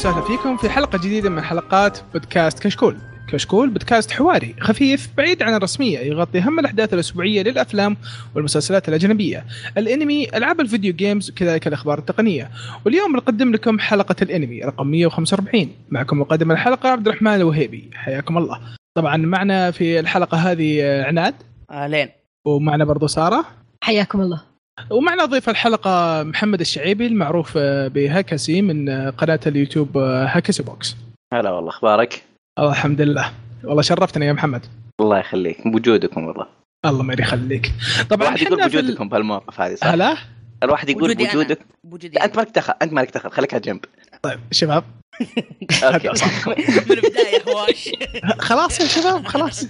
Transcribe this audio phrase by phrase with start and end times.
[0.00, 2.96] أهلا وسهلا فيكم في حلقة جديدة من حلقات بودكاست كشكول.
[3.28, 7.96] كشكول بودكاست حواري خفيف بعيد عن الرسمية يغطي أهم الأحداث الأسبوعية للأفلام
[8.34, 9.44] والمسلسلات الأجنبية،
[9.78, 12.50] الأنمي، ألعاب الفيديو games وكذلك الأخبار التقنية.
[12.84, 18.60] واليوم نقدم لكم حلقة الأنمي رقم 145 معكم مقدم الحلقة عبد الرحمن الوهيبي حياكم الله.
[18.94, 21.34] طبعا معنا في الحلقة هذه عناد
[21.70, 22.08] اهلين
[22.46, 23.44] ومعنا برضو سارة
[23.82, 24.49] حياكم الله
[24.90, 30.96] ومعنا ضيف الحلقة محمد الشعيبي المعروف بهاكسي من قناة اليوتيوب هاكسي بوكس.
[31.34, 32.22] هلا والله أخبارك؟
[32.58, 33.32] الله الحمد لله
[33.64, 34.66] والله شرفتنا يا محمد.
[35.00, 36.46] الله يخليك بوجودكم والله.
[36.86, 37.72] الله ما يخليك.
[38.10, 39.08] طبعا الواحد يقول بوجودكم ال...
[39.08, 40.16] بهالمواقف هذه صح؟ هلا؟
[40.62, 41.58] الواحد يقول بوجودك.
[41.84, 43.84] بوجودي أنت مالك دخل أنت مالك دخل خليك على جنب.
[44.22, 44.84] طيب شباب.
[45.84, 46.08] أوكي.
[46.88, 47.90] من البداية هواش.
[48.38, 49.66] خلاص يا شباب خلاص.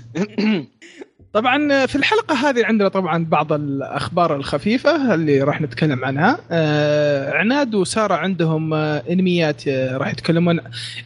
[1.32, 6.38] طبعا في الحلقة هذه عندنا طبعا بعض الأخبار الخفيفة اللي راح نتكلم عنها.
[6.50, 10.60] آه عناد وسارة عندهم آه أنميات آه راح يتكلمون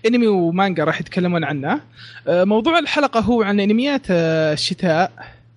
[0.06, 1.80] أنمي ومانجا راح يتكلمون عنها
[2.28, 5.12] آه موضوع الحلقة هو عن أنميات آه الشتاء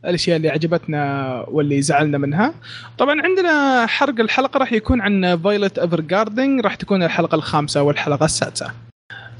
[0.05, 2.53] الأشياء اللي عجبتنا واللي زعلنا منها.
[2.97, 8.71] طبعا عندنا حرق الحلقة راح يكون عن Violet Evergarden راح تكون الحلقة الخامسة والحلقة السادسة.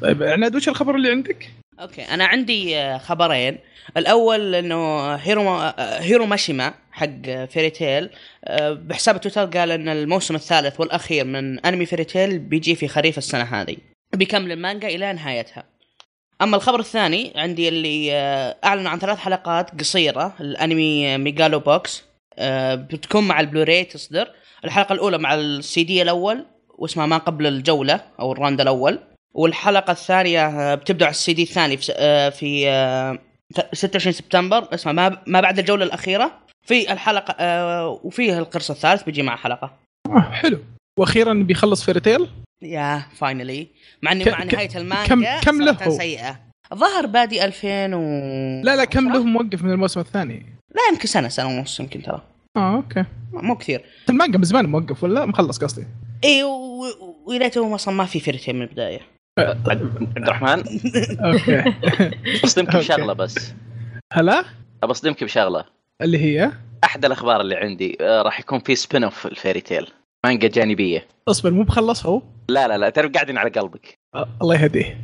[0.02, 3.58] طيب عناد وش الخبر اللي عندك؟ Okay أنا عندي خبرين.
[3.98, 5.50] الأول إنه هيرو
[5.80, 8.10] هيرو ماشيما حق Fairy Tail
[8.72, 13.44] بحساب تويتر قال إن الموسم الثالث والأخير من أنمي Fairy Tail بيجي في خريف السنة
[13.44, 13.78] هذه
[14.14, 15.64] بيكمل المانجا إلى نهايتها.
[16.42, 18.12] أما الخبر الثاني عندي اللي
[18.64, 22.04] أعلنوا عن ثلاث حلقات قصيرة الأنمي Megalo Box
[22.74, 24.28] بتكون مع البلوراي تصدر.
[24.66, 26.46] الحلقة الأولى مع السي دي الأول
[26.78, 29.00] واسمها ما قبل الجولة أو ال round الأول.
[29.34, 31.78] والحلقة الثانية بتبدأ على السي دي الثاني
[32.32, 32.70] في
[33.74, 39.24] 26 سبتمبر اسمها ما ما بعد الجولة الأخيرة في الحلقة آه وفيه القرص الثالث بيجي
[39.24, 39.74] مع حلقة.
[40.08, 40.60] آه حلو.
[41.00, 42.28] وأخيرا بيخلص فيرتيل
[42.62, 43.68] يا فاينلي
[44.02, 46.40] مع انه مع نهاية المانجا كم كم له؟ سيئة.
[46.74, 48.02] ظهر بادي 2000 و
[48.64, 52.22] لا لا كم له موقف من الموسم الثاني؟ لا يمكن سنة سنة ونص يمكن ترى.
[52.58, 53.06] آه أوكي.
[53.34, 53.86] مو كثير.
[54.10, 55.86] المانجا من زمان موقف ولا؟ مخلص قصدي.
[56.24, 56.44] إي
[57.26, 59.00] وليته أصلا ما في فيرتيل من البداية.
[59.38, 60.64] عبد الرحمن؟
[61.20, 61.74] أوكي.
[62.44, 63.54] بصدمك بشغلة بس.
[64.14, 64.44] هلا؟
[64.84, 65.66] بصدمك بشغلة.
[66.02, 66.52] اللي هي؟
[66.84, 69.88] أحد الأخبار اللي عندي آه راح يكون في spin-off ل Fairy Tail
[70.26, 71.08] مانجا جانبية.
[71.28, 73.98] اصبر مو بخلص هو؟ لا لا لا تعرف قاعدين على قلبك.
[74.16, 75.02] أه الله يهديه.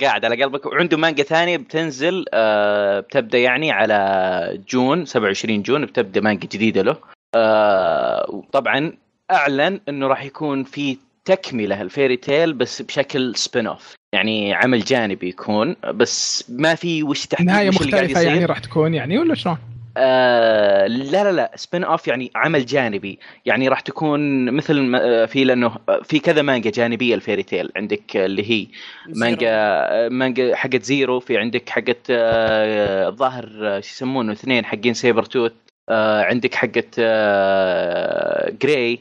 [0.00, 0.66] قاعد على قلبك.
[0.66, 6.96] وعنده مانجا ثانية بتنزل آه بتبدأ يعني على June 27 June بتبدأ مانجا جديدة له.
[7.34, 8.92] آه وطبعا
[9.30, 15.28] أعلن إنه راح يكون في تكملة ل Fairy Tail بس بشكل spin-off يعني عمل جانبي
[15.28, 19.58] يكون بس ما في وش تحديد نهاية مختلفة يعني راح تكون يعني ولا شلون؟
[19.96, 23.18] آه لا لا لا spin-off يعني عمل جانبي.
[23.46, 27.70] يعني راح تكون مثل ما- في لأنه في كذا مانجا جانبية ل Fairy Tail.
[27.76, 28.66] عندك اللي هي
[29.08, 35.54] مانجا مانجا حقت زيرو في عندك حقت آه، الظاهر آه، شو يسمونه اثنين حقين Sabertooth
[35.88, 38.98] آه، عندك حقت آه، جراي آه،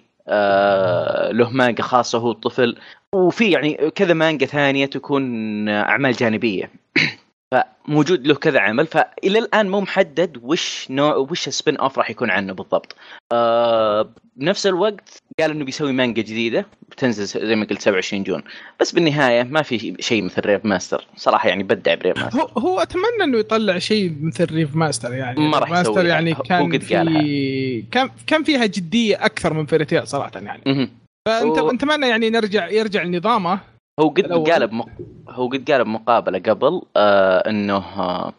[1.32, 2.78] له مانجا خاصة هو الطفل.
[3.16, 6.72] وفي يعني كذا مانجا ثانية تكون أعمال جانبية.
[7.52, 8.88] فموجود له كذا عمل.
[8.88, 12.96] فإلى الآن مو محدد وش نوع وش ال spin-off راح يكون عنه بالضبط.
[13.32, 18.44] آه بنفس الوقت قال إنه بيسوي مانجا جديدة بتنزل زي ما قلت 27 June
[18.80, 22.46] بس بالنهاية ما في شيء مثل Rave Master صراحة يعني بدع ب Rave Master هو
[22.48, 26.06] هو أتمنى إنه يطلع شيء مثل Rave Master يعني ما راح ماستر.
[26.06, 26.80] يعني كان.
[26.80, 30.90] في كان كان فيها جدية أكثر من Fairy Tail صراحة يعني مهم.
[31.28, 33.60] فأنت هو- نتمنى يعني نرجع يرجع لنظامه
[34.00, 34.50] هو قد.
[34.52, 34.90] قال بمق...
[35.30, 38.34] هو قد قال بمقابلة قبل آه إنه آه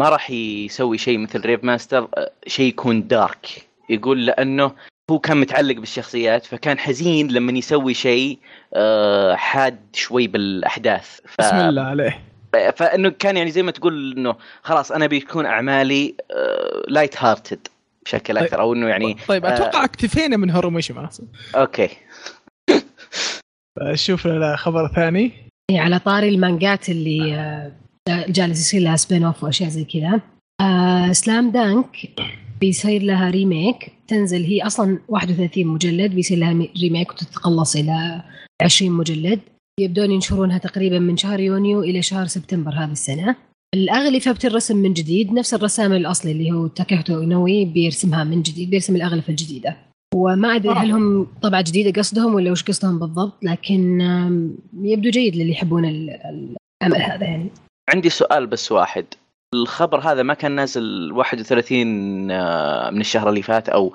[0.00, 4.72] ما راح يسوي شيء مثل Rave Master آه شيء يكون dark يقول لأنه
[5.10, 8.38] هو كان متعلق بالشخصيات فكان حزين لما يسوي شيء
[8.74, 11.20] آه حاد شوي بالأحداث.
[11.26, 11.40] ف...
[11.40, 12.20] بسم الله عليه.
[12.76, 17.68] فإنه كان يعني زي ما تقول إنه خلاص أنا بيكون أعمالي آه light-hearted
[18.04, 18.42] بشكل طيب.
[18.42, 21.08] أكثر أو إنه يعني طيب آه، أتوقع اكتفينا من هيرو ماشيما
[21.56, 21.88] Okay.
[23.94, 25.32] شوف لنا خبر ثاني.
[25.70, 27.72] يعني على طاري المانجات اللي آه،
[28.28, 30.20] جالس يصير لها spin-off وأشياء زي كذا.
[30.60, 31.96] آه Slam Dunk
[32.60, 38.22] بيصير لها remake تنزل هي أصلا 31 مجلد بيصير لها مي- remake وتتقلص إلى
[38.62, 39.40] 20 مجلد.
[39.80, 43.36] يبدون ينشرونها تقريبا من شهر يونيو إلى شهر سبتمبر هذه السنة.
[43.74, 48.96] الأغلفة بترسم من جديد نفس الرسام الأصلي اللي هو تاكيهيكو اينوي بيرسمها من جديد بيرسم
[48.96, 49.76] الأغلفة الجديدة.
[50.14, 50.72] وما أدري.
[50.74, 54.00] هل هم طبعه جديدة قصدهم ولا وش قصدهم بالضبط لكن
[54.82, 56.10] يبدو جيد للي يحبون ال-
[56.82, 57.48] العمل هذا يعني.
[57.94, 59.04] عندي سؤال بس واحد.
[59.54, 63.92] الخبر هذا ما كان نازل 31 آه، من الشهر اللي فات أو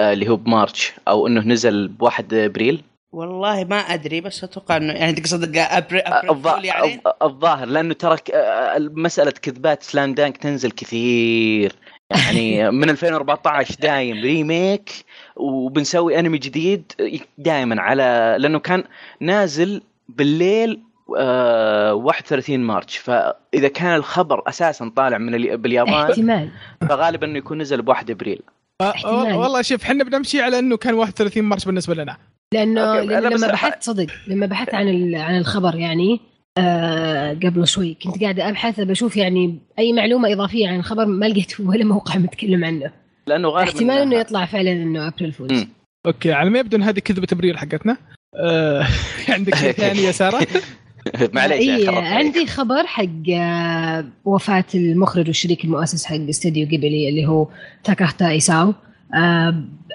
[0.00, 2.82] آه، اللي هو بمارش أو إنه نزل ب 1 أبريل.
[3.12, 8.16] والله ما أدري بس أتوقع إنه يعني تقصد أبريل الظ- يعني؟ الظ- الظاهر لأنه ترى
[8.34, 11.72] آه، مسألة كذبات سلام دانك تنزل كثير.
[12.10, 14.90] يعني من 2014 دايم ريميك
[15.36, 16.92] وبنسوي أنمي جديد
[17.38, 18.84] دائما على لأنه كان
[19.20, 22.96] نازل بالليل آه 31 مارش.
[22.96, 26.48] فإذا كان الخبر أساسا طالع من الي- باليابان احتمال.
[26.88, 28.40] فغالبا إنه يكون نزل ب 1 إبريل.
[28.80, 29.34] آه، احتمال.
[29.34, 32.16] والله شوف إحنا بنمشي على إنه كان 31 مارس بالنسبة لنا.
[32.54, 36.20] لأنه لأنه لما بحثت صدق لما بحثت عن ال- عن الخبر يعني
[36.58, 41.60] آه قبل شوي كنت قاعدة أبحث بشوف يعني أي معلومة إضافية عن الخبر ما لقيت
[41.68, 42.90] ولا موقع متكلم عنه.
[43.26, 45.68] لأنه غالبا احتمال إنه يطلع فعلا إنه April Fools مم.
[46.06, 47.96] okay على ما يبدو إن هذه كذبة إبريل حقتنا.
[48.36, 48.86] آه
[49.34, 50.46] عندك شيء ثاني يا سارة؟
[51.34, 52.12] معليش إيه عليك.
[52.12, 57.48] عندي خبر حق آه، وفاة المخرج والشريك المؤسس حق ستوديو جيبلي اللي هو
[57.84, 58.74] تاكاهاتا إيساو.
[59.14, 59.54] آه،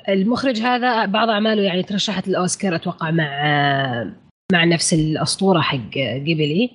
[0.10, 4.13] المخرج هذا بعض أعماله يعني ترشحت للأوسكار أتوقع مع آه،
[4.51, 6.69] مع نفس الأسطورة حق جيبلي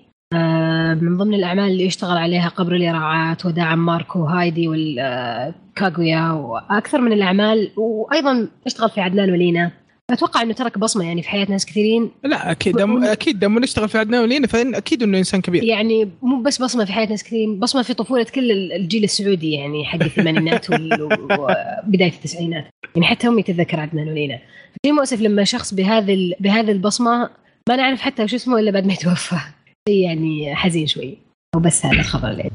[1.03, 7.71] من ضمن الأعمال اللي اشتغل عليها قبر اليراعات وداعا ماركو هايدي والكاغويا وأكثر من الأعمال
[7.77, 9.71] وأيضا اشتغل في عدنان ولينا.
[10.11, 12.11] أتوقع أنه ترك بصمة يعني في حياة ناس كثيرين.
[12.25, 15.65] لا أكيد دم أكيد دم نشتغل في عدنان ولينا أكيد إنه إنسان كبير.
[15.65, 19.85] يعني مو بس بصمة في حياة ناس كثير بصمة في طفولة كل الجيل السعودي يعني
[19.85, 22.65] حق الثمانينات وبداية التسعينات.
[22.95, 24.39] يعني حتى أمي تتذكر عدنان ولينا.
[24.87, 27.31] شيء مؤسف لما شخص بهذه ال- بهذه البصمة
[27.69, 29.37] ما نعرف حتى وش اسمه إلا بعد ما يتوفى.
[29.89, 31.19] شيء يعني حزين شوي.
[31.57, 32.51] وبس هذا الخبر اللي.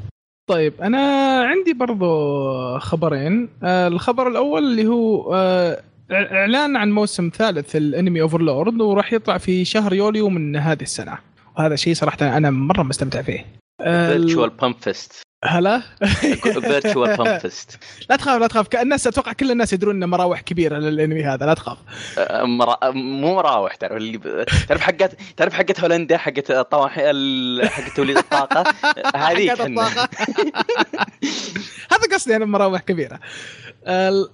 [0.50, 1.00] طيب أنا
[1.44, 3.50] عندي برضو خبرين.
[3.64, 9.66] آه الخبر الأول اللي هو آه إعلان عن موسم ثالث الأنمي اوفرلورد وراح يطلع في
[9.66, 11.18] شهر يوليو من هذه السنة.
[11.58, 13.46] وهذا شيء صراحة أنا مرة مستمتع فيه.
[13.84, 15.82] virtual bump fist هلا؟
[16.62, 18.76] virtual bump fist لا تخاف لا تخاف.
[18.76, 21.78] الناس أتوقع كل الناس يدرون إنه مراوح كبيره للانمي هذا لا تخاف.
[22.44, 22.92] مرا...
[22.92, 24.46] مو مراوح تعرف اللي ب...
[24.68, 27.70] تعرف حقت تعرف حقت هولندا حقت طواحين ال...
[27.70, 28.74] حقت توليد الطاقة؟
[29.28, 29.62] هذيك.
[29.62, 30.10] الطاقة.
[31.92, 33.20] هذا قصدي أنا مراوح كبيرة.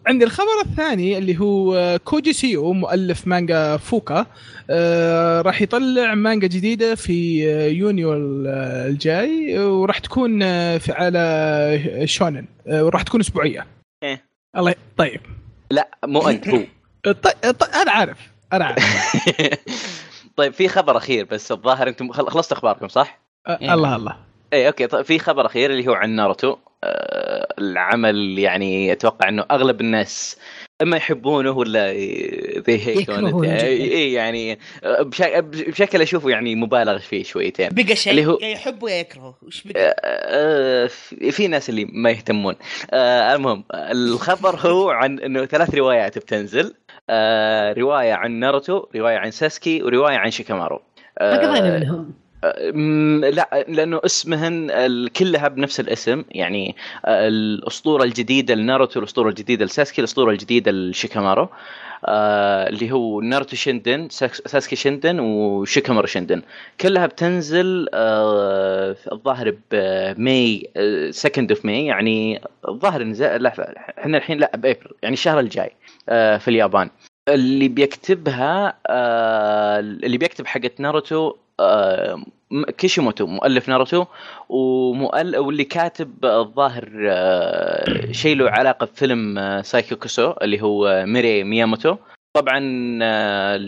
[0.07, 4.25] عندي الخبر الثاني اللي هو آه، كوجي سيو مؤلف مانجا فوكا
[4.69, 8.48] آه، راح يطلع مانجا جديدة في آه، يونيو ال-
[8.90, 10.40] الجاي وراح تكون
[10.78, 13.68] في على شونن وراح تكون أسبوعية
[14.04, 14.24] إيه.
[14.57, 15.22] الله طيب
[15.72, 16.57] لا مو أنت هو
[17.04, 18.18] طيب طيب أنا عارف
[18.54, 18.84] أنا عارف
[20.38, 23.19] طيب في خبر أخير بس الظاهر أنتم خل- خلصت أخباركم صح؟
[23.50, 23.74] إيه.
[23.74, 24.16] الله الله
[24.54, 26.56] اي okay طيب في خبر أخير اللي هو عن ناروتو
[27.60, 30.38] العمل يعني أتوقع إنه أغلب الناس
[30.82, 33.62] أما يحبونه ولا ذي جداً.
[33.64, 35.02] اي يعني آه،
[35.42, 37.70] بشكل أشوفه يعني مبالغ فيه شويتين.
[37.70, 41.86] بقى شيء اللي هو- يا يحبه يا يكرهه وش بقى؟ آه، في في ناس اللي
[41.86, 42.56] ما يهتمون.
[42.92, 46.74] آه، المهم الخبر هو عن إنه ثلاث روايات بتنزل.
[47.10, 50.82] آه، رواية عن ناروتو رواية عن ساسكي ورواية عن شيكامارو.
[51.22, 52.14] ما آه، قضينا منهم.
[52.44, 56.24] لا لأنه اسمهن كلها بنفس الاسم.
[56.31, 56.75] يعني
[57.07, 61.50] الأسطورة الجديدة لناروتو الأسطورة الجديدة لساسكي الأسطورة الجديدة لشيكامارو
[62.09, 66.41] اللي هو ناروتو شيندن ساس- ساسكي شيندن وشيكامارو شيندن.
[66.81, 67.88] كلها بتنزل
[69.12, 70.70] الظاهر ب May
[71.12, 73.03] second of May يعني الظاهر
[73.38, 73.53] لا
[74.00, 75.72] إحنا الحين لا بأبريل يعني الشهر الجاي
[76.39, 76.89] في اليابان.
[77.29, 78.74] اللي بيكتبها
[79.79, 81.34] اللي بيكتب حقت ناروتو
[82.78, 84.06] كيشيموتو مؤلف ناروتو
[84.50, 91.44] ومؤل واللي كاتب الظاهر آه شيء له علاقة بفيلم آه سايكو كوسو اللي هو ميري
[91.44, 91.96] مياموتو.
[92.34, 92.60] طبعا
[93.04, 93.60] آه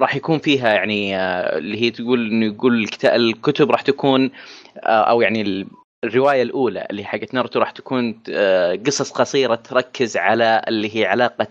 [0.00, 4.30] راح يكون فيها يعني آه اللي هي تقول إنه يقول الكتب راح تكون
[4.76, 5.66] آه أو يعني ال-
[6.04, 11.48] الرواية الأولى اللي حقت ناروتو راح تكون آه قصص قصيرة تركز على اللي هي علاقة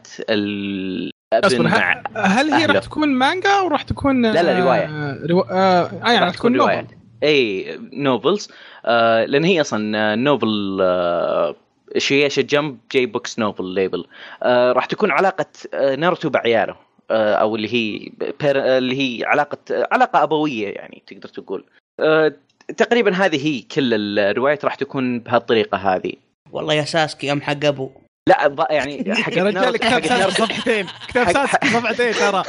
[1.34, 2.66] مع هل هي.
[2.66, 4.86] راح تكون مانجا أو راح تكون لا، لا، رواية.
[4.86, 5.44] آه روا...
[5.52, 6.82] آه آه، يعني راح تكون رواية.
[6.82, 8.50] novel إي novels
[8.86, 11.56] آه لأن هي أصلا novel آه
[11.98, 14.06] شويشا Jump J Books novel label
[14.44, 16.76] آه راح تكون علاقة آه ناروتو بعياله.
[17.12, 21.64] آه أو اللي هي بير آه، اللي هي علاقة آه علاقة أبوية يعني تقدر تقول.
[22.00, 22.34] آه
[22.78, 26.14] تقريبا هذه هي كل الروايات راح تكون بهالطريقة هذه.
[26.52, 27.92] والله يا ساسكي أم حق أبو.
[28.30, 32.44] لا يعني حق يا رجال كتاب حقت ساسكي صفحتين كتاب ساسكي صفحتين ترى.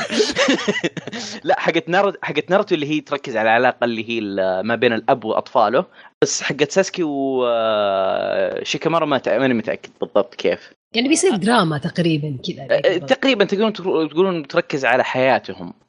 [1.48, 4.92] لا حقت ناروتو حقت ناروتو اللي هي تركز على العلاقة اللي هي ال- ما بين
[4.92, 5.84] الأب وأطفاله
[6.22, 7.02] بس حقت ساسكي
[8.62, 10.72] وشيكامارو ما تع- ماني متأكد بالضبط كيف.
[10.94, 13.72] يعني بيصير دراما تقريبا كذا أه، تقريبا تقولون
[14.08, 15.66] تقولون تركز على حياتهم.
[15.68, 15.85] آه،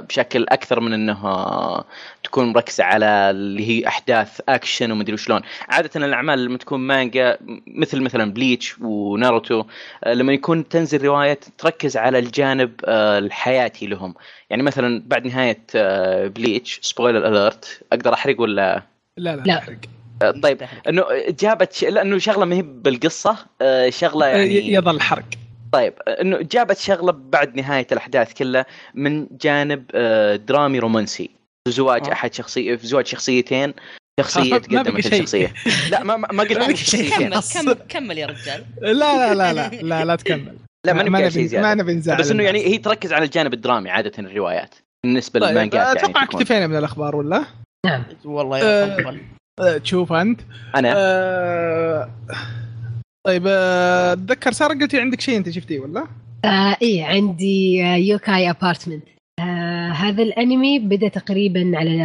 [0.00, 1.84] بشكل أكثر من انه آه،
[2.24, 8.00] تكون مركزة على اللي هي أحداث أكشن ومدري وشلون عادة الأعمال لما تكون مانجا مثل
[8.00, 9.64] مثلا بليتش وناروتو
[10.04, 14.14] آه، لما يكون تنزل رواية تركز على الجانب آه، الحياتي لهم
[14.50, 18.82] يعني مثلا بعد نهاية آه، بليتش spoiler alert أقدر أحرق ولا
[19.16, 19.42] لا لا, لا.
[19.42, 19.58] لا.
[19.58, 19.78] أحرق.
[20.22, 21.84] آه، طيب إنه جابت ش...
[21.84, 25.24] لأنه شغلة ما هي بالقصة آه، شغلة يعني يظل حرق
[25.72, 31.30] طيب إنه جابت شغلة بعد نهاية الأحداث كلها من جانب آه، درامي رومانسي
[31.68, 32.12] زواج آه.
[32.12, 33.74] أحد شخصيه في زواج شخصيتين
[34.20, 35.12] شخصية تقدمت بقي شيء.
[35.12, 35.54] الشخصيه
[35.92, 36.76] لا ما ما قلت لك.
[36.76, 37.40] شخصيتين كمل.
[37.54, 40.56] كمل كمل يا رجال لا لا لا لا لا لا تكمل
[40.86, 42.58] لا ما نبي شيء ما نبي نزعل بس إنه يعني.
[42.58, 46.40] هي تركز على الجانب الدرامي عادة الروايات بالنسبة طيب للمانجات يعني أتوقع تكون.
[46.40, 47.44] اكتفينا من الأخبار ولا؟
[47.86, 49.16] نعم والله آه.
[49.60, 50.40] أه، تشوف أنت
[50.76, 52.10] أنا أه...
[53.28, 56.06] طيب اتذكر سارة قلتي عندك شيء أنت شفتيه ولا؟
[56.44, 59.04] آه إيه عندي آه يوكاي أبارتمنت.
[59.40, 61.96] آه هذا الأنمي بدأ تقريبا على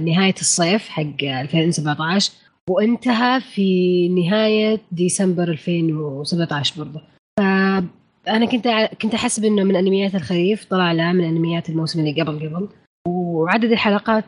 [0.00, 2.32] نهاية الصيف حق 2017
[2.70, 7.02] وانتهى في نهاية ديسمبر 2017 برضه.
[7.38, 8.68] فانا كنت
[9.02, 12.68] كنت احسب انه من أنميات الخريف طلع لا من أنميات الموسم اللي قبل قبل.
[13.08, 14.24] وعدد الحلقات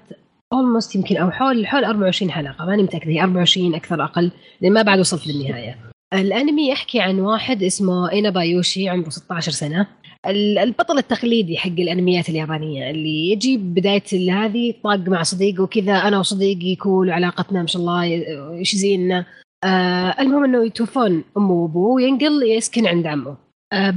[0.52, 4.30] اولموست يمكن أو حول حول 24 حلقة ماني متأكدة هي 24 أكثر أقل
[4.60, 5.93] لأن ما بعد وصلت للنهاية.
[6.14, 9.86] الأنمي يحكي عن واحد اسمه اينابا يوشي عمره 16 سنة.
[10.26, 14.02] ال- البطل التقليدي حق الأنميات اليابانية اللي يجي بداية
[14.32, 18.02] هذه طاق مع صديقه وكذا أنا وصديقي كول وعلاقتنا ما شاء الله
[18.58, 19.26] إيش زينا
[19.64, 23.36] آه المهم إنه يتوفون أمه وأبوه وينقل يسكن عند عمه.
[23.72, 23.94] آه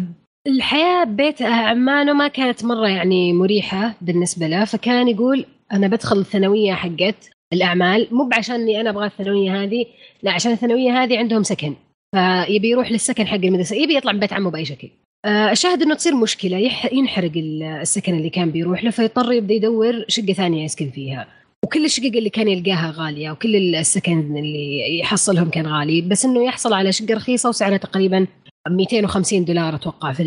[0.47, 6.73] الحياة ببيت عمانه ما كانت مرة يعني مريحة بالنسبة له فكان يقول أنا بدخل الثانوية
[6.73, 9.85] حقت الأعمال مو بعشاني أنا أبغى الثانوية هذه
[10.23, 11.73] لا عشان الثانوية هذه عندهم سكن.
[12.15, 13.75] فيبي يروح للسكن حق المدرسة.
[13.75, 14.89] يبي يطلع من بيت عمه بأي شكل.
[15.25, 16.57] آه، الشاهد إنه تصير مشكلة.
[16.91, 21.27] ينحرق ال- السكن اللي كان بيروح له فيضطر يبدأ يدور شقة ثانية يسكن فيها.
[21.65, 26.01] وكل الشقق اللي كان يلقاها غالية وكل السكن اللي يحصلهم كان غالي.
[26.01, 28.27] بس إنه يحصل على شقة رخيصة وسعرها تقريبا
[28.69, 30.23] 250 دولار أتوقع في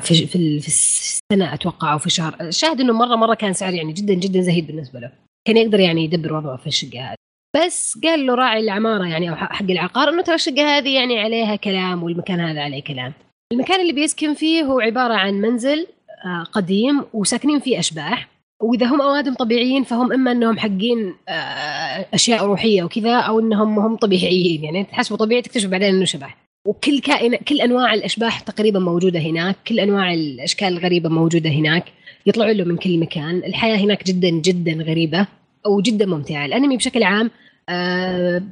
[0.00, 3.92] في في, في السنة أتوقع أو في الشهر الشاهد إنه مرة مرة كان سعر يعني
[3.92, 5.12] جدا جدا زهيد بالنسبة له.
[5.48, 7.16] كان يقدر يعني يدبر وضعه في الشقة هذه.
[7.56, 11.56] بس قال له راعي العمارة يعني أو حق العقار إنه ترى الشقة هذه يعني عليها
[11.56, 13.12] كلام والمكان هذا عليه كلام.
[13.52, 15.86] المكان اللي بيسكن فيه هو عبارة عن منزل
[16.24, 18.28] آه، قديم وساكنين فيه أشباح.
[18.62, 23.96] وإذا هم أوادم طبيعيين فهم إما إنهم حقين آه، أشياء روحية وكذا أو إنهم هم
[23.96, 24.64] طبيعيين.
[24.64, 26.36] يعني تحسبوا طبيعي تكتشف بعدين إنه شبح.
[26.68, 31.84] وكل كائن كل أنواع الأشباح تقريبا موجودة هناك، كل أنواع الأشكال الغريبه موجودة هناك،
[32.26, 35.26] يطلعوا له من كل مكان، الحياة هناك جدا جدا غريبة
[35.66, 37.30] وجدا ممتعة، الأنمي بشكل عام
[37.68, 38.42] آه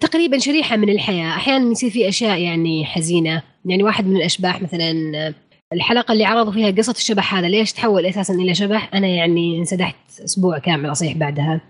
[0.00, 4.92] تقريبا شريحة من الحياة، أحيانا يصير في أشياء يعني حزينة، يعني واحد من الأشباح مثلا
[5.72, 9.96] الحلقة اللي عرضوا فيها قصة الشبح هذا ليش تحول أساسا إلى شبح؟ أنا يعني انسدحت
[10.24, 11.60] أسبوع كامل أصيح بعدها.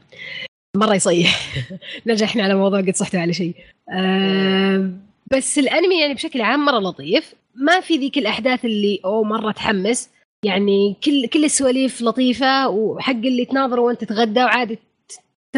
[0.76, 1.54] مرة يصيح
[2.06, 3.54] نرجع إحنا على موضوع قد صحته على شيء.
[3.92, 4.90] آه
[5.32, 10.10] بس الأنمي يعني بشكل عام مرة لطيف، ما في ذيك الأحداث اللي أوه مرة تحمس،
[10.44, 14.78] يعني كل كل السواليف لطيفة وحق اللي تناظر وأنت تتغدى وعادي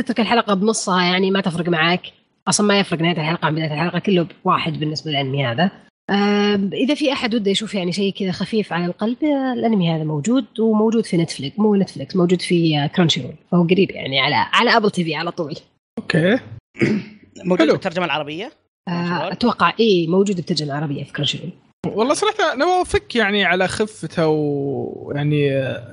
[0.02, 2.12] تترك الحلقة بنصها يعني ما تفرق معك
[2.49, 5.71] أصلا ما يفرق نهاية الحلقة عن بداية الحلقة كله واحد بالنسبة للأنمي هذا.
[6.73, 10.61] إذا في أحد وده يشوف يعني شيء كذا خفيف على القلب آه، الأنمي هذا موجود
[10.61, 14.90] وموجود في نتفليكس مو نتفليكس موجود في كرانشي رول فهو قريب يعني على على Apple
[14.90, 15.55] TV على طول.
[15.99, 16.38] okay.
[17.45, 17.71] موجود.
[17.71, 18.52] بالترجمة العربية؟
[18.88, 21.50] آه، أتوقع اي موجود بالترجمة العربية في كرانشي رول
[21.87, 25.50] والله صراحة أنا اوافقك يعني على خفته ويعني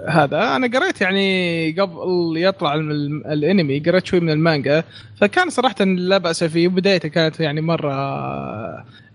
[0.08, 0.56] هذا.
[0.56, 4.84] أنا قريت يعني قبل يطلع الأنمي قريت شوي من المانجا
[5.22, 6.68] فكان صراحة لا بأس فيه.
[6.68, 7.94] وبدايته كانت يعني مرة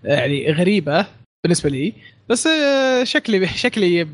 [0.03, 1.05] يعني غريبة
[1.43, 1.93] بالنسبة لي.
[2.31, 4.07] بس آه، شكلي شكلي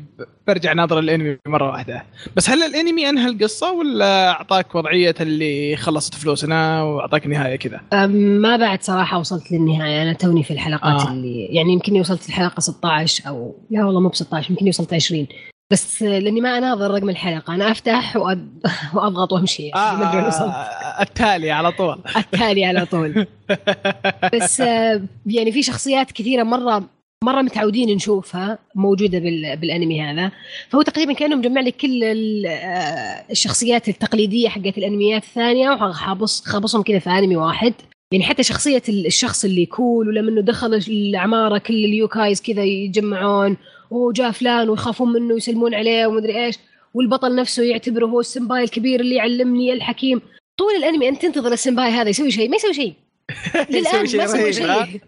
[0.46, 2.04] برجع ناظر الانمي مرة واحدة.
[2.36, 8.56] بس هل الانمي أنهى القصة ولا أعطاك وضعية اللي خلصت فلوسنا وأعطاك نهاية كذا؟ ما
[8.56, 10.02] بعد صراحة وصلت للنهاية.
[10.02, 11.08] أنا توني في الحلقات آه.
[11.08, 11.12] آه.
[11.12, 15.26] اللي يعني يمكن وصلت الحلقة 16 أو لا والله مو ب 16 يمكن وصلت 20
[15.72, 17.54] بس آه، لأني ما أناظر رقم الحلقة.
[17.54, 18.48] أنا أفتح وأد...
[18.94, 19.62] وأضغط وأمشي.
[19.68, 20.42] يعني ما وين وصلت.
[20.42, 21.98] آه التالي على طول.
[22.16, 23.26] التالي على طول.
[24.34, 29.56] بس آه، يعني في شخصيات كثيرة مرة مرة متعودين نشوفها موجودة بال...
[29.56, 30.32] بالأنمي هذا.
[30.68, 32.02] فهو تقريبا كأنه مجمع لك كل
[32.46, 37.74] آه، الشخصيات التقليدية حقت الأنميات الثانية وحابص خابصهم كذا في أنمي واحد.
[38.12, 43.56] يعني حتى شخصية ال- الشخص اللي كول ولما إنه دخل العمارة كل اليوكايز كذا يتجمعون
[43.90, 46.58] وجاء فلان ويخافون منه ويسلمون عليه ومدري إيش
[46.94, 50.20] والبطل نفسه يعتبره هو السمباي الكبير اللي يعلمني الحكيم.
[50.58, 52.92] طول الأنمي أنت تنتظر السمباي هذا يسوي شيء ما يسوي شيء.
[53.70, 55.00] للان ما سوى؟ شيء.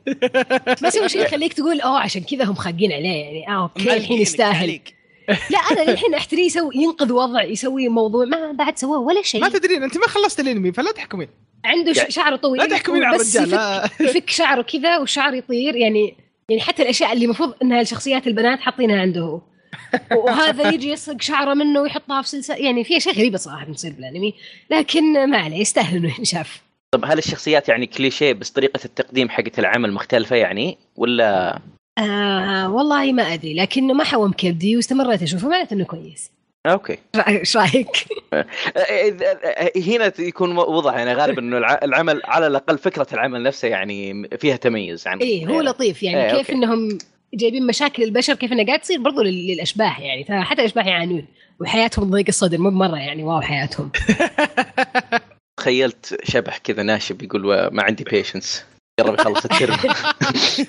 [0.82, 3.08] ما سوى شيء يخليك تقول أوه عشان كذا هم خاقين عليه.
[3.24, 4.80] يعني آه okay الحين يستاهل.
[5.28, 9.40] لا أنا للحين أحتريه يسوي ينقذ وضع يسوي موضوع ما بعد سواه ولا شيء.
[9.40, 11.28] ما تدرين أنت ما خلصت الأنمي فلا تحكمين.
[11.64, 15.76] عنده يعني- شعره طويل لا تحكمين على الرجال يفك, يفك شعره كذا والشعر يطير.
[15.76, 16.14] يعني
[16.48, 19.40] يعني حتى الأشياء اللي المفروض إنها لشخصيات البنات حاطينها عنده
[20.24, 24.34] وهذا يجي يسرق شعره منه ويحطها في سلسلة يعني في أشياء غريبة صراحة تصير بالأنمي
[24.70, 26.60] لكن ما عليه يستاهل إنه ينشاف.
[26.94, 31.58] طب هل الشخصيات يعني كليشيه بس طريقه التقديم حقت العمل مختلفه يعني ولا؟
[31.98, 36.30] آه والله ما أدري لكنه ما حوم كبدي واستمريت أشوفه معناته إنه كويس.
[36.66, 36.98] okay.
[37.28, 37.88] إيش رأيك؟
[39.88, 44.56] هنا يكون وضح يعني غالبا إنه الع- العمل على الأقل فكرة العمل نفسه يعني فيها
[44.56, 46.52] تميز عن إيه هو لطيف يعني إيه، كيف okay.
[46.52, 46.98] إنهم
[47.34, 51.24] جايبين مشاكل البشر كيف انها قاعد تصير برضو لل- للأشباح يعني فحتى الأشباح يعانون
[51.60, 53.90] وحياتهم ضيق الصدر مو بمرة يعني wow حياتهم.
[55.60, 58.64] تخيلت شبح كذا ناشب يقول ما عندي patience
[59.00, 59.76] قرب يخلص ال term.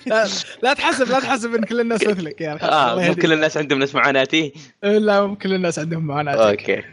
[0.63, 3.15] لا, تحسب لا تحسب إن كل الناس مثلك يا آه مو.
[3.15, 6.83] كل الناس عندهم نفس معاناتي؟ لا مو كل الناس عندهم معاناه okay.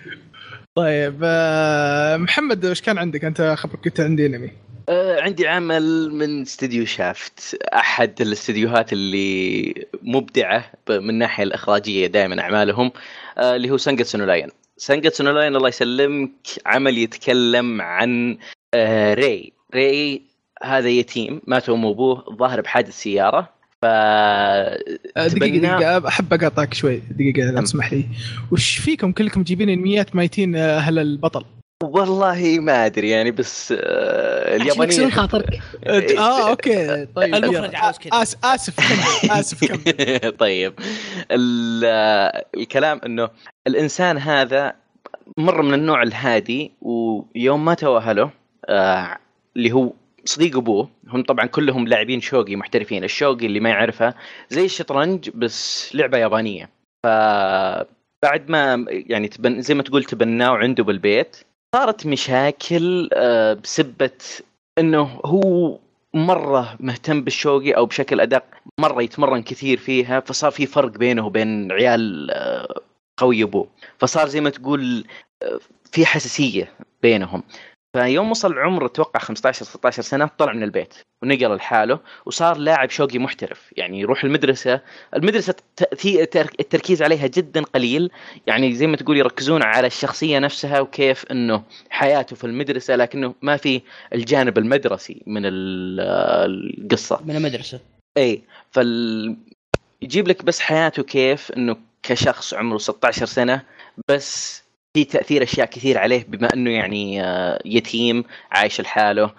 [0.75, 4.51] طيب آه، محمد وش كان عندك؟ أنت خبرك كنت عندي أنمي.
[4.89, 7.57] آه عندي عمل من استديو شافت.
[7.75, 12.93] أحد الاستديوهات اللي مبدعة من الناحية الإخراجية دائما أعمالهم
[13.39, 14.49] آه اللي هو سانجتسو نو لاين.
[14.79, 16.31] سانجتسو نو لاين الله يسلمك.
[16.67, 18.39] عمل يتكلم عن
[18.75, 19.53] آه ري.
[19.75, 20.23] ري
[20.63, 23.49] هذا يتيم مات امه وأبوه ظاهر بحادث سيارة.
[23.83, 24.79] ف آه،
[25.17, 27.03] دقيقة دقيقة أحب أقاطعك شوي.
[27.11, 27.65] دقيقة لو نعم.
[27.65, 28.05] تسمح لي.
[28.53, 31.45] وش فيكم؟ كلكم جايبين انميات مايتين آه، أهل البطل.
[31.83, 35.61] والله ما أدري يعني بس آه عشان يكسرون اليابانيين خاطرك.
[36.19, 37.07] آه أوكي.
[37.07, 37.75] طيب المخرج.
[37.75, 38.23] عاوز كذا.
[38.23, 39.31] آس آسف كمل.
[39.41, 40.33] آسف كمل.
[40.45, 40.75] طيب.
[41.31, 43.29] ال- الكلام إنه
[43.67, 44.75] الإنسان هذا
[45.37, 48.31] مرة من النوع الهادي ويوم ما تواهله
[48.69, 49.19] آه
[49.57, 49.93] اللي هو
[50.25, 53.05] صديق أبوه هم طبعا كلهم لاعبين شوقي محترفين.
[53.05, 54.15] الشوقي اللي ما يعرفها
[54.51, 56.71] زي الشطرنج بس لعبة يابانية.
[57.07, 61.37] فبعد ما يعني تبن زي ما تقول تبناه عنده بالبيت
[61.75, 64.11] صارت مشاكل آه بسبة
[64.79, 65.79] إنه هو
[66.15, 68.45] مرة مهتم بالشوقي أو بشكل أدق
[68.81, 72.81] مرة يتمرن كثير فيها فصار في فرق بينه وبين عيال آه،
[73.21, 73.69] خوي أبوه.
[73.99, 75.05] فصار زي ما تقول
[75.43, 75.61] آه،
[75.93, 77.43] في حساسية بينهم.
[78.05, 83.19] فيوم وصل عمره أتوقع 15 16 سنة طلع من البيت ونقل لحاله وصار لاعب شوقي
[83.19, 83.73] محترف.
[83.77, 84.81] يعني يروح المدرسة
[85.17, 85.55] المدرسة
[86.61, 88.11] التركيز عليها جدا قليل.
[88.47, 93.57] يعني زي ما تقول يركزون على الشخصية نفسها وكيف إنه حياته في المدرسة لكنه ما
[93.57, 93.83] في
[94.15, 96.01] الجانب المدرسي من ال-
[96.81, 97.21] القصة.
[97.25, 97.81] من المدرسة.
[98.17, 99.37] اي فال
[100.03, 103.63] يجيب لك بس حياته كيف إنه كشخص عمره 16 سنة
[104.09, 104.63] بس
[104.99, 109.31] في تأثير أشياء كثير عليه بما إنه يعني آه، يتيم عايش لحاله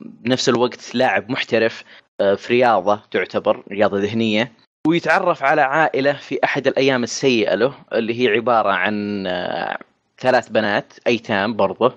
[0.00, 1.84] بنفس الوقت لاعب محترف
[2.20, 4.52] آه، في رياضة تعتبر رياضة ذهنية
[4.86, 9.78] ويتعرف على عائلة في أحد الأيام السيئة له اللي هي عبارة عن آه،
[10.18, 11.94] ثلاث بنات أيتام برضه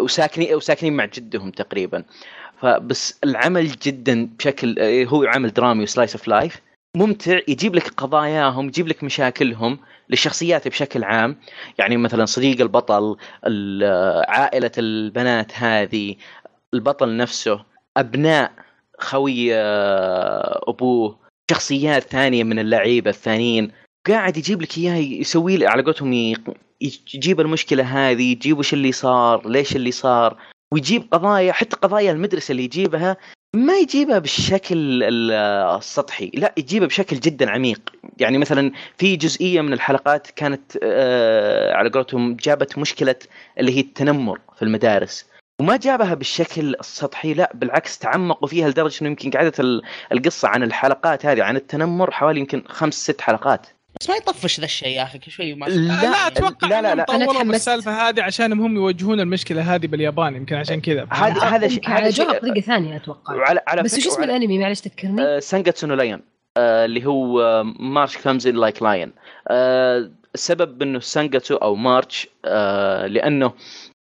[0.00, 2.04] وساكنين وساكنين مع جدهم تقريبا.
[2.60, 6.60] فبس العمل جدا بشكل هو عمل درامي و slice of life
[6.96, 9.78] ممتع يجيب لك قضاياهم يجيب لك مشاكلهم
[10.10, 11.36] للشخصيات بشكل عام.
[11.78, 16.16] يعني مثلا صديق البطل ال- عائلة البنات هذه
[16.74, 17.64] البطل نفسه
[17.96, 18.52] أبناء
[18.98, 21.18] خوي آه، أبوه
[21.50, 23.72] شخصيات ثانية من اللعيبة الثانيين.
[24.08, 26.12] قاعد يجيب لك إياه يسوي على قولتهم
[27.14, 30.36] يجيب المشكلة هذه يجيب وش اللي صار ليش اللي صار.
[30.72, 33.16] ويجيب قضايا حتى قضايا المدرسة اللي يجيبها
[33.56, 35.32] ما يجيبها بالشكل ال-
[35.78, 36.30] السطحي.
[36.34, 37.80] لا يجيبها بشكل جدا عميق.
[38.18, 43.14] يعني مثلا في جزئية من الحلقات كانت آه، على قولتهم جابت مشكلة
[43.58, 45.26] اللي هي التنمر في المدارس.
[45.60, 49.82] وما جابها بالشكل السطحي لا بالعكس تعمقوا فيها لدرجة إنه يمكن قعدت ال-
[50.12, 53.66] القصة عن الحلقات هذه عن التنمر حوالي يمكن خمس ست حلقات.
[54.00, 57.04] بس ما يطفش ذا الشيء يا أخي شوي ما لا، لا أتوقع لا، لا، لا.
[57.04, 57.46] طولوا تحمست.
[57.50, 61.94] بالسالفه هذه عشان هم يوجهون المشكلة هذه باليابان يمكن عشان كذا هذا هذا شيء هذا
[61.94, 65.38] على جوها شيء بطريقه ثانية أتوقع وعلى على بس وش اسم الأنمي معلش تذكرني؟ آه،
[65.38, 66.20] سانجاتسو نو لاين
[66.56, 69.12] آه، اللي هو March comes in like lion
[69.50, 73.48] السبب إنه سانجاتسو أو March آه، لأنه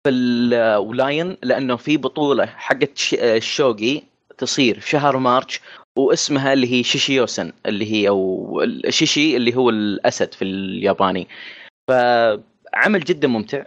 [0.03, 4.01] في ال- و lion لأنه في بطولة حقت ش- آه،
[4.37, 5.61] تصير في شهر March
[5.95, 11.27] واسمها اللي هي شيشيوسن اللي هي أو الشيشي اللي هو الأسد في الياباني.
[11.87, 13.63] فعمل جدا ممتع.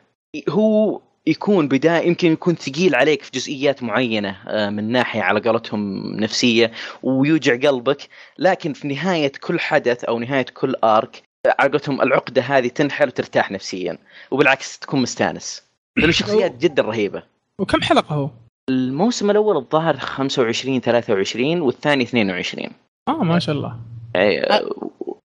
[0.49, 6.07] هو يكون بداية يمكن يكون ثقيل عليك في جزئيات معينة آه، من ناحية على قولتهم
[6.21, 8.09] نفسية ويوجع قلبك.
[8.39, 13.09] لكن في نهاية كل حدث أو نهاية كل آرك آه، على قولتهم العقدة هذه تنحل
[13.09, 13.99] وترتاح نفسيا.
[14.31, 15.63] وبالعكس تكون مستانس.
[15.97, 17.23] لأنه شخصيات جدا رهيبة.
[17.59, 18.31] وكم حلقة هو؟
[18.69, 22.69] الموسم الأول الظاهر 25 23 والثاني 22
[23.09, 23.77] آه ما شاء الله.
[24.15, 24.71] يعني آه،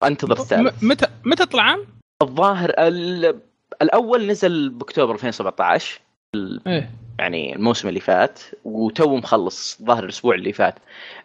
[0.03, 0.83] أنتظر الثالث.
[0.83, 1.85] متى متى طلع؟ عام؟
[2.21, 3.39] الظاهر ال...
[3.81, 5.99] الأول نزل بأكتوبر 2017
[6.67, 6.91] إيه.
[7.19, 10.75] يعني الموسم اللي فات وتو مخلص ظاهر الأسبوع اللي فات.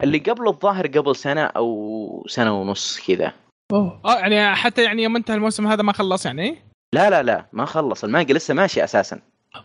[0.03, 3.33] اللي قبله الظاهر قبل سنة أو سنة ونص كذا.
[3.73, 4.01] أوه.
[4.05, 6.57] آه يعني حتى يعني يوم انتهى الموسم هذا ما خلص يعني؟
[6.95, 8.05] لا لا لا ما خلص.
[8.05, 9.21] المانجا لسه ماشي أساسا.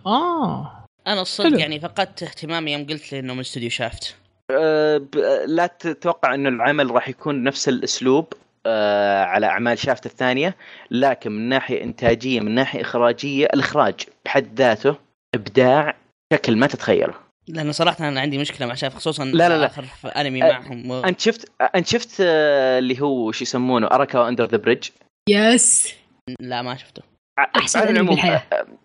[0.06, 0.81] آه.
[1.08, 1.60] أنا الصدق حلو.
[1.60, 4.16] يعني فقدت اهتمامي يوم قلت لي إنه من استوديو شافت
[4.52, 5.02] أه.
[5.46, 8.34] لا تتوقع إنه العمل راح يكون نفس الأسلوب
[8.66, 10.56] أه على أعمال شافت الثانية
[10.92, 14.96] لكن من ناحية إنتاجية من ناحية إخراجية الإخراج بحد ذاته
[15.36, 15.96] إبداع
[16.34, 17.14] شكل ما تتخيله
[17.48, 19.66] لأنه صراحة أنا عندي مشكلة مع شاف خصوصا لا، لا، لا.
[19.66, 21.04] آخر أنمي أه، معهم و...
[21.04, 24.90] أنت شفت أنت شفت اللي هو شو يسمونه Arakawa Under the Bridge
[25.30, 25.94] yes
[26.40, 28.20] لا ما شفته أحسن على العموم.
[28.20, 28.44] آه،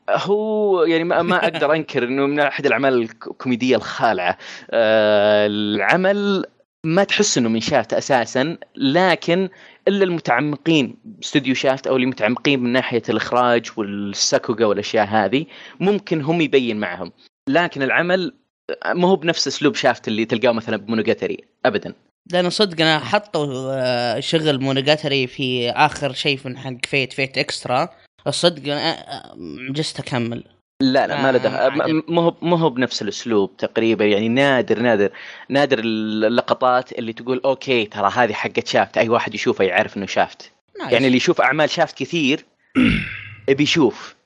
[0.09, 4.39] هو يعني ما, ما أقدر أنكر إنه من أحد الأعمال الكوميدية الخالعة.
[4.71, 6.45] آه، العمل
[6.85, 9.49] ما تحس إنه من شافت أساسا لكن
[9.89, 15.47] إلا المتعمقين باستوديو شافت أو اللي متعمقين من ناحية الإخراج والساكوغا والأشياء هذه
[15.81, 17.13] ممكن هم يبين معهم.
[17.49, 18.35] لكن العمل
[18.87, 21.95] ما هو بنفس أسلوب شافت اللي تلقاه مثلا بمونوجاتري ابدا.
[22.33, 27.89] لأنه صدق أنا حطوا شغل مونوجاتري في آخر شيء من حق Fate Fate Extra
[28.27, 28.97] الصدق أنا
[29.73, 30.45] عجزت أكمل.
[30.83, 32.03] لا لا ما له آه، دخل.
[32.09, 35.11] ما- هو ما هو بنفس الأسلوب تقريبا يعني نادر نادر
[35.49, 38.99] نادر اللقطات اللي تقول okay ترى هذه حقت شافت.
[38.99, 40.53] أي واحد يشوفها يعرف إنه شافت.
[40.81, 40.93] nice.
[40.93, 42.45] يعني اللي يشوف أعمال شافت كثير
[43.49, 44.17] بيشوف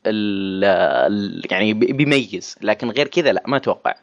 [1.51, 2.57] يعني بي- بيميز.
[2.63, 3.95] لكن غير كذا لا ما أتوقع.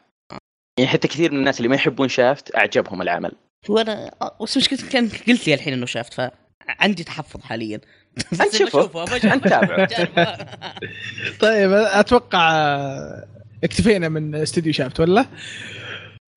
[0.78, 3.32] يعني حتى كثير من الناس اللي ما يحبون شافت أعجبهم العمل.
[3.68, 4.10] وأنا
[4.42, 7.80] بس مشكلة كان قلت لي الحين إنه شافت فعندي تحفظ حاليا.
[8.32, 8.78] أنت شوفه.
[8.78, 9.34] بشوفه بشوفه.
[9.34, 9.88] أنت تابعه.
[9.98, 10.36] جربه.
[11.40, 12.52] طيب أتوقع
[13.64, 15.26] اكتفينا من استوديو شافت ولا؟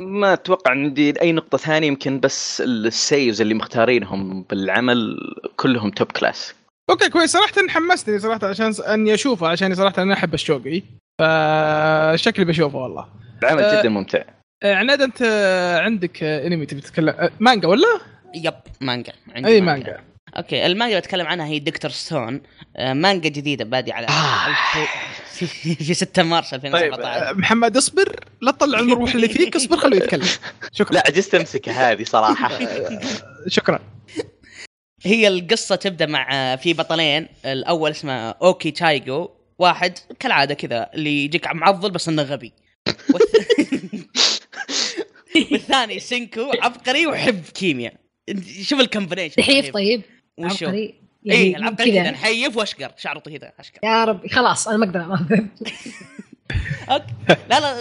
[0.01, 5.17] ما أتوقع إن دي أي نقطة ثانية يمكن بس السييوز اللي مختارينهم بالعمل
[5.55, 6.53] كلهم top class
[6.89, 10.83] okay كويس صراحة حمستني صراحة عشان إني أشوفه عشان صراحة أنا أحب الشوغي
[11.21, 13.07] فشكلي بشوفه والله
[13.43, 14.23] العمل أه، جدا ممتع
[14.63, 15.21] آه، عناد أنت
[15.83, 17.99] عندك انمي تبي تتكلم مانجا ولا؟
[18.35, 19.99] yep مانجا عندي أي مانجا
[20.37, 22.41] okay المانجا اللي اتكلم عنها هي دكتور ستون.
[22.77, 24.47] آه، مانجا جديدة بادي على آه.
[25.35, 29.77] في في 6 مارس طيب 2017 آه، محمد اصبر لا تطلع المروح اللي فيك اصبر
[29.77, 30.27] خليه يتكلم.
[30.73, 30.93] شكرا.
[30.95, 32.59] لا عجزت امسك هذه صراحة.
[33.47, 33.79] شكرا.
[35.03, 37.27] هي القصة تبدأ مع آه، في بطلين.
[37.45, 42.53] الأول اسمه أوكي تايجو واحد كالعادة كذا اللي يجيك معضل بس إنه غبي.
[42.89, 44.01] والث-
[45.51, 47.93] والثاني سينكو عبقري ويحب كيمياء.
[48.61, 49.41] شوف ال combination.
[49.41, 50.01] نحيف طيب.
[50.45, 50.93] وشو؟ عبقري
[51.31, 52.11] اي العبقري كذا.
[52.11, 52.91] نحيف وأشقر.
[52.97, 53.79] شعره كذا أشقر.
[53.83, 55.45] يا رب خلاص أنا ما أقدر
[56.89, 57.05] okay.
[57.49, 57.75] لا لا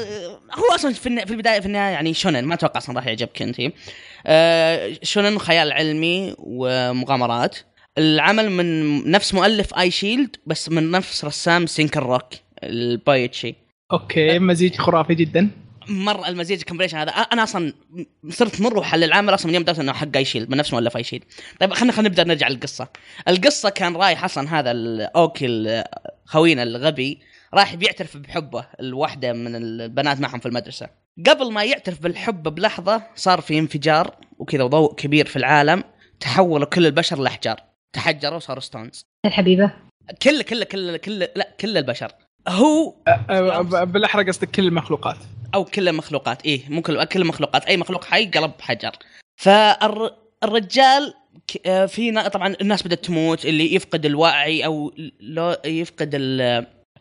[0.55, 3.57] هو أصلا في في البداية في النهاية يعني شونن ما أتوقع أصلا راح يعجبك أنت.
[4.27, 7.57] آه شونن خيال علمي ومغامرات.
[7.99, 12.29] العمل من نفس مؤلف آي شيلد بس من نفس رسام سنكن روك
[12.65, 13.55] البويتشي
[13.93, 15.51] okay مزيج خرافي جدا.
[15.91, 17.11] مره المزيج combination هذا.
[17.11, 17.73] أنا أصلا
[18.31, 20.97] صرت مره وحل العمل أصلا من يوم دريت إنه حق أي شيلد من نفس مؤلف
[20.97, 21.25] أي شيلد
[21.61, 22.89] طيب خلينا خلينا نبدأ نرجع للقصة.
[23.29, 25.85] القصة كان رايح أصلا هذا الاوكي ال-
[26.25, 27.21] خوينا الغبي
[27.55, 30.89] راح بيعترف بحبه الواحده من البنات معهم في المدرسة.
[31.27, 35.85] قبل ما يعترف بالحب بلحظة صار في انفجار وكذا وضوء كبير في العالم
[36.21, 37.61] تحولوا كل البشر لأحجار.
[37.93, 39.73] تحجروا وصاروا stones الحبيبه
[40.23, 42.13] كل كل كل كل لا كل البشر.
[42.49, 42.95] هو
[43.31, 45.17] آه، بالأحرى قصدك كل المخلوقات.
[45.55, 47.65] أو كل المخلوقات إيه مو كل كل المخلوقات.
[47.65, 48.93] أي مخلوق حي قلب حجر.
[49.37, 51.15] فالرجال
[51.89, 56.41] في نا- طبعا الناس بدأت تموت اللي يفقد الوعي أو لو يفقد ال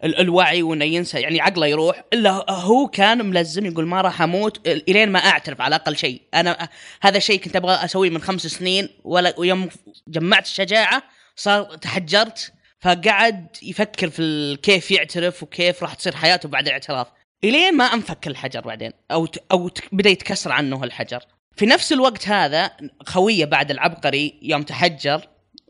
[0.03, 2.03] ال- الوعي وإنه ينسى يعني عقله يروح.
[2.13, 6.21] إلا هو كان ملزم يقول ما راح أموت إلين ما أعترف على أقل شيء.
[6.33, 6.69] أنا
[7.01, 9.69] هذا شيء كنت أبغى أسويه من خمس سنين ولا ويوم
[10.07, 11.03] جمعت الشجاعة
[11.35, 12.53] صار تحجرت.
[12.81, 17.07] فقعد يفكر في كيف يعترف وكيف راح تصير حياته بعد الاعتراف.
[17.43, 21.19] إلين ما أنفك الحجر بعدين أو أو بدأ يتكسر عنه الحجر.
[21.55, 22.71] في نفس الوقت هذا
[23.05, 25.27] خويه بعد العبقري يوم تحجر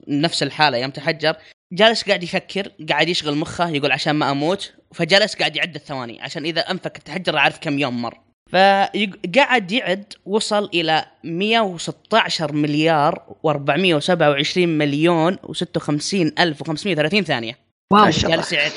[0.08, 1.36] نفس الحالة يوم تحجر
[1.72, 6.46] جالس قاعد يفكر قاعد يشغل مخه يقول عشان ما أموت فجلس قاعد يعد الثواني عشان
[6.46, 8.29] إذا أنفك التحجر أعرف كم يوم مر.
[8.52, 17.58] فقعد يعد وصل إلى 116 مليار و427 مليون و56 ألف و530 ثانية.
[17.94, 18.06] واو.
[18.06, 18.36] ما شاء الله.
[18.36, 18.72] جالس يعد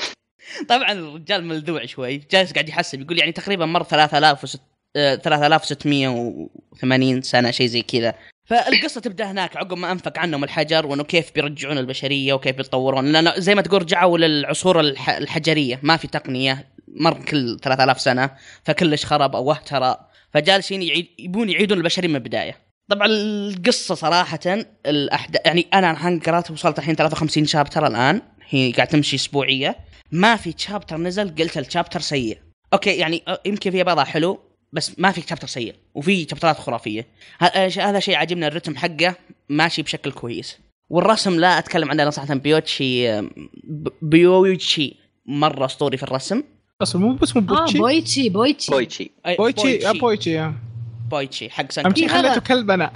[0.69, 2.17] طبعا الرجال ملذوع شوي.
[2.31, 4.57] جالس قاعد يحسب يقول يعني تقريبا مر 3000
[4.95, 8.13] آه، 3680 سنة شيء زي كذا.
[8.49, 13.41] فالقصة تبدأ هناك عقب ما انفك عنهم الحجر وإنه كيف بيرجعون البشرية وكيف بيتطورون لأن
[13.41, 16.72] زي ما تقول رجعوا للعصور الح- الحجرية ما في تقنية.
[16.87, 18.29] مر كل 3000 سنة
[18.63, 19.97] فكلش خرب أو اهترى
[20.33, 22.57] فجالسين يعيد يبون يعيدون البشريه من البداية.
[22.89, 24.39] طبعا القصة صراحة
[24.85, 29.77] الاحداث يعني أنا الحين قرأت وصلت الحين 53 شابتر الآن هي قاعد تمشي أسبوعية.
[30.11, 32.37] ما في شابتر نزل قلت الشابتر سيء.
[32.73, 34.39] أوكي يعني يمكن في بعضها حلو
[34.73, 37.07] بس ما في شابتر سيء وفي شابترات خرافية.
[37.77, 39.15] هذا شيء عجبني الرتم حقه
[39.49, 40.57] ماشي بشكل كويس.
[40.89, 43.21] والرسم لا أتكلم عنه صراحة بيوتشي
[44.01, 46.43] بيوتشي مرة أسطوري في الرسم.
[46.83, 50.51] أصلا مو بس مو آه بوتشي بويتشي بويتشي بويتشي بويتشي آه، بويتشي.
[51.11, 52.91] بويتشي حق شيء هذا- خليته كلب أنا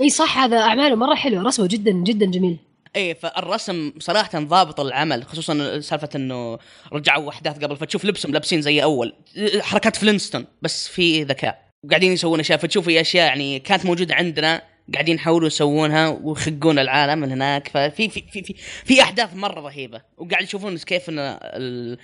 [0.00, 2.56] اي صح هذا اعماله مره حلوة رسمه جدا جدا جميل
[2.96, 6.58] إيه فالرسم صراحة ضابط العمل خصوصا سالفه انه
[6.92, 9.14] رجعوا احداث قبل فتشوف لبسهم لابسين زي اول
[9.60, 14.62] حركات فلينستون بس في ذكاء وقاعدين يسوون اشياء فتشوف في اشياء يعني كانت موجوده عندنا
[14.94, 20.00] قاعدين يحاولوا يسوونها ويخقون العالم من هناك ففي في في في, في أحداث مرة رهيبة.
[20.16, 21.98] وقاعد يشوفون كيف إن ال-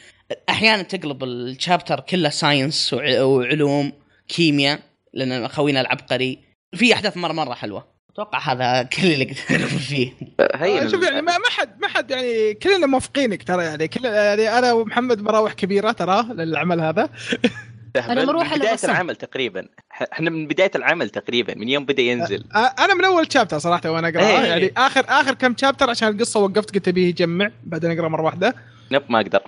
[0.49, 3.93] أحيانا تقلب الشابتر كله ساينس وع- وعلوم
[4.29, 4.81] كيمياء
[5.15, 6.39] لأن خوينا العبقري.
[6.75, 7.97] في أحداث مره مرة حلوة.
[8.13, 10.13] أتوقع هذا كل اللي أقدر أقول فيه.
[10.55, 13.89] هي آه، شوف يعني ما ما حد ما حد يعني كلنا موافقينك ترى يعني.
[13.89, 17.09] كل يعني أنا ومحمد مراوح كبيرة ترى للعمل هذا.
[18.01, 18.91] أنا مروحة من بداية للرسم.
[18.91, 19.69] العمل تقريبا.
[20.13, 22.45] إحنا من بداية العمل تقريبا من يوم بدأ ينزل.
[22.55, 24.21] آه، أنا من أول شابتر صراحة وأنا أقرأ.
[24.21, 24.39] إيه.
[24.39, 28.55] يعني اخر آخر كم شابتر عشان القصة وقفت قلت أبيه يجمع بعدين أقرأ مرة واحدة.
[28.93, 29.41] نب ما أقدر.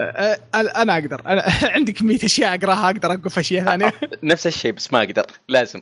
[0.00, 1.22] آه، أنا أقدر.
[1.26, 3.92] أنا عندي كميه أشياء أقراها أقدر اوقف أشياء ثانية.
[4.22, 5.80] نفس الشيء بس ما أقدر لازم.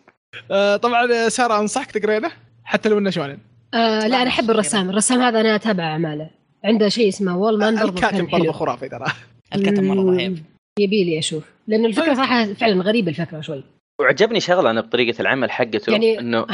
[0.50, 2.30] آه، طبعا سارة أنصحك تقرينه
[2.64, 3.38] حتى لو إنه شونن.
[3.74, 4.90] آه لا أنا أحب الرسام.
[4.90, 6.30] الرسام هذا أنا اتابع اعماله
[6.64, 9.06] عنده شيء اسمه وول مان برضه الكاتب برضه خرافي ترى.
[9.54, 10.38] الكاتب مرة رهيب.
[10.78, 11.44] يبي لي أشوف.
[11.66, 13.64] لأن الفكرة صراحة فعلا غريبة الفكرة شوي.
[14.00, 16.46] وعجبني شغلة أنا بطريقة العمل حقته يعني إنه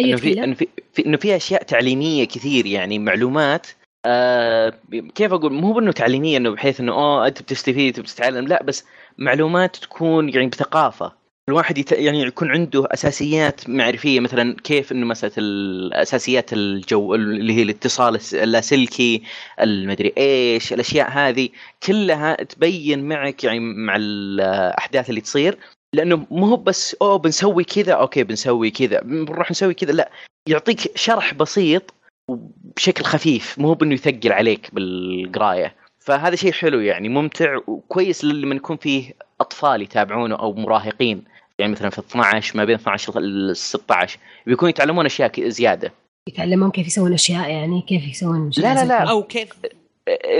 [0.00, 3.66] إنه في إنه في, في إنه في أشياء تعليمية كثير يعني معلومات
[4.06, 4.72] آه
[5.14, 8.46] كيف أقول؟ مو بإنه تعليمية إنه بحيث إنه أوه أنت بتستفيد بتتعلم.
[8.46, 8.84] لا بس
[9.18, 11.12] معلومات تكون يعني بثقافة.
[11.48, 11.92] الواحد يت...
[11.92, 19.22] يعني يكون عنده أساسيات معرفية مثلا كيف إنه مساله الاساسيات الجو اللي هي الاتصال اللاسلكي
[19.60, 21.48] المدري إيش الأشياء هذه
[21.82, 25.58] كلها تبين معك يعني مع الأحداث اللي تصير.
[25.92, 29.00] لأنه مو هو بس أوه بنسوي كذا أوكي بنسوي كذا.
[29.00, 29.92] بنروح نسوي كذا.
[29.92, 30.10] لا
[30.48, 31.94] يعطيك شرح بسيط
[32.28, 35.74] وبشكل خفيف مو بإنه يثقل عليك بالقراية.
[36.00, 41.35] فهذا شيء حلو يعني ممتع وكويس لما يكون فيه أطفال يتابعونه أو مراهقين.
[41.58, 45.92] يعني مثلا في 12 ما بين 12 ل 16 بيكونوا يتعلمون أشياء زيادة
[46.28, 49.10] يتعلمون كيف يسوون أشياء يعني كيف يسوون لا، لا، لا.
[49.10, 49.48] أو كيف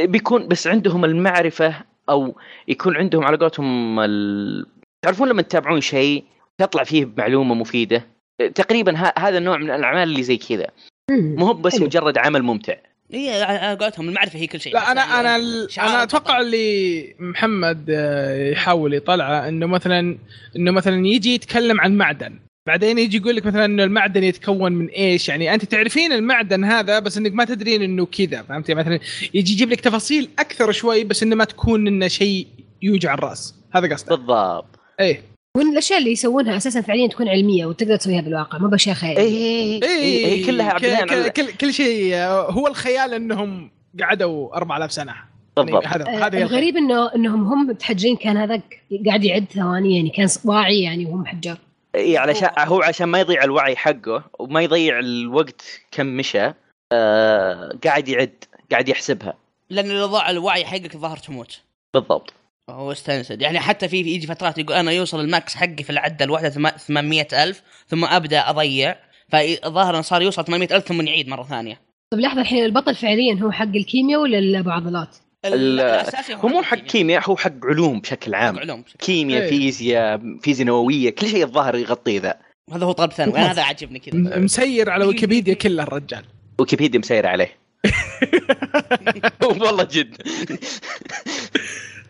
[0.05, 1.75] بيكون بس عندهم المعرفة
[2.09, 2.35] أو
[2.69, 4.67] يكون عندهم على قولتهم ال...
[5.05, 6.25] تعرفون لما تتابعون شيء
[6.59, 8.07] تطلع فيه بمعلومة مفيدة
[8.55, 10.67] تقريبا ه- هذا النوع من الأعمال اللي زي كذا.
[11.11, 11.85] مو هو بس حلو.
[11.87, 12.75] مجرد عمل ممتع
[13.13, 14.75] هي على قولتهم المعرفه هي كل شيء.
[14.75, 15.37] لا أنا يعني أنا
[15.79, 16.41] أنا أتوقع.
[16.41, 20.19] اللي محمد آه، يحاول يطلعه إنه مثلا
[20.57, 22.39] إنه مثلا يجي يتكلم عن معدن.
[22.67, 26.99] بعدين يجي يقول لك مثلا إنه المعدن يتكون من إيش؟ يعني أنت تعرفين المعدن هذا
[26.99, 29.01] بس إنك ما تدرين إنه كذا فهمتي؟ مثلا
[29.35, 32.47] يجي يجيب لك تفاصيل أكثر شوي بس إنه ما تكون إنه شيء
[32.83, 33.55] يوجع الرأس.
[33.75, 34.17] هذا قصده.
[34.17, 34.79] بالضبط.
[35.01, 35.36] إيه.
[35.57, 39.83] وإن الأشياء اللي يسوونها أساسا فعليا تكون علمية وتقدر تسويها بالواقع مو بأشياء اي خيالية.
[39.83, 44.57] اي إيه هي كلها ك- بناء ك- على كل, كل شيء هو الخيال إنهم قعدوا
[44.57, 45.13] 4000 سنة.
[45.57, 45.87] يعني بالضبط.
[45.87, 46.43] هذا هذا الخيال.
[46.43, 51.17] الغريب انه إنهم هم متحجرين كان هذاك قاعد يعد ثواني يعني كان واعي يعني وهو
[51.17, 51.57] محجر
[51.95, 56.53] اي علشان هو عشان ما يضيع الوعي حقه وما يضيع الوقت كم مشى
[56.93, 59.35] آه قاعد يعد قاعد يحسبها.
[59.71, 61.61] لأن إذا ضاع الوعي حقك الظاهر تموت.
[61.95, 62.33] بالضبط.
[62.71, 63.43] هو استنسد.
[63.43, 66.51] يعني حتى في في يجي فترات يقول أنا يوصل ال max حقي في العدة الواحدة
[66.51, 68.97] ثم- 800 ألف ثم أبدأ أضيع.
[69.29, 71.81] فالظاهر انه صار يوصل 800 ألف ثم يعيد مرة ثانية.
[72.13, 77.31] طيب لحظة الحين البطل فعليا هو حق الكيمياء ولا؟ ال- الاساسي هو مو حق كيمياء
[77.31, 78.59] هو حق علوم بشكل عام.
[78.59, 79.49] علوم كيمياء إيه.
[79.49, 82.35] فيزياء فيزياء نوويه كل شيء الظاهر يغطيه ذا.
[82.73, 83.39] هذا هو طلب ثانوي.
[83.39, 84.39] هذا عجبني كذا.
[84.39, 86.25] مسير على ويكيبيديا كله الرجال.
[86.59, 87.57] ويكيبيديا مسير عليه.
[89.43, 90.17] والله جد.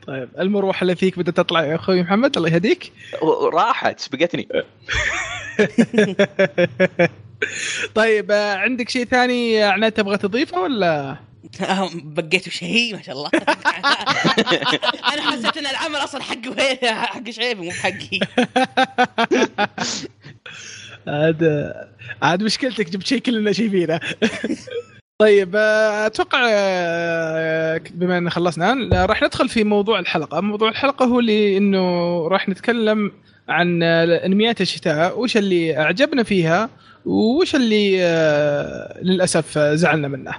[0.06, 2.92] طيب المروحة اللي فيك بدها تطلع يا أخوي محمد الله يهديك.
[3.52, 4.48] راحت سبقتني.
[7.94, 11.16] طيب آه، عندك شيء ثاني عناد تبغى تضيفه ولا؟
[11.94, 13.30] بقيتوا شيء ما شاء الله.
[15.12, 18.20] أنا حسيت إن العمل أصلا حق حق شعيبي مو حقي.
[21.08, 21.72] عاد
[22.22, 24.00] عاد مشكلتك جبت شيء كلنا شايفينه.
[25.18, 31.20] طيب آه، أتوقع آه، بما ان خلصنا راح ندخل في موضوع الحلقة، موضوع الحلقة هو
[31.20, 31.82] اللي إنه
[32.28, 33.12] راح نتكلم
[33.48, 36.70] عن آه، أنميات الشتاء، وش اللي أعجبنا فيها
[37.06, 40.34] وش اللي آه، للأسف آه، زعلنا منه.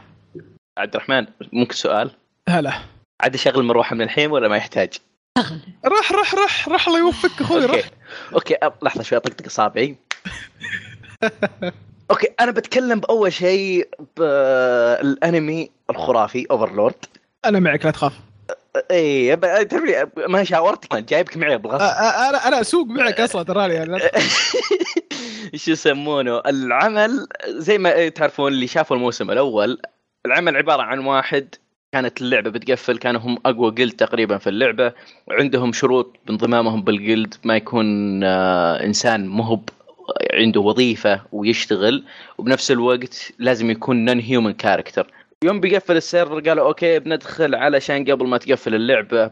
[0.78, 2.12] عبد الرحمن ممكن سؤال؟
[2.50, 2.74] هلا.
[3.22, 4.94] عاد اشغل مروحه من الحين ولا ما يحتاج؟
[5.38, 5.60] شغل.
[5.86, 7.90] راح راح راح راح الله يوفقك أخوي okay راح
[8.34, 9.96] okay أب- لحظة شوي أطقطق إصابعي.
[12.12, 17.06] okay أنا بتكلم بأول شيء بالأنمي الخرافي Overlord
[17.46, 18.14] أنا معك لا تخاف.
[18.92, 24.00] اي تدري ما شاورتك جايبك معي بالغصب أنا أنا أسوق معك أصلا تراني يعني.
[25.56, 29.82] شو يسمونه؟ العمل زي ما تعرفون اللي شافوا الموسم الأول
[30.26, 31.56] العمل عبارة عن واحد
[31.92, 34.94] كانت اللعبة بتقفل كانوا هم أقوى guild تقريبا في اللعبة
[35.28, 39.70] وعندهم شروط بانضمامهم بال guild ما يكون آه، إنسان مهب.
[40.34, 42.04] عنده وظيفة ويشتغل
[42.38, 45.12] وبنفس الوقت لازم يكون non-human character
[45.44, 49.32] يوم بيقفل ال server قالوا okay بندخل علشان قبل ما تقفل اللعبة.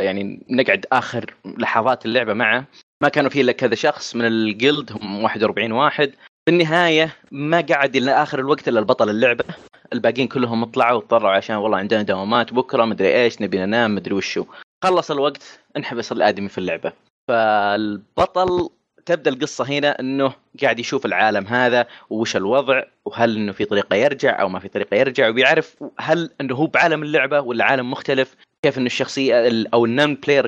[0.00, 2.64] يعني نقعد آخر لحظات اللعبة معه.
[3.02, 6.12] ما كانوا فيه إلا كذا شخص من ال guild هم 41 واحد.
[6.44, 9.44] في النهاية ما قعد إلى آخر الوقت إلا البطل اللعبة.
[9.92, 14.44] الباقيين كلهم طلعوا وطلعوا عشان والله عندنا دوامات بكرة مدري إيش نبي ننام مدري وشو.
[14.84, 16.92] خلص الوقت انحبس الآدمي في اللعبة.
[17.28, 18.68] فالبطل
[19.06, 24.40] تبدأ القصة هنا إنه قاعد يشوف العالم هذا وش الوضع وهل إنه في طريقة يرجع
[24.40, 28.34] أو ما في طريقة يرجع وبيعرف هل إنه هو بعالم اللعبة ولا عالم مختلف.
[28.62, 30.46] كيف إنه الشخصية ال- أو ال non-player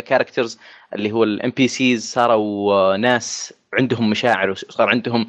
[0.00, 0.58] characters
[0.94, 5.26] اللي هو ال NPCs صاروا ناس عندهم مشاعر وصار عندهم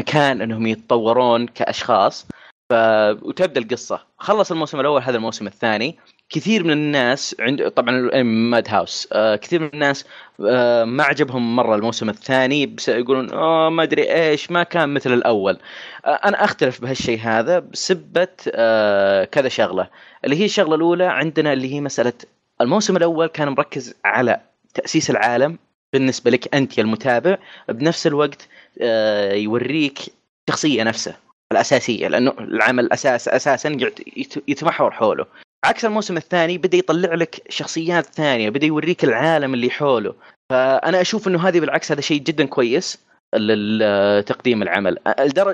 [0.00, 2.26] مكان إنهم يتطورون كأشخاص.
[3.22, 4.00] وتبدا القصة.
[4.18, 5.98] خلص الموسم الأول هذا الموسم الثاني.
[6.30, 10.04] كثير من الناس عند طبعا ماد هاوس آه كثير من الناس
[10.46, 15.58] آه ما عجبهم مرة الموسم الثاني يقولون آه ما أدري إيش ما كان مثل الأول.
[16.04, 18.28] آه أنا أختلف بهالشيء هذا بسبة
[19.24, 19.88] كذا شغلة.
[20.24, 22.12] اللي هي الشغلة الأولى عندنا اللي هي مسألة
[22.60, 24.40] الموسم الأول كان مركز على
[24.74, 25.58] تأسيس العالم.
[25.92, 28.48] بالنسبة لك أنت يا المتابع بنفس الوقت
[29.32, 29.98] يوريك
[30.48, 31.16] الشخصيه نفسها
[31.52, 33.76] الأساسية لأنه العمل الاساس أساسا
[34.48, 35.26] يتمحور حوله.
[35.64, 40.14] عكس الموسم الثاني بدأ يطلع لك شخصيات ثانية بدأ يوريك العالم اللي حوله.
[40.50, 42.98] فأنا أشوف إنه هذه بالعكس هذا شيء جدا كويس
[43.34, 44.98] لتقديم العمل.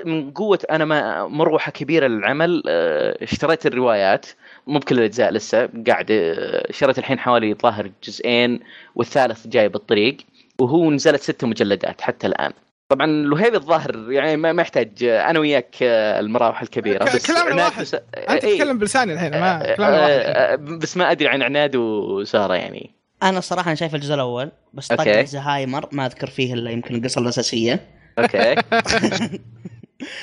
[0.05, 4.25] من قوة أنا ما مروحة كبيرة للعمل آه، اشتريت الروايات
[4.67, 8.59] مو بكل الأجزاء لسه قاعد آه، شريت الحين حوالي ظاهر جزئين
[8.95, 10.17] والثالث جاي بالطريق
[10.59, 12.51] وهو نزلت ست مجلدات حتى الآن.
[12.91, 17.03] طبعا الوهيبي الظاهر يعني ما يحتاج آه، أنا وياك آه، المراوح الكبيرة.
[17.03, 17.85] بس كلامنا واحد.
[18.29, 18.57] أنت إيه.
[18.57, 22.91] تتكلم بلساني الحين ما آه، كلامنا واحد بس ما أدري عن عناد وسارة يعني.
[23.23, 24.87] أنا الصراحه أنا شايف الجزء الأول بس.
[24.87, 27.79] طق زهايمر ما أذكر فيه إلا يمكن القصة الأساسية.
[28.19, 28.53] أوكي.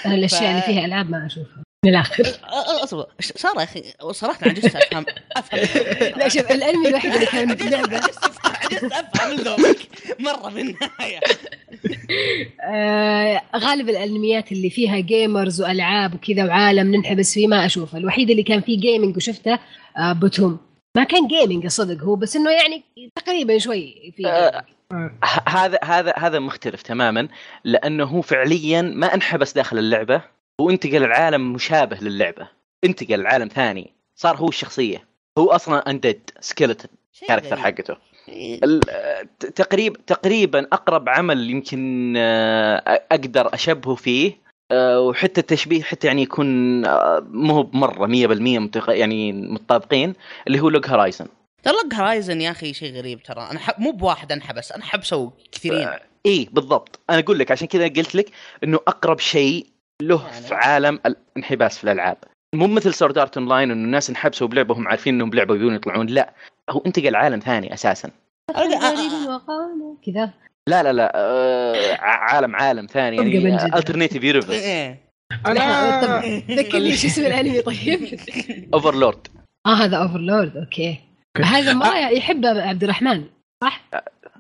[0.07, 1.63] أنا الأشياء اللي فيها ألعاب ما أشوفها.
[1.85, 2.25] من الآخر.
[2.25, 3.07] أ- أ- أصبر.
[3.21, 5.05] صار يا أخي صراحة عجزت افهم
[5.37, 5.61] أفهم.
[6.21, 8.01] لا شوف الأنمي الوحيد اللي كان لعبه
[8.73, 9.79] عجزت أفهم ذوقك.
[10.21, 11.21] مرة بالنهايه
[12.61, 17.99] آه غالب الأنميات اللي فيها gamers وألعاب وكذا وعالم ننحبس فيه ما أشوفه.
[17.99, 19.59] الوحيد اللي كان فيه gaming وشفته
[19.99, 20.59] آه BTOOOM
[20.97, 22.83] ما كان gaming الصدق هو بس إنه يعني
[23.17, 24.65] تقريبا شوي في آه،
[25.25, 27.29] ه- هذا هذا هذا مختلف تماما
[27.65, 30.23] لأنه هو فعليا ما انحبس داخل اللعبة
[30.61, 32.49] هو انتقل العالم مشابه للعبة.
[32.85, 33.93] انتقل العالم ثاني.
[34.17, 35.05] صار هو الشخصية.
[35.39, 37.65] هو أصلا undead skeleton شيء character غريب.
[37.65, 37.97] حقته.
[39.55, 42.77] تقريبا تقريبا أقرب عمل يمكن آه،
[43.13, 44.33] أقدر أشبهه فيه
[44.73, 50.13] آه، وحتى التشبيه حتى يعني يكون آه، مو بمرة 100% متق- يعني متطابقين
[50.47, 51.27] اللي هو Log Horizon
[51.63, 53.49] ترى Log Horizon يا أخي شيء غريب ترى.
[53.51, 53.61] أنا.
[53.79, 55.89] مو بواحد انحبس أنا حبسوا كثيرين.
[56.27, 57.01] اي بالضبط.
[57.11, 58.31] أنا أقول لك عشان كذا قلت لك
[58.65, 59.67] إنه أقرب شيء
[60.03, 60.47] له يعني.
[60.47, 62.17] في عالم الانحباس في الألعاب.
[62.55, 66.07] مو مثل Sword Art Online إنه الناس انحبسوا بلعبة وهم عارفين إنهم بلعبة ويبون يطلعون
[66.07, 66.35] لا.
[66.71, 68.11] هو انتقل عالم ثاني أساسا.
[70.07, 70.31] كذا.
[70.69, 73.77] لا لا لا آه ع- عالم عالم ثاني يعني.
[73.77, 75.01] alternative universe إيه.
[75.47, 78.21] لا، طب أنا ذكرني شو اسم الأنمي طيب.
[78.75, 79.29] Overlord
[79.67, 80.99] آه هذا Overlord okay.
[81.45, 83.25] هذا ما يحبه عبد الرحمن
[83.65, 83.85] صح؟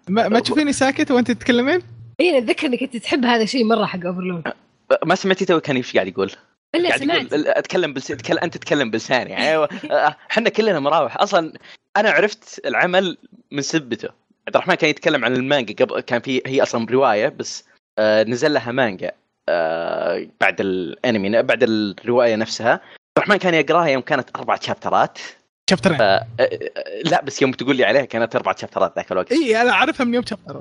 [0.08, 1.82] ما, ما تشوفيني ساكت وأنت تتكلمين؟
[2.20, 4.52] اي اتذكر إنك أنت تحب هذا الشيء مرة حق Overlord
[5.04, 6.32] ما سمعتي تو كان إيش قاعد يقول؟
[6.74, 7.32] إلا سمعت.
[7.32, 8.10] يقول أتكلم بلس...
[8.10, 9.30] أنت تتكلم بلساني.
[9.30, 9.66] يعني
[10.30, 11.22] إحنا كلنا مراوح.
[11.22, 11.52] أصلا
[11.96, 13.18] أنا عرفت العمل
[13.50, 14.08] من سبته.
[14.46, 17.64] عبد الرحمن كان يتكلم عن المانجا قبل كان في هي أصلا رواية بس
[17.98, 19.12] آه نزل لها مانجا
[19.48, 22.72] آه بعد الأنمي بعد الرواية نفسها.
[22.72, 22.82] عبد
[23.16, 25.18] الرحمن كان يقراها يوم كانت أربع شابترات.
[25.70, 26.48] شابترين آه آه،
[27.04, 29.32] لا بس يوم تقول لي عليها كانت أربع شابترات ذاك الوقت.
[29.32, 30.60] اي أنا أعرفها من يوم chapter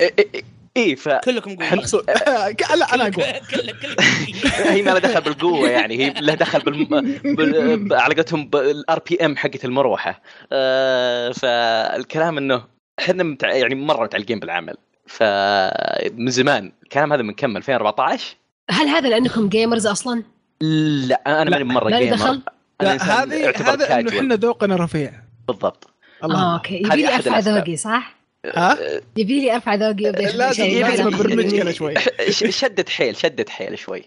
[0.00, 0.42] اي إي-
[0.76, 2.06] إي، ف كلكم مقصود.
[2.78, 3.24] لا أنا أقول.
[4.72, 7.94] هي ما لها دخل بالقوة يعني هي لها دخل بال...
[7.94, 10.22] على قولتهم بال RPM حقت المروحة.
[10.52, 12.64] آه فالكلام إنه
[12.98, 13.52] إحنا متع...
[13.52, 14.74] يعني مرة متعلقين بالعمل.
[15.06, 16.72] فمن زمان.
[16.82, 18.36] الكلام هذا من كم؟ 2014
[18.70, 20.22] هل هذا لأنكم gamers أصلا؟
[20.60, 22.40] لا أنا ماني مرة gamer دخل؟
[22.82, 24.18] هذه هذا إنه.
[24.18, 25.12] إحنا ذوقنا رفيع
[25.48, 25.88] بالضبط
[26.24, 26.54] الله الله.
[26.54, 27.38] okay هذه يبي لي أرفع.
[27.38, 28.14] ذوقي صح؟
[28.54, 28.78] ها
[29.16, 31.14] يبي لي أرفع ذوقي لازم شيء لازم بعد.
[31.20, 31.94] ابرمجك أنا شوي
[32.30, 34.04] شدت حيل شدت حيل شوي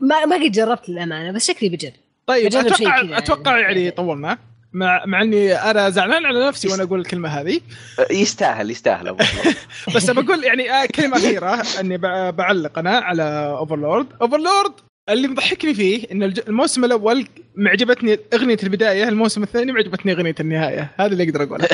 [0.00, 1.92] ما ما قد جربت للأمانة بس شكلي بجرب
[2.26, 3.72] طيب بجرب شيء أتوقع كذا أتوقع يعني.
[3.80, 4.38] يعني طولنا
[4.72, 7.60] مع مع إني أنا زعلان على نفسي وأنا أقول الكلمة هذه
[8.10, 9.16] يستاهل يستاهل.
[9.94, 13.22] بس بقول يعني آه، كلمة أخيرة أني بع- بعلق أنا على
[13.58, 14.72] Overlord Overlord
[15.08, 20.90] اللي مضحكني فيه إن الج- الموسم الأول معجبتني أغنية البداية الموسم الثاني معجبتني أغنية النهاية.
[21.00, 21.68] هذا اللي أقدر أقوله.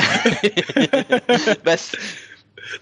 [1.67, 1.95] بس.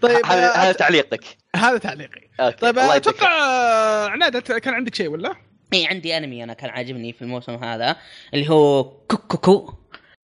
[0.01, 1.23] طيب هذا آه، هذا تعليقك.
[1.55, 2.21] هذا تعليقي.
[2.39, 2.57] okay.
[2.57, 5.33] طيب يعطيك أتوقع آه، عناد كان عندك شيء ولا؟
[5.73, 7.95] إي عندي أنمي أنا كان عاجبني في الموسم هذا
[8.33, 9.73] اللي هو Kokkoku.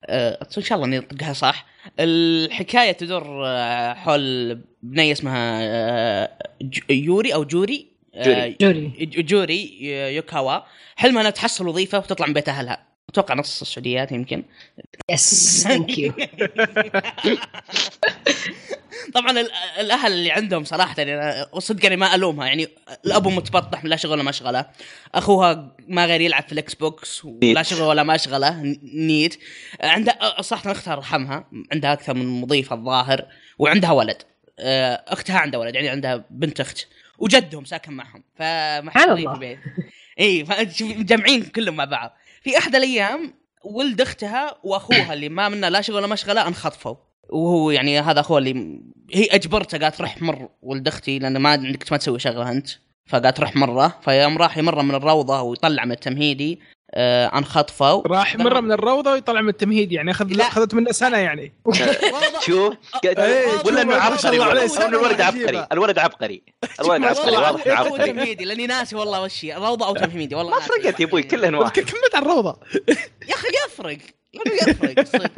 [0.06, 1.66] أه إن شاء الله اني انطقها صح.
[2.00, 6.30] الحكاية تدور آه، حول بنية اسمها آه،
[6.90, 7.88] يوري أو جوري.
[7.92, 8.58] آه، جوري.
[8.62, 8.88] جوري.
[9.06, 10.60] ج- جوري ي- يوكاوا.
[10.96, 14.44] حلمها أنها تحصل وظيفة وتطلع من بيت اهلها أتوقع نص السعوديات يمكن.
[15.12, 16.14] yes thank you
[19.14, 22.48] طبعا ال- الأهل اللي عندهم صراحة يعني أنا- وصدق اني ما ألومها.
[22.48, 22.68] يعني
[23.06, 24.66] الأب متبطح لا شغل ولا مشغله
[25.16, 27.64] أخوها ما غير يلعب في ال Xbox ولا.
[27.64, 29.40] شغل ولا مشغله NEET.
[29.82, 33.26] عندها صراحة أختها ارحمها عندها أكثر من مضيفه الظاهر
[33.60, 34.18] وعندها ولد.
[34.60, 36.88] آه، أختها عندها ولد يعني عندها بنت أخت.
[37.18, 39.34] وجدهم ساكن معهم فمحصورين الله.
[39.34, 39.60] في البيت
[40.20, 40.46] اي
[40.82, 42.14] مجمعين كلهم مع بعض.
[42.42, 46.96] في أحد الأيام ولد أختها وأخوها اللي ما منه لا شغل ولا مشغله انخطفوا.
[47.30, 48.82] وهو يعني هذا أخوه اللي
[49.14, 52.70] هي أجبرته قالت روح مر ولد أختي لأن ما عندك ما تسوي شغلة أنت.
[53.06, 54.00] فقالت روح مرة.
[54.02, 56.60] فيوم راح يمر من الروضة ويطلع من التمهيدي.
[56.94, 60.48] آه انخطفوا راح مرة من الروضة ويطلع من التمهيد يعني اخذ لا.
[60.48, 61.54] أخذت منه سنة يعني
[62.46, 62.74] شوف
[63.06, 65.22] إيه، ولا إنه عبقري عليه، الولد.
[65.22, 65.68] عبقري.
[65.72, 66.44] الولد عبقري
[66.80, 67.38] الولد عبقري.
[67.38, 70.60] واضح عبقري تمهيدي لأني ناسي والله وش هي روضة أو تمهيدي والله ما.
[70.62, 72.58] فرقت يا أبوي كلهن واحد كملت على الروضة
[73.30, 73.98] يا أخي يفرق
[75.00, 75.32] يفرق.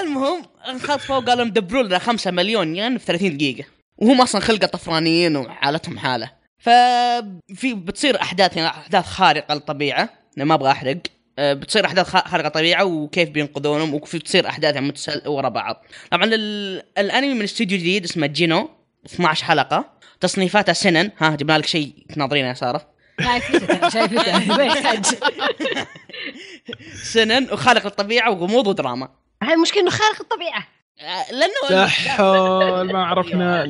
[0.00, 3.64] المهم انخطفوا وقالوا مدبروا لنا 5 مليون ين في 30 دقيقة
[3.98, 10.70] وهم أصلا خلقه طفرانيين وحالتهم حالة ففي بتصير أحداث يعني أحداث خارقة للطبيعة ما أبغى
[10.70, 10.96] احرق
[11.38, 15.84] آه، بتصير احداث خ- خارقه للطبيعه وكيف بينقذونهم وفي بتصير احداث يعني متسل ورا بعض
[16.10, 18.70] طبعا ال- الانمي من استوديو جديد اسمه جينو
[19.06, 22.86] 12 حلقه تصنيفاتها سنن ها جبنا لك شيء تناظرينه يا ساره
[23.20, 25.16] شايفته شايفته
[27.02, 29.08] سنن وخارق للطبيعه وغموض ودراما
[29.42, 30.66] هاي المشكلة انه خارق الطبيعه آه،
[31.32, 33.64] لأنه لا حول ما عرفنا.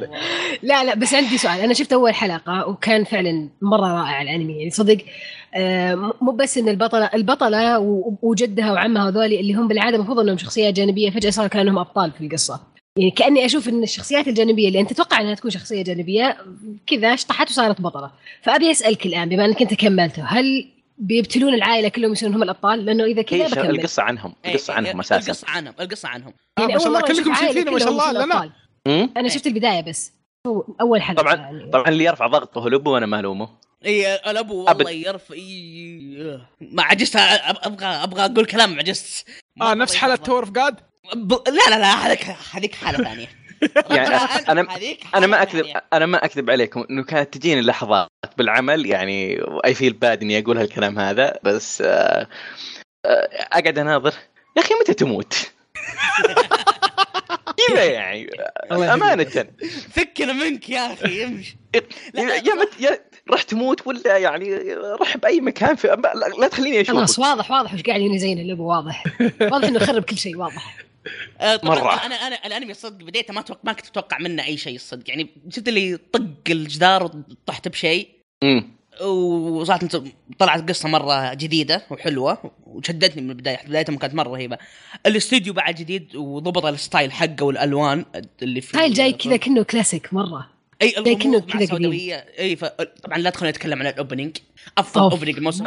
[0.63, 1.61] لا لا بس عندي سؤال.
[1.61, 4.99] أنا شفت أول حلقة وكان فعلا مرة رائع الأنمي يعني صدق
[5.55, 7.79] آه، مو بس إن البطلة البطلة
[8.23, 12.25] وجدها وعمها هذول اللي هم بالعادة المفروض إنهم شخصيات جانبية فجأة صار كأنهم أبطال في
[12.27, 12.61] القصة.
[12.97, 16.37] يعني كأني أشوف إن الشخصيات الجانبية اللي أنت تتوقع إنها تكون شخصية جانبية
[16.87, 18.11] كذا اشطحت وصارت بطلة.
[18.43, 20.69] فأبي أسألك الآن بما إنك أنت كملته هل
[20.99, 23.71] بيبتلون العائلة كلهم يصيرون هم الأبطال لأنه إذا كذا هي بكمل.
[23.71, 25.31] القصة عنهم إيه، القصة إيه، عنهم أساسا.
[25.33, 26.35] القصة عنهم القصة عنهم.
[26.59, 27.01] آه، ما شاء الله.
[27.01, 28.53] كلكم شايفينه ما شاء الله.
[28.89, 30.13] مم؟ أنا شفت البداية بس.
[30.47, 31.71] هو أول حلقة طبعا يعني.
[31.71, 33.49] طبعا اللي يرفع ضغطه هو الابو وأنا ما الومه
[33.85, 34.77] إي الأبو أبد.
[34.77, 39.25] والله يرفع إي ما عجزت أبغى أبغى أقول كلام عجزت.
[39.63, 40.81] آه نفس حالة Tower of God
[41.15, 41.33] ب...
[41.33, 43.29] لا لا لا هذيك هذيك حالة ثانية.
[43.91, 44.17] يعني
[44.49, 44.67] أنا
[45.15, 45.85] أنا ما اكذب ثانية.
[45.93, 46.85] أنا ما أكذب عليكم.
[46.91, 52.27] إنه كانت تجيني لحظات بالعمل يعني I feel bad إني أقول هالكلام هذا بس آه،
[53.07, 54.13] آه، أقعد أناظر.
[54.57, 55.35] يا أخي متى تموت؟
[57.69, 58.31] كذا يعني.
[58.73, 59.47] أمانة.
[59.91, 61.57] فكنا منك يا أخي امشي
[62.15, 62.99] لا، يا مت يا
[63.31, 65.97] راح تموت ولا يعني راح بأي مكان في
[66.39, 69.05] لا, تخليني خلاص اشوفك واضح واضح وش قاعد يزين الابو واضح.
[69.41, 70.88] واضح إنه خرب كل شيء واضح.
[71.41, 72.07] آه، طبعاً مرة.
[72.07, 75.29] أنا أنا الأنمي الصدق بديته ما توقع ما كنت أتوقع منه أي شيء الصدق يعني
[75.51, 78.09] شفت اللي طق الجدار وطحت بشيء؟
[78.43, 78.79] أمم.
[79.07, 80.03] وصارت
[80.39, 83.59] طلعت قصة مرة جديدة وحلوة وشدتني من البداية.
[83.67, 84.59] بدايتها كانت مرة رهيبة.
[85.07, 88.05] الاستوديو بعد جديد وضبط ال style حقه والألوان
[88.43, 90.49] اللي في هاي جاي كذا كأنه كلاسيك مرة.
[90.83, 92.15] أي زي الغموض مع كذا السوداوية.
[92.39, 92.65] أي ف...
[93.05, 94.37] طبعا لا تدخل نتكلم عن ال opening
[94.79, 95.01] أفضل.
[95.01, 95.65] اوبننج الموسم.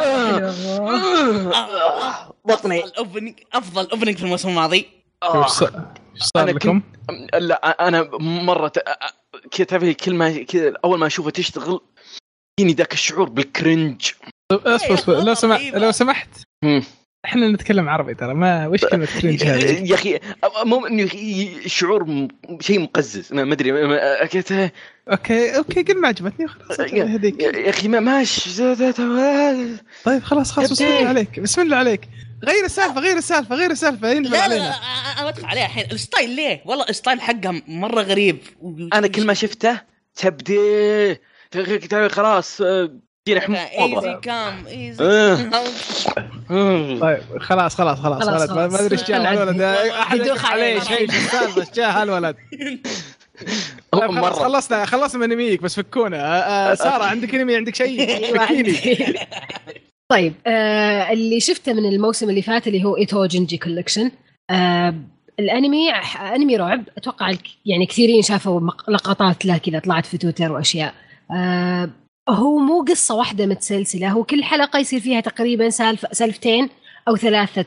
[2.45, 5.00] بطني أفضل opening افضل opening في الموسم الماضي.
[5.23, 6.81] إيش صار أنا لكم؟
[7.33, 8.79] لا أنا مرة ت...
[9.51, 11.79] كذا تعرفي كل ما كذا أول ما اشوفها تشتغل
[12.59, 14.11] يجيني ذاك الشعور بال cringe.
[14.51, 15.73] طيب، أصبر أصبر لو سمحت.
[15.73, 16.29] لو سمحت.
[17.25, 20.19] إحنا نتكلم عربي ترى ما وش كلمة cringe هذه؟ يا أخي
[20.65, 21.09] مو إنه
[21.65, 22.27] شعور
[22.59, 23.33] شيء مقزز.
[23.33, 23.71] ما أدري
[25.11, 28.61] okay okay قل ما عجبتني خلاص يهديك يا أخي ما ماش
[30.03, 31.39] طيب خلاص خلاص بسم الله عليك.
[31.39, 32.09] بسم الله عليك.
[32.43, 34.73] غير السالفة غير السالفة غير السالفة لا لا, لا
[35.19, 35.85] أنا بدخل عليها الحين.
[35.91, 38.37] الستايل ليه؟ والله الستايل حقها مرة غريب.
[38.93, 39.81] أنا كل ما شفته
[40.15, 41.17] تبدي
[42.09, 42.61] خلاص
[43.27, 45.35] جينا ايزي حموضه كام ايزي آه.
[46.99, 49.61] طيب خلاص خلاص خلاص ولد ما أدري إيش جاء أنا الولد.
[49.61, 50.79] أحد يدوخ يدوخ عليه.
[50.79, 52.35] شيء إيش السالفة إيش جاء هالولد؟
[53.91, 56.17] طيب خلصنا خلصنا من أنميك بس فكونا.
[56.17, 58.07] آه، آه، سارة عندك أنمي؟ عندك شيء؟
[58.39, 59.15] فكيني.
[60.11, 64.11] طيب آه اللي شفته من الموسم اللي فات اللي هو إيتو جنجي كولكشن
[64.49, 64.95] آه
[65.39, 65.91] الأنمي
[66.35, 67.33] أنمي رعب أتوقع
[67.65, 70.93] يعني كثيرين شافوا لقطات له كذا طلعت في تويتر وأشياء.
[71.31, 71.89] آه
[72.29, 76.69] هو مو قصة واحدة متسلسلة هو كل حلقة يصير فيها تقريبا سالفه سالفتين
[77.07, 77.65] أو ثلاثة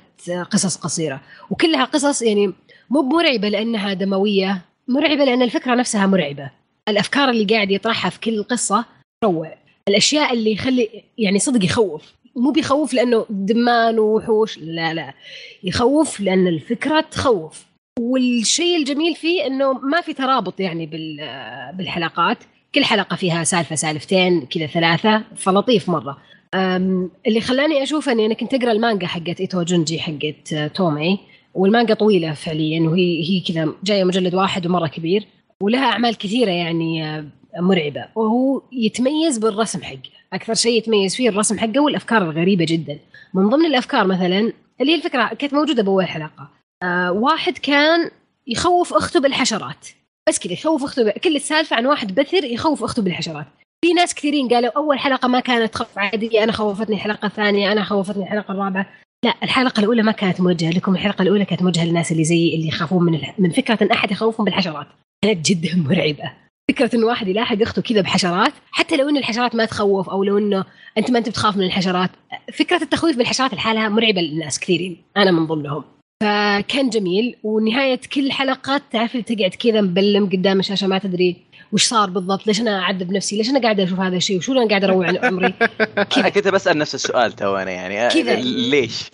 [0.51, 1.21] قصص قصيرة.
[1.51, 2.53] وكلها قصص يعني
[2.91, 6.51] مو مرعبه لأنها دموية مرعبة لأن الفكرة نفسها مرعبة.
[6.89, 8.85] الأفكار اللي قاعد يطرحها في كل قصة
[9.23, 9.55] تروع
[9.89, 12.13] الأشياء اللي يخلي يعني صدق يخوف.
[12.37, 15.15] مو بيخوف لأنه دمان ووحوش لا لا.
[15.65, 17.65] يخوف لأن الفكرة تخوف.
[18.01, 22.39] والشيء الجميل فيه إنه ما في ترابط يعني بال- بالحلقات.
[22.75, 26.19] كل حلقة فيها سالفة سالفتين كذا ثلاثة فلطيف مرة.
[27.27, 31.19] اللي خلاني أشوف إني أنا كنت أقرأ المانجا حقت إيتو جونجي حقت تومي.
[31.55, 35.27] والمانجا طويلة فعليا وهي هي كذا جاية مجلد واحد ومرة كبير.
[35.61, 37.25] ولها أعمال كثيرة يعني
[37.61, 38.05] مرعبة.
[38.15, 40.14] وهو يتميز بالرسم حقه.
[40.35, 42.99] أكثر شيء يتميز فيه الرسم حقه والأفكار الغريبة جدا.
[43.35, 46.51] من ضمن الأفكار مثلا اللي هي الفكرة كانت موجودة بأول حلقة.
[46.83, 48.11] آه واحد كان
[48.47, 49.89] يخوف أخته بالحشرات.
[50.29, 51.09] بس كذا يخوف أخته ب...
[51.09, 53.47] كل السالفة عن واحد بثر يخوف أخته بالحشرات.
[53.85, 57.85] في ناس كثيرين قالوا أول حلقة ما كانت خوف عادية أنا خوفتني الحلقة الثانية أنا
[57.85, 58.87] خوفتني الحلقة الرابعة.
[59.25, 62.69] لا الحلقة الأولى ما كانت موجهة لكم الحلقة الأولى كانت موجهة للناس اللي زي اللي
[62.69, 63.21] يخافون من.
[63.39, 64.87] من فكرة إن أحد يخوفهم بالحشرات.
[65.25, 66.44] كانت جدا مرعبة.
[66.75, 70.39] فكرة انه واحد يلاحق أخته كذا بحشرات حتى لو إن الحشرات ما تخوف أو لو
[70.39, 70.65] إنه
[70.99, 72.11] أنت ما أنت بتخاف من الحشرات
[72.53, 75.85] فكرة التخويف بالحشرات لحالها مرعبة للناس كثيرين أنا من ضمنهم
[76.23, 81.37] فكان جميل ونهاية كل حلقه تعرف تقعد كذا مبلم قدام الشاشة ما تدري
[81.73, 84.69] وش صار بالضبط ليش أنا أعذب نفسي ليش أنا قاعدة أشوف هذا الشيء وشو أنا
[84.69, 85.55] قاعدة أروع عن عمري
[86.17, 88.35] أنا كنت بسأل نفس السؤال تو أنا يعني كذا.
[88.35, 89.11] ليش؟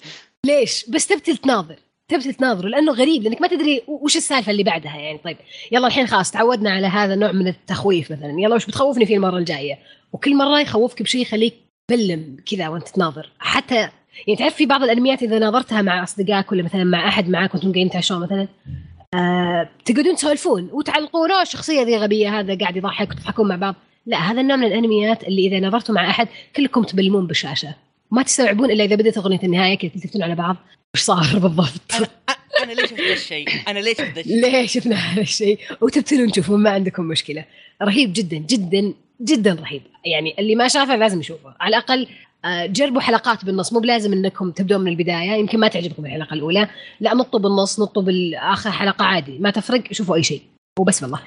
[0.47, 1.77] ليش بس تبتل تناظر
[2.11, 5.19] تبتل تناظر لأنه غريب لأنك ما تدري وش السالفة اللي بعدها يعني.
[5.19, 5.37] طيب
[5.73, 8.35] يلا الحين خلاص تعودنا على هذا النوع من التخويف مثلا.
[8.39, 9.79] يلا وش بتخوفني فيه المرة الجاية؟
[10.13, 11.55] وكل مرة يخوفك بشيء يخليك
[11.91, 13.31] تبلم كذا وأنت تناظر.
[13.39, 13.89] حتى
[14.27, 17.69] يعني تعرف في بعض الأنميات إذا ناظرتها مع أصدقائك ولا مثلا مع أحد معاك وأنتم
[17.73, 18.49] قاعدين تعشون مثلا
[19.15, 23.75] آه تقعدون تسولفون وتعلقون "أوه، الشخصية ذي غبية هذا قاعد يضحك وتضحكون مع بعض.
[24.07, 27.75] لا هذا النوع من الأنميات اللي إذا نظرتوا مع أحد كلكم تبلمون بالشاشه
[28.11, 30.57] ما تستوعبون إلا إذا بدأت أغنية النهاية كذا تلتفتون على بعض.
[30.95, 32.09] وش صار بالضبط؟ أنا
[32.63, 36.33] أنا ليش شفت ذا الشيء؟ أنا ليش شفت ذا الشيء؟ ليش شفنا هذا الشيء؟ وتبتلون
[36.33, 37.45] تشوفون ما عندكم مشكلة.
[37.83, 39.83] رهيب جدا جدا جدا رهيب.
[40.05, 41.55] يعني اللي ما شافه لازم يشوفه.
[41.61, 42.09] على الأقل
[42.45, 43.73] آه، جربوا حلقات بالنص.
[43.73, 46.69] مو بلازم إنكم تبدون من البداية يمكن ما تعجبكم الحلقة الأولى.
[47.01, 49.39] لا نطوا بالنص نطوا بالآخر حلقة عادي.
[49.39, 50.43] ما تفرق شوفوا أي شيء.
[50.79, 51.21] وبس والله.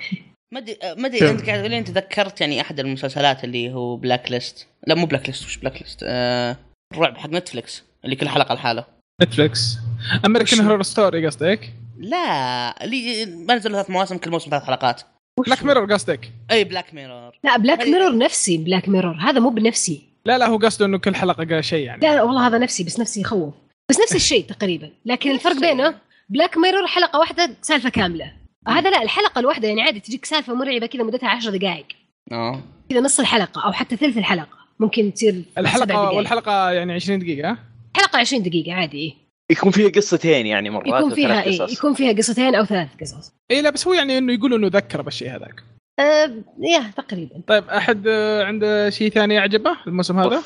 [0.54, 4.96] ما أدري ما أدري أنت قاعد تقولين تذكرت يعني أحد المسلسلات اللي هو Blacklist لا
[4.96, 6.58] مو Blacklist وش Blacklist آه
[6.94, 8.86] الرعب حق Netflix اللي كل حلقة لحاله.
[9.24, 9.78] Netflix
[10.26, 15.02] American Horror Story قصدك؟ لا اللي ما نزل ثلاث مواسم كل موسم ثلاث حلقات.
[15.46, 17.32] Black Mirror قصدك؟ إي Black Mirror.
[17.44, 19.16] لا Black Mirror نفسي Black Mirror.
[19.16, 20.02] هذا مو بنفسي.
[20.26, 22.02] لا لا هو قصده إنه كل حلقة قال شيء يعني.
[22.02, 23.54] لا لا والله هذا نفسي بس نفسي يخوف.
[23.90, 24.90] بس نفس الشيء تقريبا.
[25.06, 25.96] لكن الفرق بينه
[26.30, 28.34] Black Mirror حلقة واحدة سالفة كاملة.
[28.68, 31.86] هذا لا الحلقة الواحدة يعني عادي تجيك سالفة مرعبة كذا مدتها 10 دقائق.
[32.32, 32.62] آه.
[32.90, 34.58] كذا نص الحلقة أو حتى ثلث الحلقة.
[34.80, 36.12] ممكن تصير الحلقة.
[36.12, 37.58] والحلقة يعني 20 دقيقة.
[38.04, 39.14] ها؟ حلقه 20 دقيقة عادي إيه.
[39.52, 41.62] يكون فيها قصتين يعني مرات يكون فيها إيه.
[41.72, 45.02] يكون فيها قصتين أو ثلاث قصص اي لا بس هو يعني إنه يقول إنه ذكر
[45.02, 45.64] بالشيء هذاك
[46.00, 50.44] أه يا تقريبا طيب أحد آه، عنده شيء ثاني يعجبه الموسم هذا؟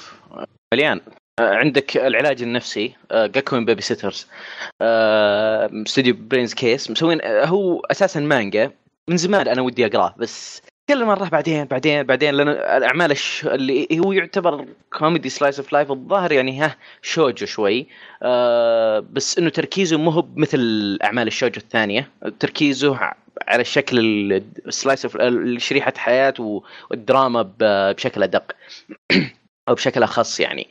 [0.74, 1.02] مليان
[1.40, 4.28] آه، عندك العلاج النفسي Gakuen Babysitters
[4.82, 8.72] استوديو Brain's Base مسوين آه، هو أساسا مانجا
[9.10, 13.46] من زمان أنا ودي أقراه بس كل مره بعدين بعدين بعدين لأن الأعمال الش...
[13.46, 17.88] اللي هو يعتبر comedy slice of life الظاهر يعني ها شوجو شوي
[18.24, 20.60] آه بس إنه تركيزه مو هو مثل
[21.04, 22.12] أعمال الشوجو الثانية.
[22.40, 23.00] تركيزه
[23.48, 23.98] على الشكل
[24.68, 25.18] ال slice of
[25.58, 26.34] شريحة حياة
[26.90, 28.52] والدراما بشكل أدق.
[29.70, 30.68] أو بشكل أخص يعني.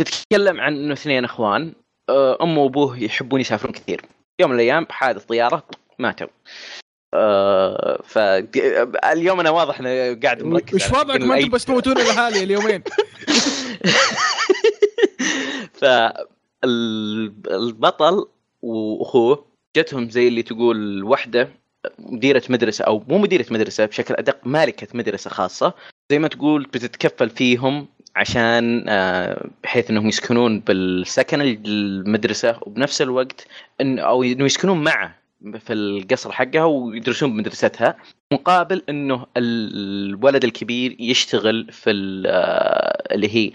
[0.00, 1.72] تتكلم عن إنه اثنين إخوان
[2.10, 4.02] آه، امه وأبوه يحبون يسافرون كثير.
[4.40, 5.62] يوم من الأيام بحادث طيارة
[5.98, 6.28] ماتوا.
[7.14, 8.18] آه ف
[9.04, 12.82] اليوم أنا واضح إنه قاعد مركز وش وضعكم إنه أنتم بس تموتون الاهالي اليومين؟
[16.62, 18.26] فالبطل
[18.62, 19.44] واخوه
[19.76, 21.48] جتهم زي اللي تقول وحدة
[21.98, 25.74] مديرة مدرسة أو مو مديرة مدرسة بشكل أدق مالكة مدرسة خاصة.
[26.10, 27.86] زي ما تقول بتتكفل فيهم
[28.16, 33.46] عشان آه، بحيث إنهم يسكنون بالسكن المدرسة وبنفس الوقت
[33.80, 35.18] إن أو إنه يسكنون معه.
[35.58, 37.96] في القصر حقها ويدرسون بمدرستها
[38.32, 41.90] مقابل إنه الولد الكبير يشتغل في
[42.26, 43.52] آه، اللي هي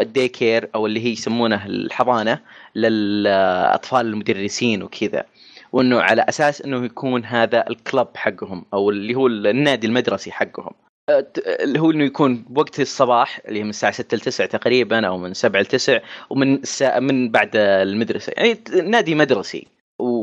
[0.00, 2.40] الدي كير أو اللي هي يسمونه الحضانة
[2.74, 5.24] للأطفال المدرسين وكذا.
[5.72, 10.72] وإنه على أساس إنه يكون هذا الكلب حقهم أو اللي هو النادي المدرسي حقهم.
[11.08, 15.06] ت- اللي هو إنه يكون بوقت الصباح اللي هي من الساعة 6 ل 9 تقريبا
[15.06, 18.32] أو من 7 ل 9 ومن الساعة من بعد المدرسة.
[18.36, 18.58] يعني
[18.90, 19.66] نادي مدرسي.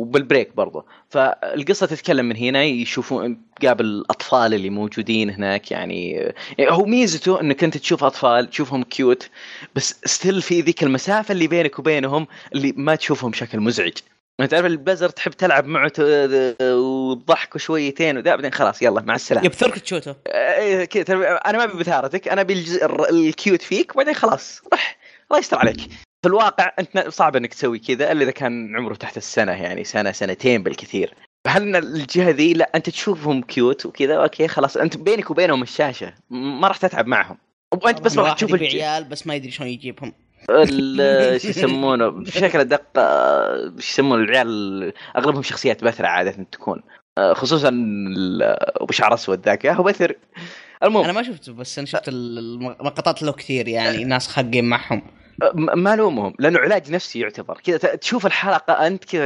[0.09, 6.11] وبال break برضه فالقصة تتكلم من هنا يشوفون قابل الأطفال اللي موجودين هناك يعني
[6.57, 9.29] يعني هو ميزته إنك أنت تشوف أطفال تشوفهم cute
[9.75, 13.93] بس still في ذيك المسافة اللي بينك وبينهم اللي ما تشوفهم بشكل مزعج.
[14.39, 15.91] أنت تعرف البزر تحب تلعب معه
[16.61, 19.45] وتضحكه شويتين وذا بعدين خلاص يلا مع السلامة.
[19.45, 20.15] يبثرك تشوته.
[20.27, 22.65] إيه كذا أنا ما ابي بثارتك أنا ابي
[23.09, 24.97] ال cute فيك وبعدين خلاص رح
[25.31, 26.08] الله يستر عليك.
[26.21, 30.11] في الواقع أنت صعب إنك تسوي كذا إلا إذا كان عمره تحت السنة يعني سنة
[30.11, 31.13] سنتين بالكثير.
[31.47, 36.67] هل الجهة ذي لا أنت تشوفهم cute وكذا okay خلاص أنت بينك وبينهم الشاشة ما
[36.67, 37.37] راح تتعب معهم.
[37.83, 40.13] وأنت بس راح واحد تشوف عيال بس ما يدري شلون يجيبهم.
[40.49, 42.83] ال- شو يسمونه؟ بشكل أدق
[43.79, 46.81] شو يسمونه؟ العيال أغلبهم شخصيات بثرة عادة تكون.
[47.33, 47.69] خصوصا
[48.81, 50.15] أبو شعر أسود ذاك يا هو بثر.
[50.83, 51.03] المهم.
[51.03, 55.01] أنا ما شفته بس أنا شفت المقاطات له كثير يعني ناس خاقين معهم.
[55.55, 57.57] ما لومهم لأنه علاج نفسي يعتبر.
[57.63, 59.23] كذا ت- تشوف الحلقة أنت كذا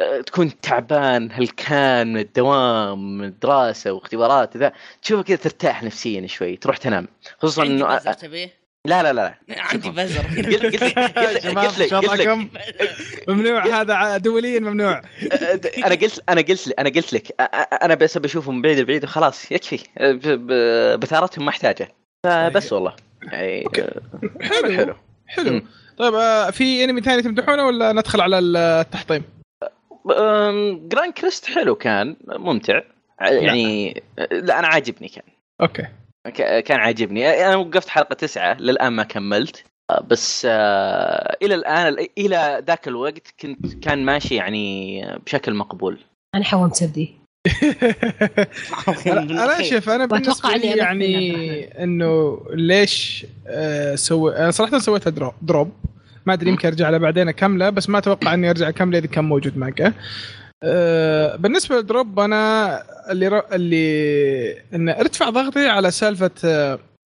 [0.00, 4.72] آه، تكون تعبان هلكان من الدوام من الدراسة واختبارات ذا
[5.02, 7.08] تشوفه كذا ترتاح نفسيا شوي تروح تنام.
[7.38, 9.34] خصوصا عندي إنه بزر آه، تبيه؟ لا لا لا
[9.70, 10.20] عندي بزر.
[10.22, 10.98] قلت لك
[11.94, 12.38] قلت لك؟
[13.28, 15.02] ممنوع هذا دوليا ممنوع.
[15.84, 17.34] أنا قلت أنا قلت أنا قلت لك
[17.82, 19.76] أنا بس بشوفهم بعيد بعيد وخلاص يكفي.
[20.00, 21.88] ب- ب- بثارتهم ما أحتاجه.
[22.24, 22.96] فبس والله.
[23.22, 24.00] يعني آه،
[24.42, 24.76] حلو.
[24.76, 24.94] حلو.
[25.26, 25.52] حلو.
[25.52, 25.62] مم.
[25.98, 29.22] طيب آه، في أنمي ثاني تمدحونه ولا ندخل على التحطيم؟
[30.88, 32.80] Grancrest حلو كان ممتع.
[33.20, 35.24] يعني لا أنا عاجبني كان.
[35.60, 35.86] أوكي.
[36.26, 37.46] ك- كان عاجبني.
[37.46, 39.64] أنا وقفت حلقة تسعة للآن ما كملت.
[40.06, 45.98] بس آه، إلى الآن إلى ذاك الوقت كنت كان ماشي يعني بشكل مقبول.
[46.34, 47.14] أنا حومت تبدي
[49.06, 55.34] أنا أنا شوف أنا بالنسبة لي يعني إنه ليش آه، سوي أنا صراحة سويتها dro-
[55.42, 55.72] drop.
[56.26, 59.24] ما أدري يمكن أرجع لها بعدين أكمله بس ما أتوقع إني أرجع أكمله إذا كان
[59.24, 59.92] موجود مانجا
[60.62, 63.42] آه، بالنسبة ل drop أنا اللي ر...
[63.52, 66.30] اللي انه أرتفع ضغطي على سالفة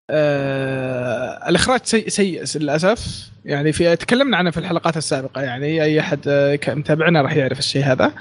[0.09, 3.29] آه، الإخراج سيء سيء للأسف.
[3.45, 5.41] يعني في تكلمنا عنه في الحلقات السابقة.
[5.41, 8.13] يعني أي أحد آه، متابعنا راح يعرف الشيء هذا.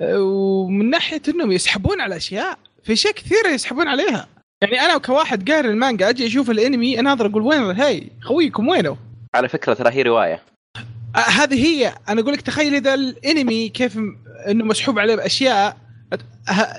[0.00, 4.26] آه، ومن ناحية إنهم يسحبون على أشياء في اشياء كثيرة يسحبون عليها.
[4.62, 8.96] يعني أنا كواحد قاري المانجا أجي أشوف الأنمي أناظر أقول وين هي خويكم وينه؟
[9.34, 10.42] على فكرة ترى هي رواية.
[11.16, 11.94] آه هذه هي.
[12.08, 13.98] أنا أقول لك تخيل إذا الأنمي كيف
[14.48, 15.76] إنه مسحوب عليه بأشياء.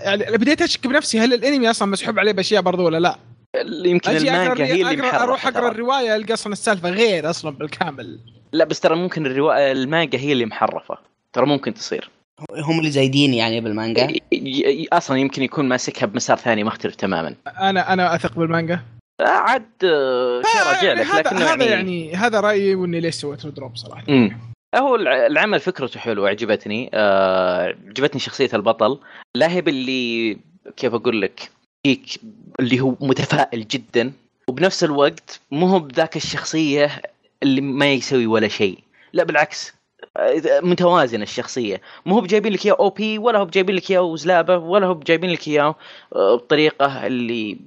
[0.03, 3.17] يعني بديت أشك بنفسي هل الأنمي أصلا مسحوب عليه بأشياء برضو ولا لا؟
[3.85, 5.67] يمكن المانجا هي اللي أقرأ محرفة أروح أقرأ.
[5.71, 8.19] الرواية ألقى أصلا السالفة غير أصلا بالكامل.
[8.51, 10.97] لا بس ترى ممكن الروايه المانجا هي اللي محرفة.
[11.33, 12.09] ترى ممكن تصير.
[12.51, 14.13] هم اللي زايدين يعني بالمانجا؟
[14.93, 17.35] أصلا يمكن يكون ماسكها بمسار ثاني مختلف تماما.
[17.59, 18.79] أنا أنا أثق بالمانجا.
[19.21, 23.45] آه، عاد شيء راجع يعني لك لكنه هذا يعني, يعني هذا رأيي وإني ليش سويت
[23.47, 24.03] drop صراحة.
[24.09, 24.37] امم
[24.75, 26.89] هو الع- العمل فكرته حلوة عجبتني.
[26.93, 28.99] آه، عجبتني شخصية البطل.
[29.35, 30.37] لا هي باللي
[30.77, 31.49] كيف أقول لك؟
[31.87, 32.21] فيك
[32.59, 34.13] اللي هو متفائل جدا.
[34.47, 37.01] وبنفس الوقت مو هو بذاك الشخصية
[37.43, 38.79] اللي ما يسوي ولا شيء.
[39.13, 39.73] لا بالعكس
[40.61, 41.81] متوازنه الشخصية.
[42.05, 44.93] مو هو بجايبين لك إياه أو بي ولا هو بجايبين لك إياه زلابة ولا هو
[44.93, 45.75] بجايبين لك إياه
[46.15, 47.57] آه، بطريقة اللي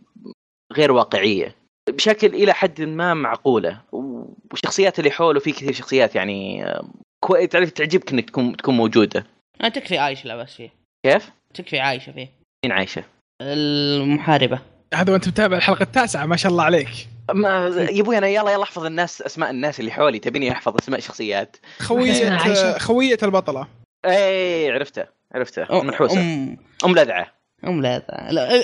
[0.73, 1.55] غير واقعية.
[1.91, 3.81] بشكل إلى حد ما معقولة.
[3.93, 6.85] والشخصيات اللي حوله في كثير شخصيات يعني آه،
[7.25, 7.47] كوي...
[7.47, 9.27] تعرف تعجبك إنك تكون تكون موجودة.
[9.61, 10.71] تكفي عايشة لا بس فيه.
[11.07, 12.29] كيف؟ تكفي عايشة فيه.
[12.65, 13.05] مين عايشة؟
[13.43, 14.59] المحاربة.
[14.95, 16.89] هذا وأنت متابع الحلقة التاسعة ما شاء الله عليك.
[17.33, 21.01] ما يا أبوي أنا يلا يلا احفظ الناس أسماء الناس اللي حولي تبيني أحفظ أسماء
[21.01, 22.79] شخصيات خويه.
[22.79, 23.69] خوية البطلة.
[24.05, 25.83] اي عرفته عرفته.
[25.83, 27.33] منحوسه أم ام لذعة.
[27.65, 28.03] أم لا،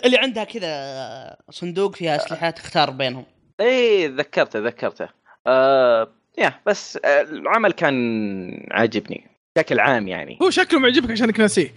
[0.07, 3.25] اللي عندها كذا صندوق فيها أسلحة تختار بينهم.
[3.61, 5.09] اي تذكرته تذكرته
[5.47, 6.09] آه
[6.39, 9.32] يا بس آه العمل كان عاجبني.
[9.57, 10.39] بشكل عام يعني.
[10.43, 11.69] هو شكله معجبك عشانك ناسيه.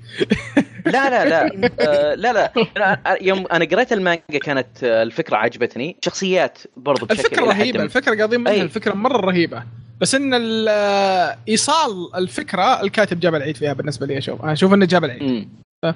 [0.85, 1.69] لا لا لا.
[1.87, 2.51] آه لا لا.
[2.77, 5.97] أنا يوم أنا قريت المانجا كانت آه، الفكرة عجبتني.
[6.05, 7.83] شخصيات برضو بشكل الفكرة رهيبة.
[7.83, 8.53] الفكرة قاضين منها.
[8.53, 9.63] الفكرة مرة رهيبة.
[10.01, 14.85] بس إن ال- إيصال الفكرة الكاتب جاب العيد فيها بالنسبة لي أشوف أنا أشوف إنه
[14.85, 15.49] جاب العيد.
[15.83, 15.95] آه،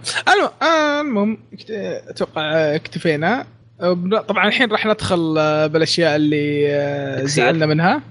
[1.02, 1.38] المهم
[2.10, 3.46] أتوقع آه، اكتفينا.
[3.82, 3.94] آه،
[4.28, 7.24] طبعا الحين راح ندخل آه، بالأشياء اللي آه،.
[7.24, 8.02] زعلنا منها.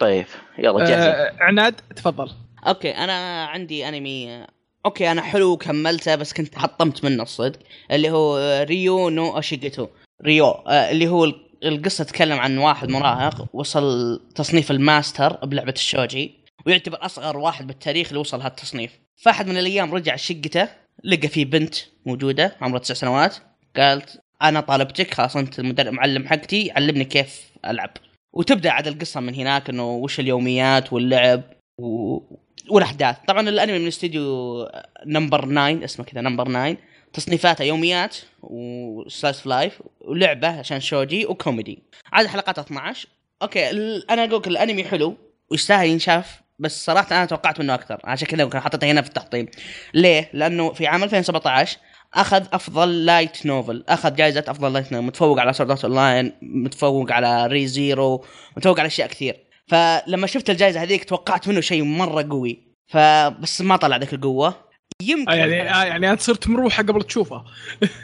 [0.00, 0.26] طيب
[0.58, 2.30] يلا جاهزين آه، عناد تفضل.
[2.66, 4.46] أوكي أنا عندي أنمي.
[4.86, 7.58] أوكي أنا حلو وكملته بس كنت حطمت منه الصدق
[7.90, 8.38] اللي هو
[8.68, 9.86] Ryuuou no Oshigoto
[10.24, 16.34] ريو آه، اللي هو ال- القصة تتكلم عن واحد مراهق وصل تصنيف الماستر بلعبة الشوجي
[16.66, 18.90] ويعتبر أصغر واحد بالتاريخ اللي وصل هالتصنيف.
[19.16, 20.68] فأحد من الأيام رجع شقته
[21.04, 21.74] لقى في بنت
[22.06, 23.36] موجودة عمرها تسع سنوات
[23.76, 27.90] قالت أنا طالبتك خلاص أنت المدرب معلم حقتي علمني كيف ألعب.
[28.32, 31.42] وتبدأ عاد القصة من هناك إنه وش اليوميات واللعب.
[31.80, 32.22] و...
[32.70, 33.16] والأحداث.
[33.28, 34.68] طبعا الأنمي من استوديو
[35.06, 36.76] number 9 اسمه كذا number 9
[37.12, 41.82] تصنيفاته يوميات و slice life ولعبة عشان شوجي وكوميدي.
[42.12, 43.08] عدد حلقات 12
[43.42, 43.70] أوكي
[44.10, 45.16] أنا أقول الأنمي حلو
[45.50, 48.00] ويستاهل ينشاف بس صراحة أنا توقعت منه أكثر.
[48.04, 49.46] عشان كذا كان حاطته هنا في التحطيم
[49.94, 51.78] ليه؟ لأنه في عام 2017
[52.14, 57.12] أخذ أفضل light novel أخذ جائزه أفضل light novel متفوق على Sword Art Online متفوق
[57.12, 58.24] على Re:Zero
[58.56, 59.49] متفوق على أشياء كثير.
[59.70, 62.58] فلما شفت الجائزة هذيك توقعت منه شيء مرة قوي
[62.92, 64.54] فبس ما طلع ذيك القوة
[65.02, 67.44] يمكن آه يعني آه يعني أنت صرت مروحة قبل تشوفه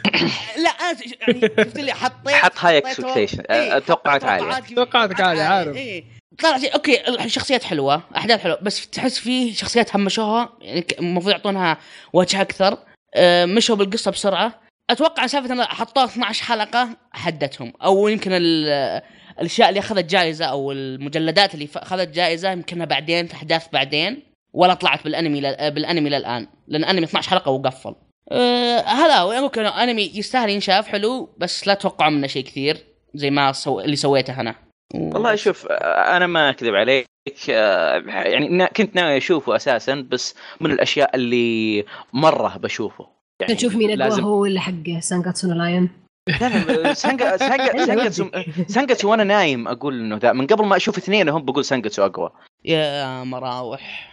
[0.65, 3.51] لا أنا يعني شفت اللي حطيت حط هاي expectation.
[3.51, 4.45] إيه، توقعات عالية.
[4.45, 5.77] توقعات توقعاتك عالية، عارف.
[5.77, 6.05] إيه.
[6.43, 11.79] طلع شيء- أوكي الشخصيات حلوة أحداث حلوة بس تحس في شخصيات همشوها يعني المفروض يعطونها
[12.13, 12.79] وجه أكثر
[13.15, 14.61] آه، مشوا بالقصة بسرعة
[14.91, 19.03] أتوقع سالفة إن حطوها 12 حلقة حدتهم أو يمكن ال-
[19.41, 24.23] الأشياء اللي أخذت جائزة أو المجلدات اللي أخذت جائزة يمكنها بعدين في أحداث بعدين
[24.53, 27.95] ولا طلعت بالأنمي بالأنمي للآن لأن الانمي 12 حلقة وقفل.
[28.33, 29.33] أه هذا هو.
[29.33, 32.77] يعني ممكن انمي يستاهل ينشاف حلو بس لا تتوقعوا منه شيء كثير
[33.15, 33.81] زي ما سو...
[33.81, 34.55] اللي سويته أنا.
[34.95, 37.07] والله شوف أنا ما أكذب عليك
[37.51, 43.07] آه، يعني نا- كنت ناوي أشوفه أساسا بس من الأشياء اللي مرة بشوفه.
[43.41, 45.91] يعني نشوف مين أقوى لازم هو اللي حق سانجاتسو لاين
[46.29, 48.29] لا لا سانجا سانجا سانجاتسو
[48.69, 50.33] سانجاتسو وأنا نايم أقول إنه ذا.
[50.33, 52.31] من قبل ما أشوف اثنين هم بقول سانجاتسو أقوى.
[52.65, 54.13] يا مراوح.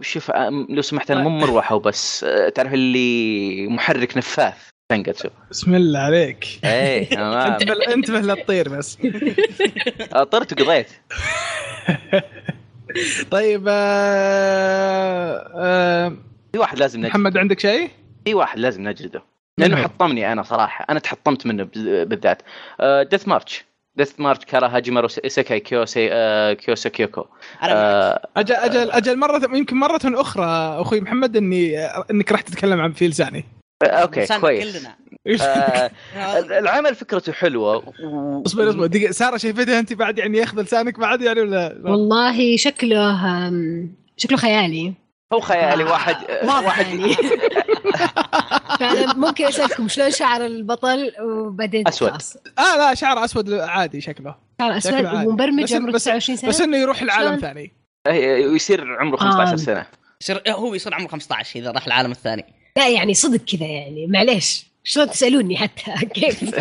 [0.00, 0.30] شوف
[0.68, 4.54] لو سمحت أنا مو مروحه وبس آه، تعرف اللي محرك نفاث
[4.92, 6.46] سانجاتسو بسم الله عليك.
[6.64, 7.52] إيه تمام.
[7.52, 8.98] انتبه انتبه لا تطير بس.
[10.12, 10.86] آه، طرت وقضيت.
[13.30, 16.12] طيب آه آه
[16.52, 17.90] في واحد لازم نجلده محمد عندك شيء؟
[18.24, 19.22] في واحد لازم نجلده
[19.58, 20.86] لأنه؟ حطمني أنا صراحة.
[20.90, 21.68] أنا تحطمت منه
[22.04, 22.42] بالذات.
[23.10, 23.64] ديث مارش
[23.96, 27.24] ديث مارش كارا هاجيمارو سيكاي كيوسي آه، كيوسا كيوكو.
[27.62, 32.92] آه، أجل أجل أجل مرة يمكن مرة أخرى أخوي محمد إني إنك راح تتكلم عن
[32.92, 33.44] في لساني
[33.82, 34.78] أوكي لساننا كويس.
[34.78, 34.96] كلنا.
[35.42, 35.90] آه،
[36.58, 38.42] العمل فكرته حلوة و...
[38.46, 38.86] اصبر اصبر.
[38.86, 43.20] دقيقة سارة شايفتها أنت بعد يعني ياخذ لسانك بعد يعني ولا؟ لا؟ والله شكله
[44.16, 45.05] شكله خيالي.
[45.32, 47.14] هو خيالي واحد آه، واضح واحد يعني
[48.78, 52.10] فأنا ممكن أسألكم شلون شعر البطل وبعدين أسود.
[52.10, 52.36] خلاص.
[52.58, 55.26] آه لا شعر أسود عادي شكله شعر أسود عادي.
[55.26, 57.72] ومبرمج عمره بس- 29 سنة بس إنه يروح العالم؟ ثاني
[58.06, 58.10] آه،
[58.46, 59.56] ويصير عمره 15 آه.
[59.56, 59.86] سنة
[60.20, 62.44] يصير هو يصير عمره 15 إذا راح العالم الثاني
[62.76, 65.82] لا يعني صدق كذا يعني معليش شلون تسألوني حتى
[66.14, 66.42] كيف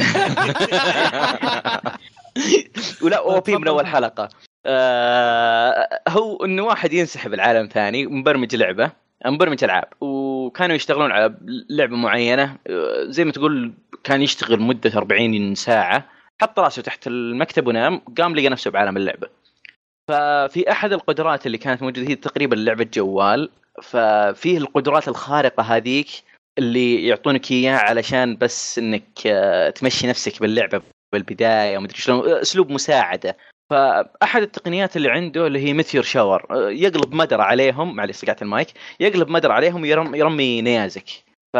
[3.03, 3.67] ولا أو بي من.
[3.67, 4.29] أول حلقة
[4.65, 8.91] آه هو إنه واحد ينسحب العالم ثاني مبرمج لعبة
[9.25, 11.35] مبرمج ألعاب وكانوا يشتغلون على
[11.69, 16.09] لعبة معينة آه، زي ما تقول كان يشتغل مدة 40 ساعة
[16.41, 19.27] حط راسه تحت المكتب ونام قام لقى نفسه بعالم اللعبة.
[20.09, 23.49] ففي أحد القدرات اللي كانت موجودة هي تقريبا لعبة جوال
[23.83, 26.07] ففيه القدرات الخارقة هذيك
[26.57, 30.81] اللي يعطونك إياها علشان بس إنك آه، تمشي نفسك باللعبة
[31.13, 33.37] بالبداية ومدري شلون أسلوب مساعدة.
[33.69, 38.67] فأحد التقنيات اللي عنده اللي هي meteor shower يقلب مدرة عليهم معلش سقعت المايك
[38.99, 41.09] يقلب مدرة عليهم ويرمي يرمي نيازك
[41.53, 41.57] ف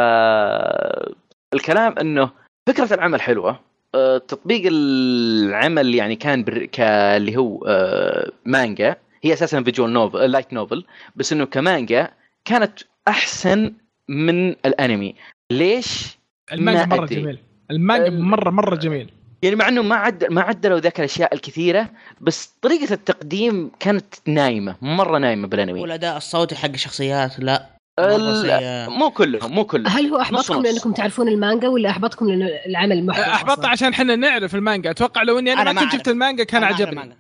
[1.54, 2.30] الكلام إنه
[2.70, 3.60] فكرة العمل حلوة
[3.96, 6.66] أه، تطبيق العمل يعني كان بر...
[6.66, 6.80] ك...
[6.80, 12.12] اللي هو أه، مانجا هي أساسا visual novel light novel بس إنه كمانجا
[12.46, 13.74] كانت أحسن
[14.10, 15.16] من الأنمي
[15.52, 16.18] ليش؟
[16.52, 17.22] المانجا ما مرة أدري.
[17.22, 17.40] جميل
[17.72, 19.10] المانجا ال- مره مرة جميل
[19.46, 21.90] يعني مع إنه ما عد ما عدلوا ذاك الأشياء الكثيرة
[22.22, 27.66] بس طريقة التقديم كانت نايمة مرة نايمة بالأنمي والأداء الصوتي حق الشخصيات لا
[28.00, 28.90] سيء.
[28.90, 30.62] مو كلهم مو كلهم هل هو احبطكم.
[30.62, 35.24] لأنكم تعرفون المانجا ولا احبطكم لأنه العمل محبط احبطنا أصلاً؟ عشان إحنا نعرف المانجا أتوقع
[35.24, 36.08] لو إني أنا, أنا ما كنت شفت.
[36.08, 37.18] المانجا كان عجبني.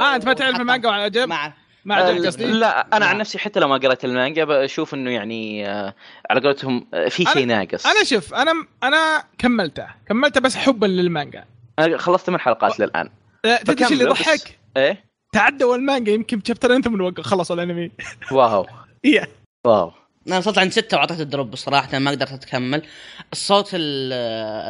[0.00, 1.32] آه أنت ما تعرف المانجا وعجب
[1.84, 3.18] ما عجبك قصدي لا أنا عن.
[3.18, 5.94] نفسي حتى لو ما قرأت المانجا بشوف إنه يعني آه،
[6.30, 7.86] على قولتهم آه، في شيء ناقص.
[7.86, 8.52] أنا شوف أنا
[8.82, 9.86] أنا كملته.
[10.08, 11.44] كملته بس حبا للمانجا.
[11.78, 13.08] أنا خلصت من حلقات للآن.
[13.44, 17.90] آه، تدري إيش اللي يضحك؟ إيه؟ تعدوا المانجا يمكن chapterين ثم وقف- خلصوا الأنمي.
[18.32, 18.66] wow.
[19.04, 19.28] إيه.
[19.66, 19.92] wow.
[20.28, 22.82] أنا وصلت عند ستة واعطيت ال drop صراحة ما قدرت اكمل
[23.32, 24.12] الصوت ال-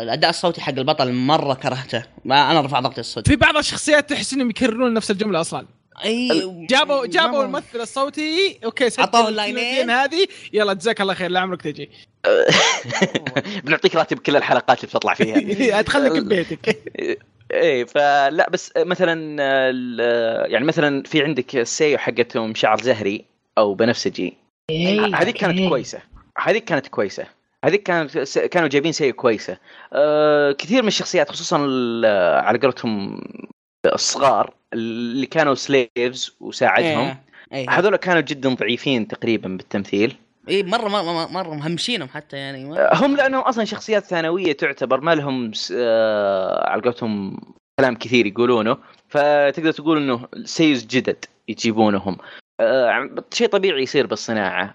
[0.02, 2.02] الأداء الصوتي حق البطل مرة كرهته.
[2.24, 3.26] ما أنا رفع ضغطي الصدق.
[3.28, 5.66] في بعض الشخصيات تحس إنهم يكررون نفس الجملة أصلا.
[6.04, 7.44] اي جابوا جابوا.
[7.44, 8.58] الممثل الصوتي.
[8.64, 9.90] أوكي عطوه ال line ين.
[9.90, 10.26] هذه.
[10.52, 11.90] يلا جزاك الله خير لا عمرك تجي.
[13.64, 15.78] بنعطيك راتب كل الحلقات اللي بتطلع فيها.
[15.80, 16.78] ادخلك ببيتك
[17.52, 19.36] إيه فلا بس مثلا
[19.70, 23.24] ال- يعني مثلا في عندك ال seiyuu حقتهم شعر زهري
[23.58, 24.34] أو بنفسجي.
[24.70, 25.68] إيه، هذيك كانت أوكي.
[25.68, 25.98] كويسة.
[26.38, 27.26] هذيك كانت كويسة.
[27.64, 29.56] هذيك كانت كانوا جايبين seiyuu كويسة.
[29.92, 31.56] أه كثير من الشخصيات خصوصا
[32.44, 33.20] على قولتهم
[33.86, 36.98] الصغار اللي كانوا slaves وساعدهم.
[36.98, 37.22] إيه.
[37.52, 37.70] إيه.
[37.70, 40.16] هذول كانوا جدا ضعيفين تقريبا بالتمثيل.
[40.48, 42.64] اي مره مره مره مهمشينهم حتى يعني.
[42.64, 47.40] ما- هم لأنهم أصلا شخصيات ثانوية تعتبر ما لهم آه، على قولتهم
[47.80, 48.76] كلام كثير يقولونه.
[49.08, 52.16] فتقدر تقول إنه seiyuus جدد يجيبونهم.
[52.60, 54.74] آه، شيء طبيعي يصير بالصناعة.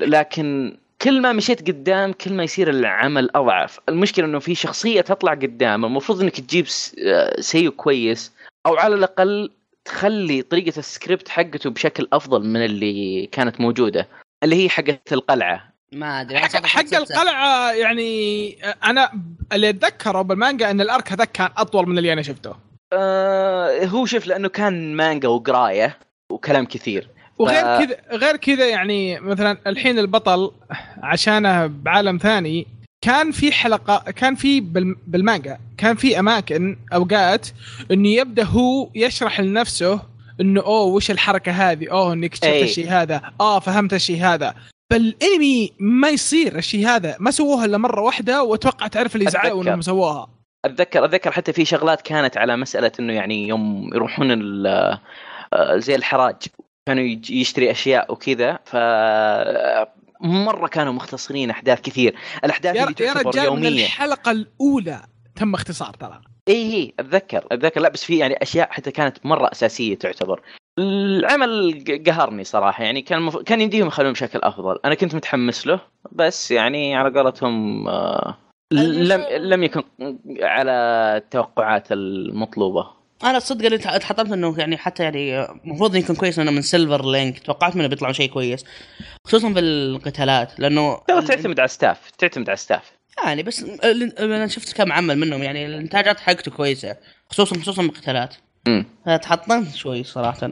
[0.00, 3.80] لكن كل ما مشيت قدام كل ما يصير العمل أضعف.
[3.88, 5.84] المشكلة إنه في شخصية تطلع قدام.
[5.84, 6.66] المفروض إنك تجيب
[7.06, 8.32] آه، seiyuu كويس.
[8.66, 9.50] أو على الأقل
[9.84, 14.08] تخلي طريقة السكريبت حقته بشكل أفضل من اللي كانت موجودة
[14.42, 15.72] اللي هي حقت القلعة.
[15.92, 16.94] ما أدري حق, حق.
[16.94, 18.52] القلعة يعني
[18.84, 19.10] أنا
[19.52, 22.54] اللي أتذكره بالمانجا إن الأرك هذاك كان أطول من اللي أنا شفته.
[22.92, 25.98] آه هو شوف لأنه كان مانجا وقراية
[26.30, 27.08] وكلام كثير.
[27.38, 30.50] وغير ف- كذا غير كذا يعني مثلا الحين البطل
[31.02, 32.66] عشانه بعالم ثاني
[33.04, 37.48] كان في حلقة كان في بال- بالمانجا كان في أماكن أوقات
[37.90, 40.00] إنه يبدأ هو يشرح لنفسه
[40.40, 42.62] إنه أوه وش الحركة هذه؟ أوه إنك شفت أي.
[42.64, 43.22] الشيء هذا.
[43.40, 44.54] آه فهمت الشيء هذا.
[44.92, 47.16] بالانمي ما يصير الشيء هذا.
[47.20, 49.68] ما سووها إلا مرة واحدة وأتوقع تعرف اللي زعلوا أتذكر.
[49.68, 50.28] إنهم سووها.
[50.64, 54.30] أتذكر أتذكر حتى في شغلات كانت على مسألة إنه يعني يوم يروحون
[54.66, 55.00] آه،
[55.76, 56.34] زي الحراج
[56.88, 58.76] كانوا يشتري أشياء وكذا ف
[60.20, 62.14] مرة كانوا مختصرين أحداث كثير.
[62.44, 63.84] الأحداث يا اللي يا تعتبر رجال من يومية.
[63.84, 65.00] الحلقة الأولى
[65.36, 66.20] تم اختصار ترى.
[66.48, 67.80] إي إي أتذكر أتذكر.
[67.80, 70.42] لا بس في يعني أشياء حتى كانت مرة أساسية تعتبر.
[70.78, 72.84] العمل قهرني صراحة.
[72.84, 73.36] يعني كان مف...
[73.36, 74.78] كان يمديهم يخلون بشكل أفضل.
[74.84, 75.80] أنا كنت متحمس له
[76.12, 78.38] بس يعني على قولتهم آه
[78.72, 79.82] لم لم يكن
[80.42, 80.72] على
[81.16, 82.90] التوقعات المطلوبة.
[83.24, 87.10] أنا الصدق اللي تح- تحطمت إنه يعني حتى يعني المفروض يكون كويس إنه من Silver
[87.10, 88.64] Link توقعت منه بيطلع شيء كويس.
[89.24, 92.92] خصوصا بالقتالات لأنه ترى تعتمد على ال staff تعتمد على ال staff
[93.24, 93.64] يعني بس
[94.18, 96.96] أنا شفت كم عمل منهم يعني الإنتاجات حقته كويسة.
[97.30, 98.34] خصوصا خصوصا بالقتالات.
[99.22, 100.50] تحطمت شوي صراحة.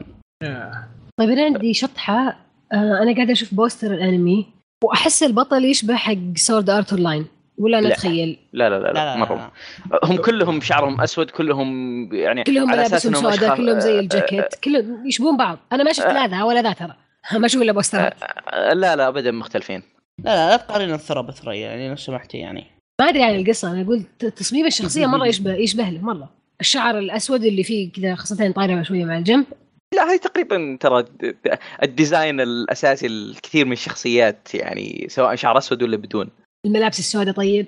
[1.19, 2.27] طيب أنا عندي شطحة.
[2.73, 4.45] آه أنا قاعدة أشوف poster الأنمي
[4.83, 7.25] وأحس البطل يشبه حق Sword Art Online
[7.57, 7.93] ولا أنا لا.
[7.93, 9.51] اتخيل لا لا لا, لا لا, لا, مرة.
[9.91, 9.99] لا.
[10.03, 11.69] هم كلهم شعرهم أسود كلهم
[12.13, 15.59] يعني كلهم ملابسهم سوداء كلهم زي الجاكيت كلهم يشبهون بعض.
[15.71, 16.95] أنا ما شفت لا ذا ولا ذا ترى.
[17.39, 18.13] ما أشوف إلا بوسترات.
[18.49, 19.83] آه، لا لا ابدا مختلفين.
[20.19, 22.65] لا لا لا تقارن الثرى بثريا يعني لو سمحتي يعني.
[23.01, 23.71] ما أدري عن القصة.
[23.71, 24.03] أنا أقول
[24.35, 26.29] تصميم الشخصية مرة يشبه يشبه له مرة.
[26.61, 29.45] الشعر الأسود اللي فيه كذا خاصة طايره شوية مع الجنب.
[29.95, 31.05] لا هذه تقريبا ترى
[31.83, 36.29] ال design الأساسي الكثير من الشخصيات يعني سواء شعر أسود ولا بدون.
[36.65, 37.67] الملابس السوداء طيب؟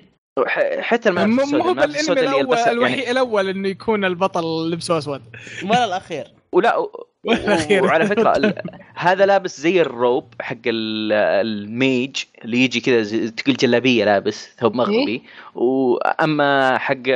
[0.80, 4.98] حتى مو الملابس مو السوداء بالانمي السوداء اللي الأول يعني الأول إنه يكون البطل لبسه
[4.98, 5.22] أسود.
[5.64, 6.26] ولا الأخير.
[6.52, 7.84] ولا و- والأخير.
[7.84, 8.54] وعلى فكرة
[8.94, 11.12] هذا لابس زي الروب حق ال-
[11.46, 15.22] الميج اللي يجي كذا تقول جلابية لابس ثوب مغربي.
[15.54, 17.08] وأما حق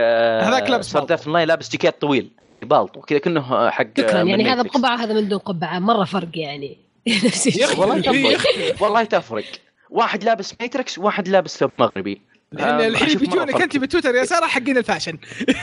[0.42, 1.32] هذاك لابس بالطو.
[1.32, 2.28] لاين لابس جاكيت طويل
[2.62, 4.62] بالطو كذا كأنه حق شكرا يعني هذا.
[4.62, 6.76] بقبعه هذا من دون قبعه مرة فرق يعني.
[7.24, 7.80] نفس الشيء.
[7.80, 9.44] والله تفرق والله تفرق.
[9.92, 12.22] واحد لابس ماتريكس واحد لابس ثوب مغربي
[12.52, 13.62] لأن آه، الحين بيجونك.
[13.62, 15.18] أنت بتويتر يا سارة حقين ال fashion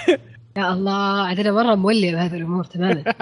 [0.58, 3.04] يا الله عاد أنا مرة مو لي بهذه الأمور تماما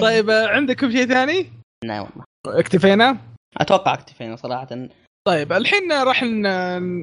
[0.00, 1.46] طيب, عندكم شيء ثاني؟
[1.84, 2.24] نعم والله
[2.60, 3.18] اكتفينا؟
[3.56, 4.88] أتوقع اكتفينا صراحة
[5.26, 6.22] طيب الحين راح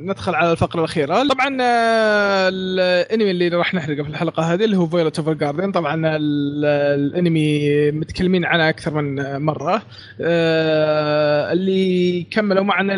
[0.06, 1.28] ندخل على الفقرة الأخيرة.
[1.28, 6.66] طبعا آه، الأنمي اللي راح نحرقه في الحلقة هذه اللي هو Violet Evergarden طبعا ال-
[7.00, 9.82] الأنمي متكلمين عنه أكثر من مرة.
[10.22, 12.94] آه، اللي كملوا معنا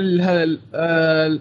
[0.75, 1.39] آه،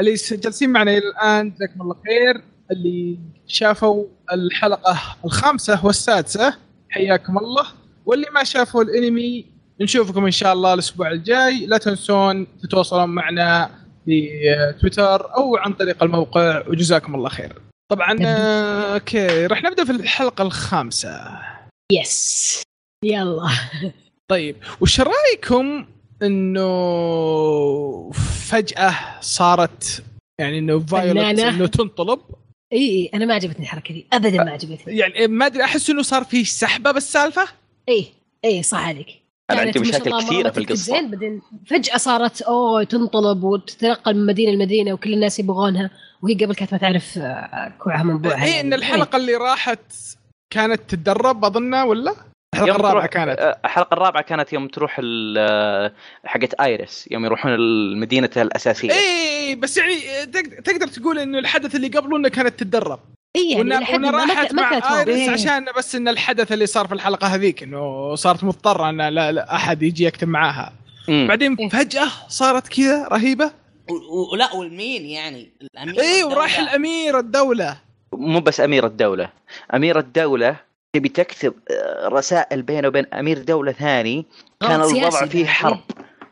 [0.00, 6.54] اللي جالسين معنا الآن جزاكم الله خير اللي شافوا الحلقة الخامسة والسادسة
[6.90, 7.66] حياكم الله.
[8.06, 11.66] واللي ما شافوا الأنمي نشوفكم إن شاء الله الأسبوع الجاي.
[11.66, 13.70] لا تنسون تتواصلون معنا
[14.04, 14.28] في
[14.80, 17.62] تويتر أو عن طريق الموقع وجزاكم الله خير.
[17.92, 21.38] طبعا آه، أوكي راح نبدأ في الحلقة الخامسة.
[21.92, 22.62] yes
[23.04, 23.48] يلا.
[24.30, 25.86] طيب وش رأيكم
[26.22, 26.70] إنه
[28.50, 30.04] فجأة صارت
[30.40, 31.40] يعني إنه Violet.
[31.40, 32.20] إنه تنطلب؟
[32.72, 34.06] إي إي أنا ما عجبتني الحركة دي.
[34.12, 34.96] ابدا ما عجبتني.
[34.96, 37.48] يعني ما أدري أحس إنه صار في سحبة بالسالفة؟
[37.88, 38.06] إي
[38.44, 39.19] إي صح عليك.
[39.56, 40.74] كانت عندي مشاكل مرة في القصة.
[40.74, 45.90] زين بعدين فجأة صارت أوه تنطلب وتتنقل من مدينة لمدينة وكل الناس يبغونها
[46.22, 48.60] وهي قبل كانت ما تعرف آه، كوعها من بوعها اي يعني.
[48.60, 49.92] إن الحلقة اللي راحت
[50.52, 52.14] كانت تتدرب اظنها ولا؟
[52.54, 55.92] الحلقة الرابعة كانت آه، الحلقة الرابعة كانت يوم تروح ال- آه،
[56.24, 59.94] حقت ايرس يوم يروحون المدينة الأساسية اي بس يعني
[60.32, 63.00] تق- تقدر تقول إنه الحدث اللي قبله إنه كانت تتدرب
[63.36, 65.32] اي يعني ما راحت ما مع كانت ايرس واضحة.
[65.32, 69.54] عشان بس إن الحدث اللي صار في الحلقة هذيك إنه صارت مضطرة إن لا, لا
[69.56, 70.72] أحد يجي يكتب معاها
[71.08, 71.26] مم.
[71.28, 71.68] بعدين إيه.
[71.68, 73.50] فجأة صارت كذا رهيبة
[74.32, 76.24] ولا والمين يعني الأمير اي.
[76.24, 77.76] وراح الأمير الدولة
[78.12, 79.28] مو بس أمير الدولة
[79.74, 80.56] أمير الدولة
[80.92, 84.26] تبي تكتب آه، رسائل بينه وبين أمير دولة ثاني
[84.60, 85.46] كان غلط الوضع فيه.
[85.46, 85.80] حرب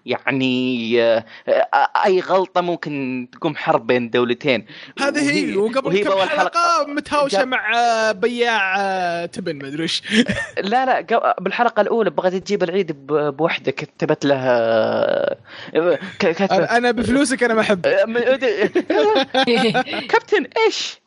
[0.09, 4.67] يعني آه، آه، أي غلطة ممكن تقوم حرب بين الدولتين
[5.01, 10.03] هذه هي وقبل كم حلقة متهاوشة مع آه، بياع تبن مدري وش
[10.59, 15.35] لا لا قو- بالحلقة الأولى بغت تجيب العيد بوحده كتبت لها
[16.19, 16.53] ك- كتبت.
[16.53, 17.87] أنا بفلوسك أنا ما أحب.
[20.11, 21.01] كابتن إيش؟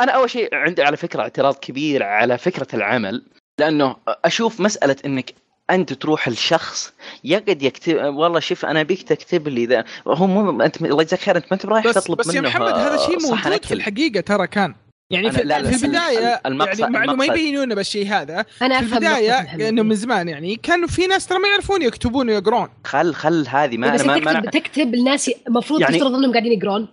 [0.00, 3.22] أنا أول شيء عندي على فكرة اعتراض كبير على فكرة العمل
[3.60, 5.34] لأنه أشوف مسألة إنك
[5.70, 6.92] أنت تروح لشخص
[7.24, 11.36] يقعد يكتب والله شوف أنا بيك تكتب لي ذا هو مو أنت الله يجزاك خير
[11.36, 13.74] أنت ما أنت برايح بس تطلب بس يا منه محمد هذا شيء موجود في.
[13.74, 14.74] الحقيقة ترى كان
[15.10, 17.24] يعني أنا- في, لا، لا، في البداية المقصد- يعني مع انه ما.
[17.24, 19.68] يبينون بالشيء هذا أنا في أفهم البداية.
[19.68, 23.76] إنه من زمان يعني كانوا في ناس ترى ما يعرفون يكتبون ويقرون خل خل هذه
[23.76, 26.88] ما بس أنا ما, تكتب ما تكتب الناس المفروض يعني- تفترض إنهم قاعدين يقرون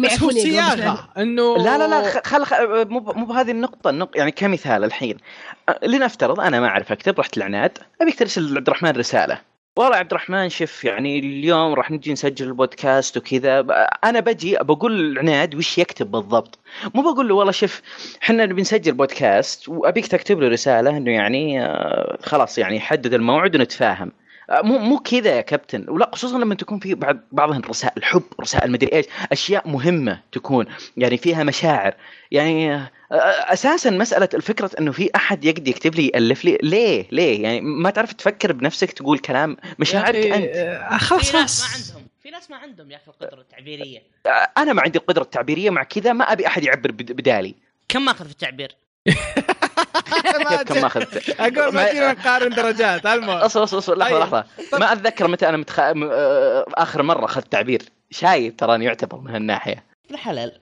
[0.00, 0.30] بس هو
[1.18, 4.10] إنه لا لا لا خ- خل خل مو بهذه النقطة النق...
[4.14, 5.16] يعني كمثال الحين.
[5.82, 7.78] لنفترض أنا ما أعرف أكتب رحت العناد.
[8.02, 9.40] أبيك ترسل عبد الرحمن رسالة.
[9.76, 13.60] والله عبد الرحمن شوف يعني اليوم راح نجي نسجل البودكاست وكذا.
[13.60, 13.70] ب-
[14.04, 16.58] أنا بجي بقول العناد وش يكتب بالضبط.
[16.94, 17.82] مو بقول له والله شوف
[18.22, 23.56] إحنا نبي نسجل بودكاست وأبيك تكتب له رسالة إنه يعني آه، خلاص يعني حدد الموعد
[23.56, 24.12] ونتفاهم.
[24.50, 25.84] مو مو كذا يا كابتن.
[25.88, 30.66] ولا خصوصا لما تكون في بعض بعضهم رسائل حب رسائل مدري إيش أشياء مهمة تكون
[30.96, 31.94] يعني فيها مشاعر.
[32.30, 32.88] يعني آه،
[33.52, 37.90] أساسا مسألة الفكرة إنه في أحد يقدر يكتب لي يألف لي ليه؟ ليه؟ يعني ما
[37.90, 40.56] تعرف تفكر بنفسك تقول كلام مشاعرك أنت.
[40.56, 41.90] آه، خلاص في ناس خلاص.
[41.90, 44.02] ما عندهم في ناس ما عندهم يا أخي القدرة التعبيرية.
[44.58, 47.54] أنا ما عندي القدرة التعبيرية مع كذا ما أبي أحد يعبر بد- بدالي.
[47.88, 48.76] كم ماخذ في التعبير؟
[50.68, 54.22] كم اخذت أقول ما فينا نقارن درجات المهم أصبر أصبر أصبر لحظة طيب.
[54.22, 54.44] لحظة
[54.78, 55.80] ما أتذكر متى أنا متخ...
[55.80, 60.52] م- آه، آخر مرة أخذت تعبير شايب تراني يعتبر من هالناحية الحلال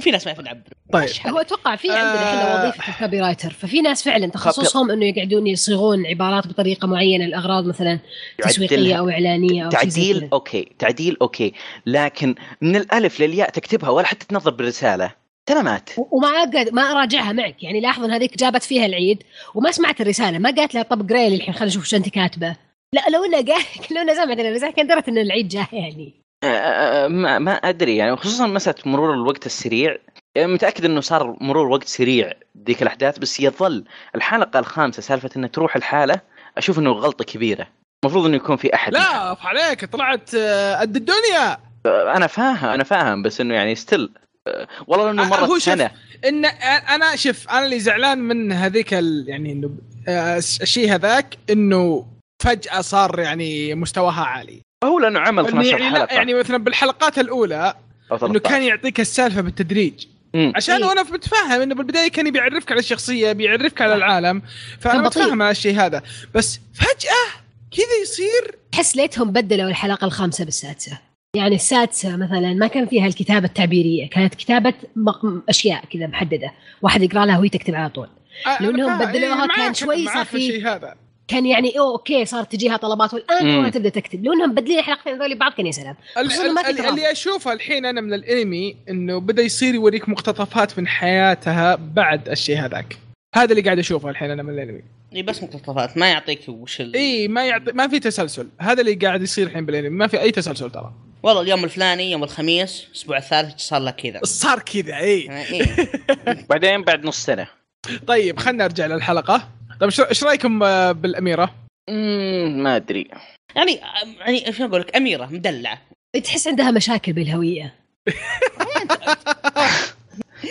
[0.00, 1.08] في ناس ما يعرفون يعبرون طيب.
[1.26, 1.38] هو.
[1.38, 2.68] أتوقع في عندنا إحنا آه.
[2.68, 7.98] وظيفة الكوبي رايتر ففي ناس فعلا تخصصهم أنه يقعدون يصيغون عبارات بطريقة معينة لاغراض مثلا
[8.42, 8.94] تسويقية.
[8.98, 10.28] أو إعلانية أو تعديل.
[10.32, 11.52] أوكي تعديل أوكي
[11.86, 17.32] لكن من الألف للياء تكتبها ولا حتى تنظر بالرسالة سلامات و- وما اقعد ما اراجعها
[17.32, 17.62] معك.
[17.62, 19.22] يعني لاحظ ان هذيك جابت فيها العيد
[19.54, 20.38] وما سمعت الرسالة.
[20.38, 22.56] ما قالت لها طب قري لي الحين خلينا نشوف شو أنت كاتبة.
[22.94, 23.64] لا لو إنها قال
[23.96, 26.12] لو إنها سمعت الرسالة كان درت إن العيد جاي يعني.
[26.44, 28.16] آه، آه، ما, ما أدري يعني.
[28.16, 29.96] خصوصا مسألة مرور الوقت السريع.
[30.36, 32.32] يعني متأكد إنه صار مرور وقت سريع
[32.66, 33.84] ذيك الأحداث بس يظل
[34.14, 36.20] الحلقة الخامسة سالفة إنه تروح الحالة
[36.58, 37.66] أشوف إنه غلطة كبيرة.
[38.04, 40.36] المفروض إنه يكون في أحد لا اف عليك طلعت
[40.80, 41.56] قد الدنيا.
[41.86, 44.10] أنا فاهم أنا فاهم بس إنه يعني ستيل
[44.86, 45.90] والله إنه آه، مرت هو شوف، سنة
[46.24, 49.24] إن أنا شوف أنا اللي زعلان من هذيك ال...
[49.28, 49.70] يعني إنه
[50.08, 52.06] آه، الشيء هذاك إنه
[52.42, 57.18] فجأة صار يعني مستواها عالي هو لأنه عمل إنه 12 يعني حلقة يعني مثلا بالحلقات
[57.18, 57.74] الأولى
[58.12, 58.38] إنه 13.
[58.38, 60.52] كان يعطيك السالفة بالتدريج مم.
[60.56, 60.88] عشان إيه.
[60.88, 64.42] وأنا متفاهم إنه بالبداية كان بيعرفك على الشخصية بيعرفك على العالم
[64.80, 65.22] فأنا بطيء.
[65.22, 66.02] متفاهم على الشيء هذا
[66.34, 70.98] بس فجأة كذا يصير احس ليتهم بدلوا الحلقة الخامسة بالسادسة
[71.34, 76.52] يعني السادسه مثلا ما كان فيها الكتابة التعبيرية كانت كتابة مق- أشياء كذا محددة.
[76.82, 78.08] واحد يقرأ لها وهي تكتب على طول.
[78.46, 78.98] آه، لو فاهم.
[78.98, 80.94] بدلوها إيه، كان شوي صار في هذا.
[81.28, 83.62] كان يعني أوه okay صارت تجيها طلبات والان.
[83.62, 84.24] ما تبدأ تكتب.
[84.24, 86.76] لو انهم مبدلين الحلقتين هذول بعض كان يا سلام ال- خصوصاً ما ال- في ال-
[86.76, 86.92] ترابط.
[86.92, 92.58] اللي أشوفه الحين أنا من الأنمي إنه بدأ يصير يوريك مقتطفات من حياتها بعد الشيء
[92.64, 92.96] هذاك.
[93.34, 94.80] هذا اللي قاعد أشوفه الحين أنا من الأنمي.
[95.16, 96.94] إي بس مقتطفات ما يعطيك وش ال...
[96.94, 98.48] إي ما يعطي ما في تسلسل.
[98.58, 99.88] هذا اللي قاعد يصير الحين بالأنمي.
[99.90, 100.92] ما في أي تسلسل ترى.
[101.24, 104.20] والله اليوم الفلاني يوم الخميس الأسبوع الثالث صار لك كذا.
[104.24, 105.66] صار كذا اي آه، إيه.
[106.50, 107.46] بعدين بعد نص سنة.
[108.06, 109.48] طيب خلينا نرجع للحلقة.
[109.80, 111.54] طيب إيش- إيش رأيكم آه، بالأميرة؟
[112.48, 113.08] ما أدري.
[113.56, 113.80] يعني
[114.20, 115.78] يعني شو أقول لك أميرة مدلعه
[116.24, 117.74] تحس عندها مشاكل بالهوية.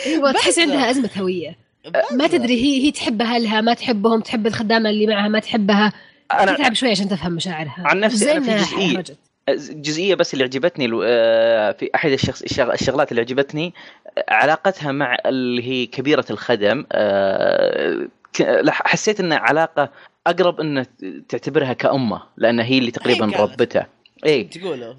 [0.05, 1.55] أيوه تحس عندها أزمة هوية.
[2.11, 5.93] ما تدري هي هي تحب اهلها ما تحبهم تحب الخدامة اللي معها ما تحبها.
[6.34, 7.84] أنا تتعب شوي عشان تفهم مشاعرها.
[7.86, 9.03] عن نفسي أنا في إنها
[9.50, 13.74] الجزئيه بس اللي عجبتني آه، في أحد الشخص الشغ- الشغلات اللي عجبتني
[14.30, 18.08] علاقتها مع اللي هي كبيرة الخدم آه،
[18.70, 19.89] حسيت انها علاقة
[20.28, 20.86] أقرب إنه
[21.30, 23.26] تعتبرها كأمة لأن هي اللي تقريبا.
[23.38, 23.88] ربتها
[24.26, 24.94] اي تقولوا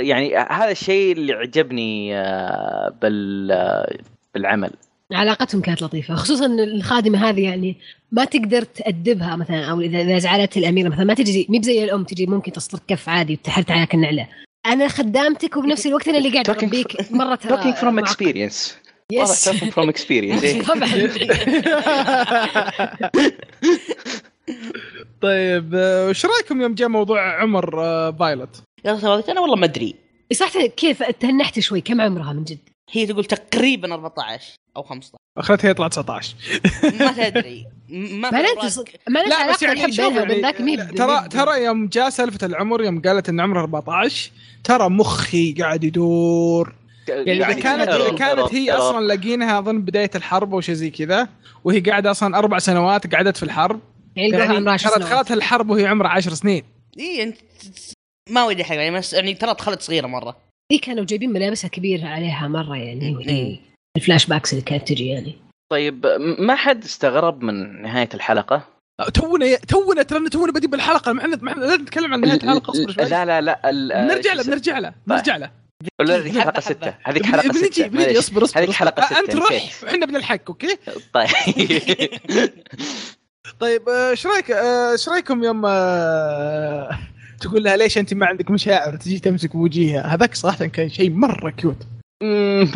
[0.00, 3.86] يعني هذا الشيء اللي عجبني آه، بال
[4.34, 4.70] بالعمل.
[5.12, 7.76] علاقتهم كانت لطيفة خصوصا الخادمة هذه يعني
[8.12, 12.04] ما تقدر تأدبها مثلا أو إذا إذا زعلت الأميرة مثلا ما تجي مي بزي الأم
[12.04, 14.28] تجي ممكن تسطر كف عادي وتحرت عليك النعلة.
[14.66, 17.98] أنا خدامتك وبنفس الوقت أنا اللي قاعد Talking أربيك مره ترى توكينج فروم.
[17.98, 18.78] اكسبيرينس
[19.12, 20.88] يس talking فروم اكسبيرينس طبعا
[25.22, 29.94] طيب آه، وش رأيكم يوم جاء موضوع عمر آه، فايلوت؟ يا أنا والله ما أدري.
[30.32, 32.58] صح كيف تهنحت شوي كم عمرها من جد؟
[32.92, 36.34] هي تقول تقريبا 14 أو 15 أخرتها يطلع 19
[37.00, 37.66] ما تدري.
[37.88, 38.84] ما أوراق.
[39.08, 40.56] ما لا بس يعني الحب شوف يعني ذاك
[40.96, 44.30] ترى ترى يوم جاء سالفة العمر يوم قالت إن عمرها 14
[44.64, 46.74] ترى مخي قاعد يدور.
[47.08, 51.28] يعني إذا كانت إذا كانت هي أصلا لاقينها أظن بداية الحرب أو شيء زي كذا
[51.64, 53.80] وهي قاعدة أصلا أربع سنوات قعدت في الحرب.
[54.16, 56.62] يعني يعني 10 ترى دخلت الحرب وهي عمرها 10 سنين.
[56.98, 57.36] اي انت
[58.30, 60.51] ما ودي يعني بس يعني ترى دخلت صغيرة مرة.
[60.72, 63.60] هي كانوا جايبين ملابسها كبيرة عليها مرة يعني وهي إيه.
[63.96, 65.34] ال flashbacks اللي كانت تجي يعني.
[65.72, 66.06] طيب
[66.38, 68.68] ما حد استغرب من نهاية الحلقة؟
[69.14, 72.70] تونا تونا ترى تونا بادي بالحلقة ما إحنا ما إحنا لازم نتكلم عن نهاية الحلقة
[72.70, 73.04] اصبر شوي.
[73.04, 75.50] لا لا لا ال- بنرجع له بنرجع له بنرجع له.
[76.00, 76.94] لا هذيك حلقة حبة.
[77.02, 77.86] هذيك حلقة بنجي ستة.
[77.86, 78.18] بنجي معليش.
[78.18, 79.70] اصبر اصبر هذيك آه، ستة، أنت روح.
[79.88, 80.76] إحنا بنلحق okay؟
[81.14, 81.28] طيب.
[83.60, 86.98] طيب آه، إيش رأيك آه، إيش رأيكم يوم آه،
[87.42, 91.50] تقول لها ليش أنت ما عندك مشاعر؟ تجي تمسك بوجيها هذاك صراحة كان شيء مرة
[91.50, 91.76] cute.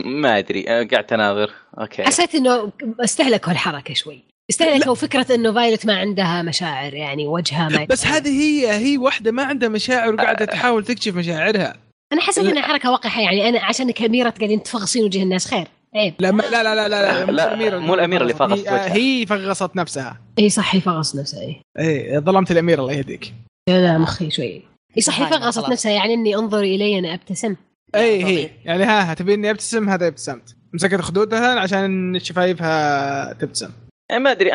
[0.05, 0.69] ما أدري.
[0.69, 1.51] آه، قاعد أناظر.
[1.81, 2.03] okay.
[2.03, 4.23] حسيت إنه استهلكوا الحركة شوي.
[4.51, 8.07] استهلكوا فكرة إنه Violet ما عندها مشاعر يعني وجهها ما بس.
[8.07, 11.75] هذه هي هي واحدة ما عندها مشاعر وقاعدة تحاول تكشف مشاعرها.
[12.13, 15.69] أنا حسيت إنها حركة وقحه يعني أنا عشان كاميره قاعدين تفغصين وجه الناس خير.
[15.95, 16.15] عيب.
[16.19, 17.79] لا ما لا لا لا لا, لا، مو الأميرة.
[17.79, 18.95] مو الأميرة اللي فغصت هي- وجهها.
[18.95, 20.21] هي فغصت نفسها.
[20.39, 21.61] إي صح يفغص نفسه إي.
[21.79, 23.35] إي ظلمت الأميرة الله يهديك.
[23.69, 24.63] لا مخي شوي.
[24.97, 25.71] إي صح هاي، يفغصت خلاص.
[25.71, 27.57] نفسها يعني إني أنظري إلي أنا أبتسم.
[27.95, 28.25] إي.
[28.25, 28.51] هي.
[28.65, 30.57] يعني ها تبي إني أبتسم؟ هذا أبتسمت.
[30.73, 33.71] مسكت خدودها عشان شفايفها تبتسم.
[34.13, 34.51] ما أدري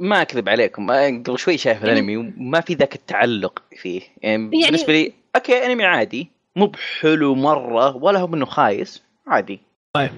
[0.00, 0.90] ما أكذب عليكم.
[0.90, 4.00] قبل شوي شايف الأنمي وما في ذاك التعلق فيه.
[4.22, 6.30] يعني, يعني- بالنسبة لي okay أنمي عادي.
[6.56, 9.02] مو بحلو مرة ولا هو منه خايس.
[9.26, 9.60] عادي.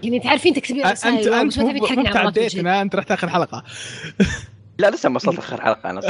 [0.03, 2.03] يعني تعرفين تكتبين انت رسائل أنت مو.
[2.05, 3.65] تعديتنا أنت رحت اخر حلقة.
[4.79, 6.01] لا لسه ما وصلت آخر حلقة أنا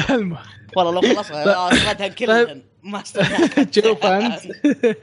[0.76, 4.40] والله لو خلص اخذتها كلها ما استوعبت شوف أنت.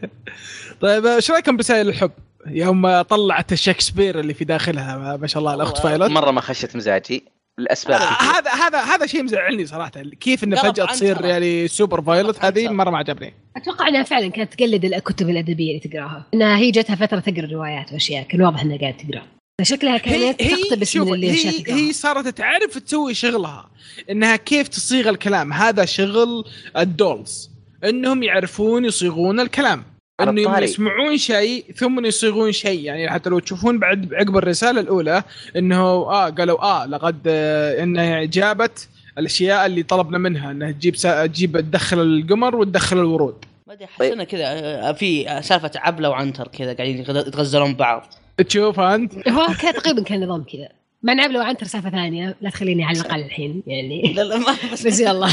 [0.82, 2.12] طيب إيش رأيكم برسائل الحب؟
[2.48, 5.78] يوم طلعت الشكسبير اللي في داخلها ما شاء الله الأخت.
[5.78, 6.12] فايلوت.
[6.12, 7.24] مرة ما خشت مزاجي
[7.58, 9.92] لاسباب آه، هذا هذا هذا شيء مزعلني صراحة.
[10.20, 11.26] كيف انه فجأة تصير.
[11.26, 12.68] يعني سوبر فايلوت؟ هذه.
[12.68, 13.34] مرة ما عجبني.
[13.58, 16.26] أتوقع إنها فعلا كانت تقلد الكتب الأدبية اللي تقراها.
[16.34, 19.35] إنها هي جتها فترة تقرأ روايات وأشياء كان واضح إنها قاعدة تقرأ.
[19.62, 23.70] فشكلها كانت تقتبس شوف من اللي هي, هي صارت تعرف تسوي شغلها
[24.10, 25.54] إنها كيف تصيغ الكلام.
[25.54, 26.46] هذا شغل
[26.78, 27.50] الدولز
[27.84, 29.84] إنهم يعرفون يصيغون الكلام.
[30.22, 30.60] انه.
[30.60, 32.80] يسمعون شيء ثم يصيغون شيء.
[32.80, 35.24] يعني حتى لو تشوفون بعد عقب الرسالة الأولى
[35.56, 41.26] إنه آه قالوا آه لقد آه إنها جابت الأشياء اللي طلبنا منها إنها تجيب سا...
[41.26, 43.46] تجيب تدخل القمر وتدخل الورود.
[43.68, 48.14] ما أدري احس انه كذا آه، في سالفة عبلة وعنتر كذا قاعدين يتغ- يتغزلون بعض.
[48.38, 50.70] تشوف أنت؟ هو تقريبا كان نظام كذا.
[51.04, 54.14] مع ان عبله وعنتر سالفه ثانية لا تخليني على الحين يعني.
[54.14, 55.28] لا لا ما بس يلا.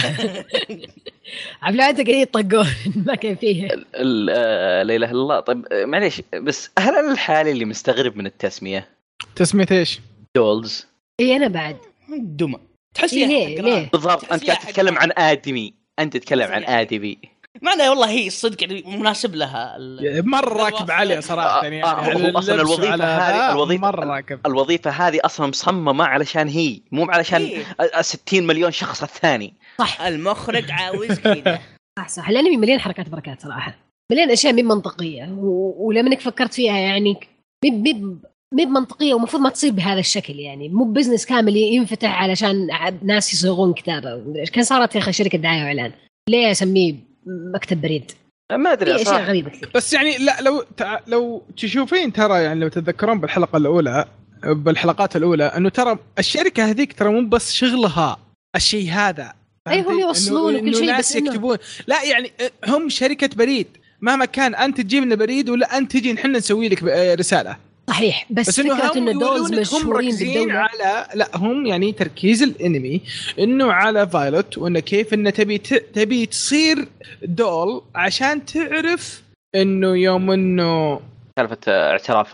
[1.62, 2.66] عبله وعنتر قاعدين يطقون
[3.06, 3.68] ما كان فيه.
[3.94, 5.40] آه، لا إله إلا الله.
[5.40, 8.88] طيب آه، معليش بس هل أنا الحالي اللي مستغرب من التسمية؟
[9.36, 10.00] تسمية إيش؟
[10.36, 10.86] dolls
[11.20, 11.76] إي أنا بعد.
[12.18, 12.58] دمى.
[12.94, 14.98] تحس إيه، ليه؟ بالضبط أنت قاعد تتكلم.
[14.98, 15.74] عن آدمي.
[15.98, 16.64] أنت تتكلم عن.
[16.64, 17.18] آدمي.
[17.62, 21.86] مع انه والله هي الصدق يعني مناسب لها ال- مرة راكب عليه صراحة يعني, آه،
[21.86, 24.40] آه، يعني الوظيفة على هذه- ذا الوظيفة- مرة راكب.
[24.46, 27.64] الوظيفة هذه أصلا مصممة علشان هي مو علشان إيه.
[27.80, 29.54] ال- ال 60 مليون شخص الثاني.
[29.78, 30.00] صح.
[30.00, 31.58] المخرج عاوز كذا.
[31.98, 32.28] صح صح.
[32.28, 33.74] الانمي مليان حركات بركات صراحة.
[34.12, 35.24] مليان أشياء مي منطقية.
[35.38, 35.74] و...
[35.86, 37.16] ولما إنك فكرت فيها يعني
[37.64, 38.16] مي مي
[38.54, 40.68] مي منطقية ومفروض ما تصير بهذا الشكل يعني.
[40.68, 42.66] مو business كامل ينفتح علشان
[43.02, 44.22] ناس يصيغون كتابة.
[44.52, 45.92] كان صارت يا أخي شركة دعاية وإعلان.
[46.28, 48.12] ليه أسميه مكتب بريد.
[48.52, 49.24] ما في ادري أشياء صراحة.
[49.24, 51.00] غريبه كثير بس يعني لا لو تع...
[51.06, 54.04] لو تشوفين ترى يعني لو تتذكرون بالحلقة الأولى
[54.44, 58.16] بالحلقات الأولى إنه ترى الشركة هذيك ترى مو بس شغلها
[58.56, 59.32] الشيء هذا
[59.68, 61.56] أي هم فهمتي؟ يوصلون وكل شيء، بس يكتبون.
[61.86, 62.32] لا يعني
[62.68, 63.66] هم شركة بريد.
[64.00, 67.56] مهما كان أنت تجيب لنا بريد ولا أنت تجي نحن نسوي لك آه، رسالة.
[67.92, 71.92] صحيح بس, بس إنه فكرة هم إنه dolls مشهورين مركزين بالدولة على لا هم يعني
[71.92, 73.00] تركيز الانمي
[73.38, 75.74] إنه على فايلوت وإنه كيف إنه تبي ت...
[75.74, 76.88] تبي تصير
[77.22, 79.22] doll عشان تعرف
[79.54, 81.00] إنه يوم إنه
[81.38, 82.30] سالفة اعتراف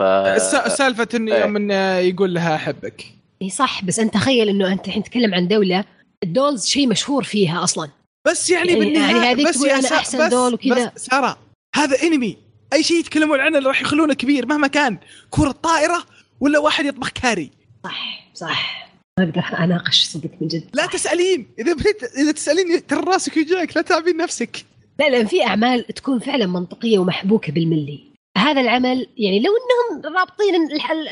[0.73, 1.41] سالفة إنه إيه.
[1.41, 3.05] يوم إنه يقول لها أحبك
[3.43, 5.85] إي صح بس أنت تخيل إنه أنت الحين تتكلم عن دولة
[6.25, 7.89] ال dolls شيء مشهور فيها أصلا
[8.27, 10.93] بس يعني يعني- بالنهاية يعني هذيك بس تقول يا أنا سا- أحسن بس doll وكذا.
[10.97, 11.39] بس سارة
[11.77, 12.37] هذا انمي
[12.73, 14.99] أي شيء يتكلمون عنه راح يخلونه كبير مهما كان.
[15.31, 16.05] كرة طائرة
[16.41, 17.51] ولا واحد يطبخ كاري.
[17.85, 18.89] صح صح.
[19.19, 20.71] ما أقدر أناقش صدق من جد.
[20.75, 21.51] لا تسألين.
[21.59, 24.65] إذا بديت إذا تسالين ترى راسك يوجعك لا تعبين نفسك.
[25.01, 28.09] لا لأن في أعمال تكون فعلا منطقية ومحبوكة بالملي.
[28.39, 30.55] هذا العمل يعني لو إنهم رابطين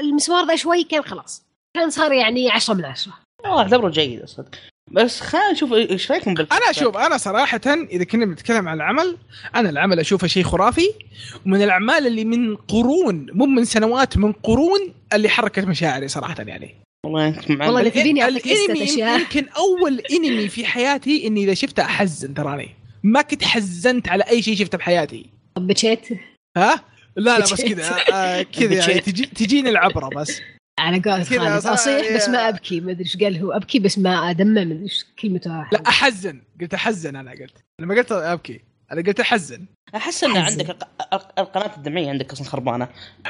[0.00, 1.46] المسمار ذا شوي كان خلاص.
[1.76, 3.12] كان صار يعني 10 من 10
[3.44, 4.54] والله اعتبره جيد صدق
[4.90, 9.16] بس خلينا نشوف إيش رأيكم بال أنا أشوف أنا صراحة إذا كنا بنتكلم عن العمل
[9.54, 10.92] أنا العمل أشوفه شيء خرافي
[11.46, 16.74] ومن الأعمال اللي من قرون مو من سنوات من قرون اللي حركت مشاعري صراحة يعني.
[17.04, 19.20] والله أنت والله إذا تبيني الإنمي أشياء.
[19.20, 22.68] يمكن أول إنمي في حياتي إني إذا شفته أحزن تراني.
[23.02, 25.26] ما كنت حزنت على أي شيء شفته بحياتي.
[25.54, 26.08] طب بتشيت؟
[26.56, 26.84] ها؟
[27.16, 29.00] لا لا بس كذا آه، كذا يعني.
[29.00, 30.40] تجي تجيني العبرة بس.
[30.78, 33.52] على كذا خالد أصيح بس ما أبكي ما أدري إيش قال هو.
[33.52, 36.42] أبكي بس ما ادمع ما ادري إيش كلمته لا أحزن.
[36.60, 37.56] قلت أحزن أنا قلت.
[37.80, 38.60] أنا ما قلت أبكي
[38.92, 39.64] أنا قلت أحزن.
[39.96, 40.36] أحس ان.
[40.36, 42.88] عندك الق- الق- القناة الدمعية عندك أصلا خربانة.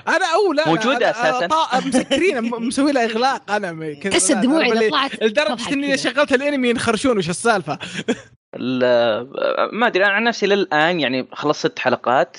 [0.09, 1.48] أنا أو لا موجودة لا، أساساً.
[1.48, 5.97] طا- مسكرين مسوي لها إغلاق أنا تحس الدموع إذا اللي- طلعت لدرجة إني.
[5.97, 7.78] شغلت الأنمي ينخرشون وش السالفة؟
[8.55, 12.36] ال- ما أدري أنا عن نفسي للآن يعني خلصت ست حلقات.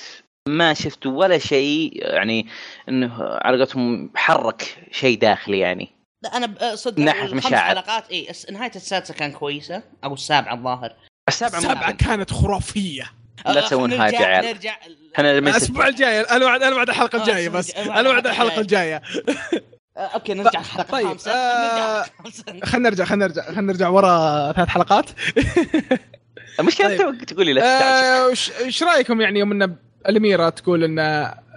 [0.48, 2.46] ما شفت ولا شيء يعني
[2.88, 5.88] إنه على قولتهم حرك شيء داخلي يعني
[6.22, 7.68] لا أنا ب- صدق خمس مشاعر.
[7.76, 10.92] حلقات اي نهاية السادسة كان كويسة أو السابعة الظاهر
[11.28, 13.12] السابعة السبعه ممكن كانت خرافية
[13.46, 14.44] لا تسوون نرجع- هاي يا عيال.
[14.46, 18.00] نرجع ست- الأسبوع الجاي أنا بعد أنا بعد الحلقة الجاية بس الجاي.
[18.00, 19.02] أنا بعد الحلقة الجاية
[19.96, 22.44] أوكي نرجع الحلقة طيب، آه، الحلقة الخامسة.
[22.66, 25.06] خلينا نرجع خلينا نرجع خلينا نرجع ورا ثلاث حلقات
[26.60, 27.08] المشكلة طيب.
[27.08, 27.62] أنت تقول لي لا.
[28.26, 28.28] آه،
[28.60, 29.76] إيش رأيكم يعني يوم ان
[30.08, 30.98] الاميرة تقول إن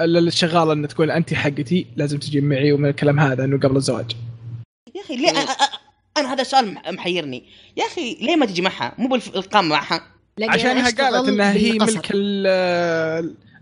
[0.02, 4.11] الشغالة إن تقول انت حقتي لازم تجي معي ومن الكلام هذا إنه قبل الزواج.
[4.95, 5.30] يا أخي ليه؟
[6.18, 7.44] أنا هذا السؤال مح- محيرني.
[7.78, 10.02] يا أخي ليه ما تجي معها؟ مو بالقام معها.
[10.41, 11.72] عشانها قالت إنها هي.
[11.72, 12.48] ملك ال-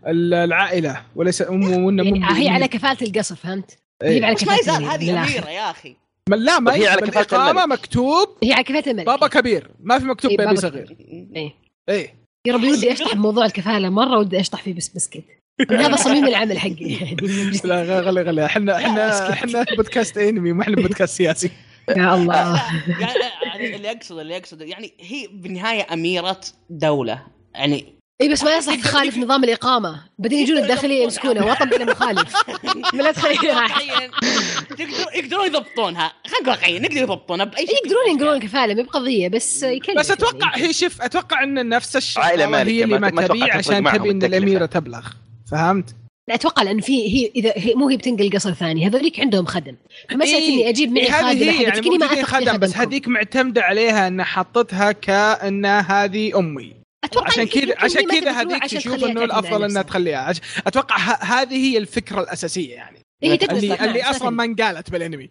[0.07, 4.09] ال- العائلة وليس مو يعني مو- هي على كفالة القصر فهمت؟ إيه.
[4.09, 5.23] هي على ما كفالة يزال الملك هذه.
[5.23, 5.95] أميرة يا أخي؟
[6.29, 7.61] ما- لا ما وهي على الإقامة.
[7.61, 7.67] إيه.
[7.67, 9.71] مكتوب هي على كفالة الملك بابا كبير.
[9.83, 10.95] ما في مكتوب إيه، بيبي بابا صغير.
[11.35, 11.53] إيه.
[11.89, 12.18] إيه.
[12.47, 15.23] يا ربي ودي أشطح بموضوع الكفالة مرة ودي أشطح فيه بس بسكت.
[15.71, 17.15] هذا صميم العمل حقي.
[17.63, 18.45] لا غلي غلي.
[18.45, 21.51] إحنا إحنا إحنا بودكاست انمي ما إحنا بودكاست سياسي.
[21.97, 22.63] يا الله.
[22.87, 23.13] يعني
[23.45, 27.27] يعني اللي اقصد اللي اقصد يعني هي بالنهايه أميرة دولة.
[27.55, 29.99] يعني إي بس ما يصلح تخالف نظام الإقامة.
[30.19, 31.45] بعدين يجون الداخلية يمسكونه.
[31.45, 32.33] وطن بلا مخالف.
[32.93, 33.35] لا تخيل.
[33.35, 36.13] يقدرون يقدرون يضبطونها.
[36.27, 37.75] خلينا نكون واقعيين نقدر يضبطونها بأي شكل.
[37.75, 39.97] يقدرون ينقلون الكفاله مو بقضية بس يكلف.
[39.97, 40.67] بس أتوقع يعني.
[40.67, 44.23] هي شوف أتوقع إن نفس الشيء هي اللي ما- تبي عشان تبي إن.
[44.23, 45.07] الأميرة تبلغ.
[45.51, 45.95] فهمت؟
[46.29, 49.75] لا أتوقع لأن في هي اذا هي مو هي بتنقل قصر ثاني هذوليك عندهم خدم.
[50.09, 52.77] فمساله إني أجيب معي إيه، هذه خادمة هي يعني ما خدم بس.
[52.77, 56.78] هذيك معتمدة عليها ان حطتها كأنها هذه أمي.
[57.03, 59.81] أتوقع عشان كذا عشان كذا هذيك تشوف إنه الأفضل إنها.
[59.81, 60.17] تخليها.
[60.19, 62.99] عش- أتوقع ه- هذه هي الفكرة الأساسية يعني.
[63.23, 65.29] هي تبي اللي اللي أصلا ما انقالت بالأنمي.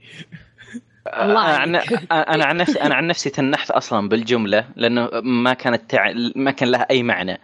[1.06, 2.12] الله أنا عن عليك.
[2.12, 6.12] أنا عن نفسي أنا عن نفسي تنحت أصلا بالجملة لأنه ما كانت تع...
[6.36, 7.40] ما كان لها أي معنى.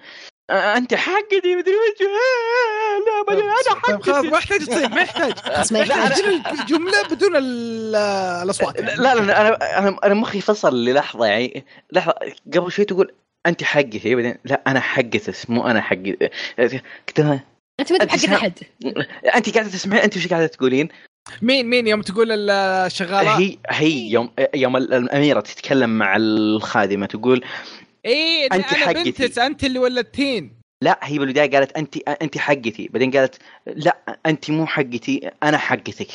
[0.50, 3.54] أنت حقتي مدري وش لا ما أدري، أنا
[3.88, 5.32] طيب خلاص حقتي ما يحتاج تصير ما يحتاج.
[5.60, 6.20] بس ما لا يحتاج.
[6.24, 7.96] بدون الجملة بدون ال-
[8.44, 8.94] الأصوات يعني.
[9.02, 11.64] لا لا أنا أنا أنا مخي فصل للحظة يعني.
[11.92, 12.14] لحظة
[12.54, 13.12] قبل شوي تقول
[13.46, 16.12] انت حقتي بعدين لا أنا حقتك مو أنا حقي
[16.58, 17.44] قلت لها
[17.80, 18.52] أنت ما سا- احد
[19.34, 20.88] انت قاعدة تسمعين انت وش قاعدة تقولين؟
[21.42, 22.50] مين مين؟ يوم تقول ال-
[22.86, 27.44] الشغالة؟ هي هي يوم يوم الأميرة تتكلم مع الخادمة تقول
[28.04, 29.02] إيه أنت أنا حقتي.
[29.10, 30.52] بنتس أنت اللي ولدتين.
[30.82, 36.08] لا هي بالبداية قالت انت انت حقتي بعدين قالت لا انت مو حقتي أنا حقتك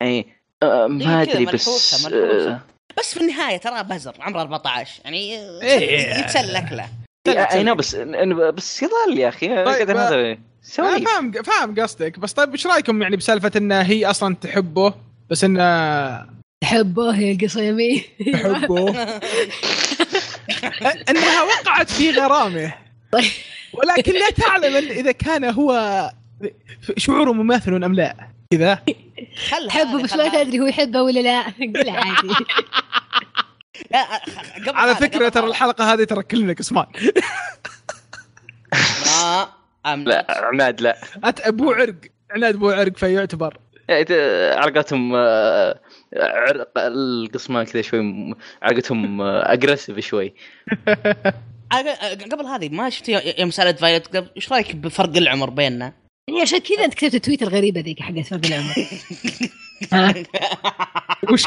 [0.00, 0.26] يعني
[0.62, 2.60] آه، ما إيه أدري بس ملحوسة- ملحوسة.
[2.92, 6.20] آه، بس في النهاية ترى بزر عمره 14 يعني إيه.
[6.20, 6.88] يتسلك له.
[7.28, 7.96] أي نو بس
[8.54, 12.18] بس يظل يا أخي طيب، هذا أنا سوي فاهم فاهم قصدك.
[12.18, 14.94] بس طيب إيش رأيكم يعني بسالفة إن هي أصلا تحبه
[15.30, 16.26] بس انه
[16.62, 18.90] تحبه يا القصيمي تحبه؟
[21.10, 22.74] إنها وقعت في غرامه.
[23.12, 23.30] طيب.
[23.72, 26.10] ولكن لا تعلم إذا كان هو
[26.96, 28.16] شعوره مماثل أم لا.
[28.52, 28.78] كذا.
[29.50, 30.28] خل تحبه هذه، بس ما.
[30.44, 31.42] تدري هو يحبه ولا لا
[31.76, 32.28] قولها عادي
[33.90, 34.04] لا
[34.66, 35.46] قبل على فكرة ترى.
[35.46, 36.86] الحلقة هذه ترى كلنا قسمان
[39.06, 39.48] ما.
[39.84, 41.94] لا عماد لا أت أبو عرق
[42.30, 43.58] عناد أبو عرق فيعتبر
[43.88, 44.12] يعني ت-
[44.58, 45.80] علاقتهم آه،
[46.16, 50.34] عرق القسمان كذا شوي علاقتهم aggressive شوي
[51.74, 53.08] أنا- قبل هذه ما شفت
[53.38, 55.92] يوم سألت فايلت قبل إيش رأيك بفرق العمر بيننا؟
[56.32, 58.74] يعني عشان كذا انت كتبت ال tweet الغريبة ذيك حقت فرق العمر؟
[61.32, 61.44] وش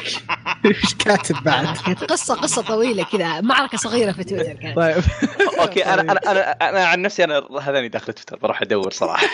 [0.66, 4.76] وش كاتب بعد؟ كانت قصه قصة طويلة كذا معركة صغيرة في تويتر كانت.
[4.76, 5.04] طيب.
[5.62, 9.28] أوكي أنا أنا أنا, أنا عن نفسي أنا هذاني داخل تويتر بروح أدور صراحة.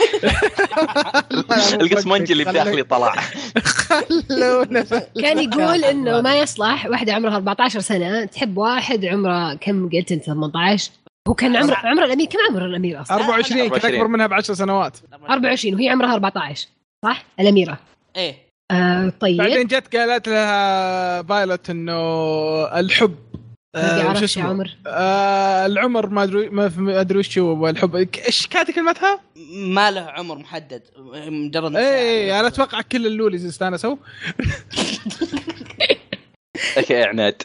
[1.73, 3.15] القسمنجي اللي بداخلي طلع.
[3.63, 4.85] خلونا
[5.21, 10.23] كان يقول إنه ما يصلح واحدة عمرها 14 سنة تحب واحد عمره كم قلت أنت
[10.23, 10.91] 18
[11.27, 13.95] هو كان عمر عمر الامير كم عمر الأمير أصلا؟ 24 كنت 24.
[13.95, 14.97] أكبر منها ب 10 سنوات
[15.29, 16.67] 24 وهي عمرها 14
[17.05, 17.77] صح؟ الأميرة.
[18.15, 18.35] إيه.
[18.71, 19.37] آه طيب.
[19.37, 21.93] بعدين جت قالت لها فايلوت إنه
[22.79, 23.15] الحب.
[23.75, 24.77] ما آه، اسمه؟ عمر.
[24.87, 27.95] آه العمر ما ادري ما ما أدري وش هو الحب.
[27.95, 29.19] إيش كانت كلمتها؟
[29.55, 30.83] ما له عمر محدد.
[31.15, 33.95] مجرد إيه أنا أتوقع كل ال lolis استانسوا.
[36.77, 37.41] أوكي عناد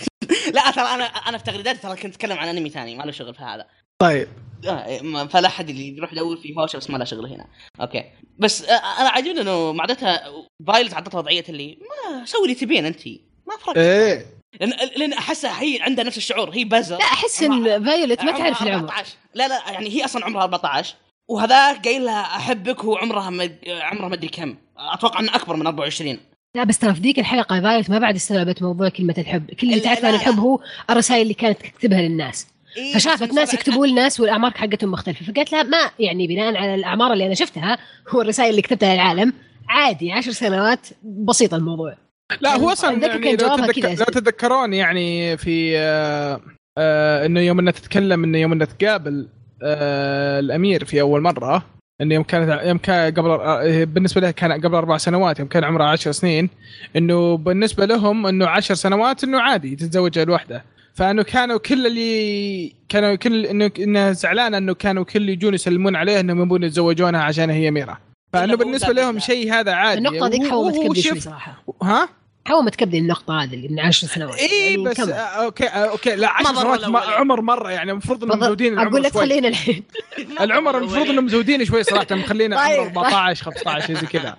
[0.54, 3.34] لا ترى أنا أنا في تغريداتي ترى كنت أتكلم عن أنمي ثاني ما له شغل
[3.34, 3.66] في هذا.
[3.98, 4.28] طيب.
[4.68, 7.46] آه، ما- فلا أحد اللي يروح يدور في هوشه بس ما له شغل هنا.
[7.80, 8.04] okay.
[8.38, 10.20] بس آه، أنا عاجبني إنه معدتها
[10.66, 11.78] فايلت عطتها وضعية اللي
[12.12, 13.08] ما سوي اللي تبين أنت.
[13.46, 14.26] ما فرق إيه.
[14.60, 16.98] لأن لأن أحسها هي عندها نفس الشعور هي بزر.
[16.98, 18.78] لا أحس إن فايولت ما تعرف العمر.
[18.80, 19.14] 14.
[19.34, 20.94] لا لا يعني هي أصلا عمرها 14
[21.30, 23.58] وهذاك قايل لها أحبك هو عمرها مد...
[23.68, 24.56] عمرها ما أدري كم.
[24.78, 26.18] أتوقع إنه أكبر من 24
[26.56, 29.80] لا بس ترى في ذيك الحلقة فايولت ما بعد استوعبت موضوع كلمة الحب كل اللي
[29.80, 30.14] تعرفه عن.
[30.14, 30.60] الحب هو
[30.90, 32.46] الرسائل اللي كانت تكتبها للناس
[32.76, 37.12] إيه فشافت ناس يكتبوا لناس والأعمار حقتهم مختلفة فقالت لها ما يعني بناء على الأعمار
[37.12, 37.78] اللي أنا شفتها
[38.08, 39.32] هو الرسائل اللي كتبتها للعالم
[39.68, 41.96] عادي عشر سنوات بسيط الموضوع
[42.40, 43.94] لا هو أصلا يعني لو, تذكر لو.
[43.94, 46.40] تتذكرون يعني في آه
[46.78, 49.28] آه إنه يوم انها تتكلم إنه يوم انها تقابل
[49.62, 54.52] آه الأمير في أول مرة إنه يوم كانت يوم كان قبل آه، بالنسبة لها كان
[54.52, 56.50] قبل أربع سنوات يوم كان عمرها عشر سنين
[56.96, 60.64] إنه بالنسبة لهم إنه عشر سنوات إنه عادي تتزوج الوحده
[60.94, 65.96] فإنه كانوا كل اللي كانوا كل إنه انها زعلانه إنه كانوا كل اللي يجون يسلمون
[65.96, 67.98] عليها إنهم يبون يتزوجونها عشان هي أميرة.
[68.32, 69.18] فإنه بالنسبة لهم.
[69.18, 69.98] شيء هذا عادي.
[69.98, 70.42] النقطة ذيك
[70.86, 72.08] كبدي شوف- شوي صراحة ها؟
[72.46, 75.68] حومت كبدي النقطه هذه اللي من عشر سنوات اي يعني بس كم؟ آه، أوكي آه،
[75.68, 76.98] أوكي لا 10 مرة سنوات ما-.
[76.98, 78.38] عمر مرة يعني المفروض إنهم.
[78.38, 79.84] مزودين أقول العمر لك شوي خلينا الحين
[80.40, 82.98] العمر المفروض إنهم مزودين شوي صراحة مخلينا عمر طيب.
[82.98, 84.36] 14 15 شيء زي كذا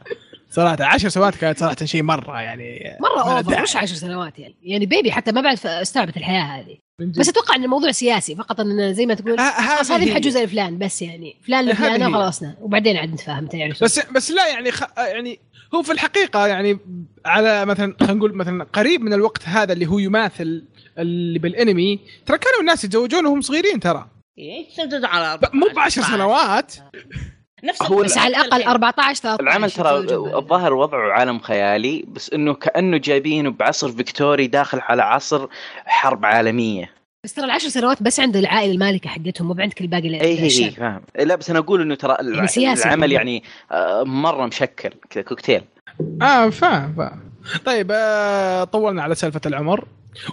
[0.57, 2.97] صراحة 10 سنوات كانت صراحة شيء مرة يعني.
[3.01, 3.61] مرة أوفر.
[3.61, 4.55] مش عشر سنوات يعني.
[4.63, 6.77] يعني بيبي حتى ما بعد استوعبت الحياة هذه.
[6.99, 10.11] بس أتوقع إن الموضوع سياسي فقط إن زي ما تقول آه، خلاص هذه.
[10.11, 11.37] بحجوز لفلان بس يعني.
[11.45, 12.07] فلان هي.
[12.07, 12.55] وخلصنا.
[12.61, 14.83] وبعدين عاد نتفاهم تعرف بس بس لا يعني خ...
[14.97, 15.39] يعني
[15.75, 16.79] هو في الحقيقة يعني
[17.25, 20.63] على مثلا خلينا نقول مثلا قريب من الوقت هذا اللي هو يماثل
[20.97, 24.09] اللي بالانمي ترى كانوا الناس يتزوجون وهم صغيرين ترى.
[24.37, 24.65] إيه،
[25.03, 26.75] على مو ب 10 سنوات.
[27.63, 30.15] نفس هو بس على الأقل 14 13 العمل ترى.
[30.37, 35.47] الظاهر وضعه عالم خيالي بس إنه كأنه جايبينه بعصر فيكتوري داخل على عصر
[35.85, 36.91] حرب عالمية.
[37.23, 40.33] بس ترى العشر سنوات بس عند العائلة المالكة حقتهم مو بعند كل باقي اي هي
[40.35, 40.71] هي الأشياء.
[40.71, 41.01] فاهم.
[41.15, 43.11] لا بس أنا أقول إنه ترى يعني العمل.
[43.11, 45.61] يعني آه، مرة مشكل كذا كوكتيل.
[46.21, 47.19] آه فاهم فاهم.
[47.65, 49.85] طيب آه طولنا على سالفة العمر.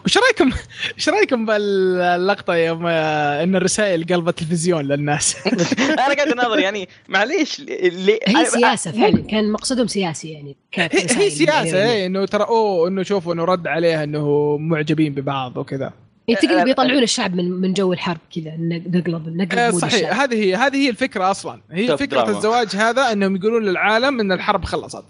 [0.05, 0.53] وش رايكم
[0.97, 5.37] إيش رأيكم باللقطة يوم آه إن الرسائل قلبت التلفزيون للناس
[5.79, 11.31] أنا قاعد أناظر يعني معليش ليه هي سياسة فعلا كان مقصدهم سياسي يعني كانت هي,
[11.31, 11.93] سياسة يعني.
[11.93, 15.93] إيه إنه ترى أوه إنه شوفوا إنه رد عليها إنه معجبين ببعض وكذا
[16.29, 20.21] يعني تقدر بيطلعون الشعب من من جو الحرب كذا نق- نقلب نقلب mood صحيح.
[20.21, 22.37] هذه هي هذه هي الفكرة أصلا هي فكرة دراما.
[22.37, 25.05] الزواج هذا إنهم يقولون للعالم إن الحرب خلصت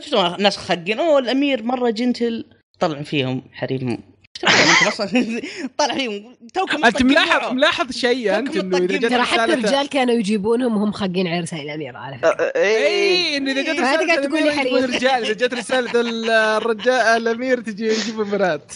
[0.00, 2.44] شفتوا ناس خقين اوه الأمير مرة gentle
[2.80, 3.98] طلع فيهم حريم
[5.78, 10.14] طلع فيهم توكم أنت ملاحظ ملاحظ شيء أنت إنه إذا جت ترى حتى الرجال كانوا
[10.14, 12.52] يجيبونهم وهم خاقين على رسائل الاميره على فكرة.
[12.56, 14.94] اي إنه إذا جت رساله تقول لي الأمير يجيبون حريم.
[14.96, 16.92] رجال إذا جت رساله ال- الرجال
[17.28, 18.72] الأمير تجي يجيبون بنات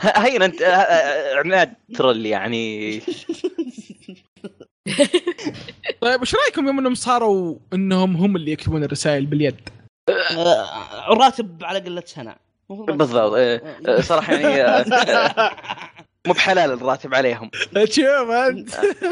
[0.00, 0.62] هين انت
[1.44, 3.00] عناد ترول يعني
[6.00, 9.56] طيب وش رأيكم يوم إنهم صاروا إنهم هم اللي يكتبون الرسائل باليد؟
[10.08, 12.47] آه، راتب على قلة سنة.
[12.68, 13.32] بالضبط.
[13.36, 14.84] آه، آه، صراحة يعني آه،
[16.26, 17.50] مو بحلال الراتب عليهم.
[17.84, 18.70] شوف أنت.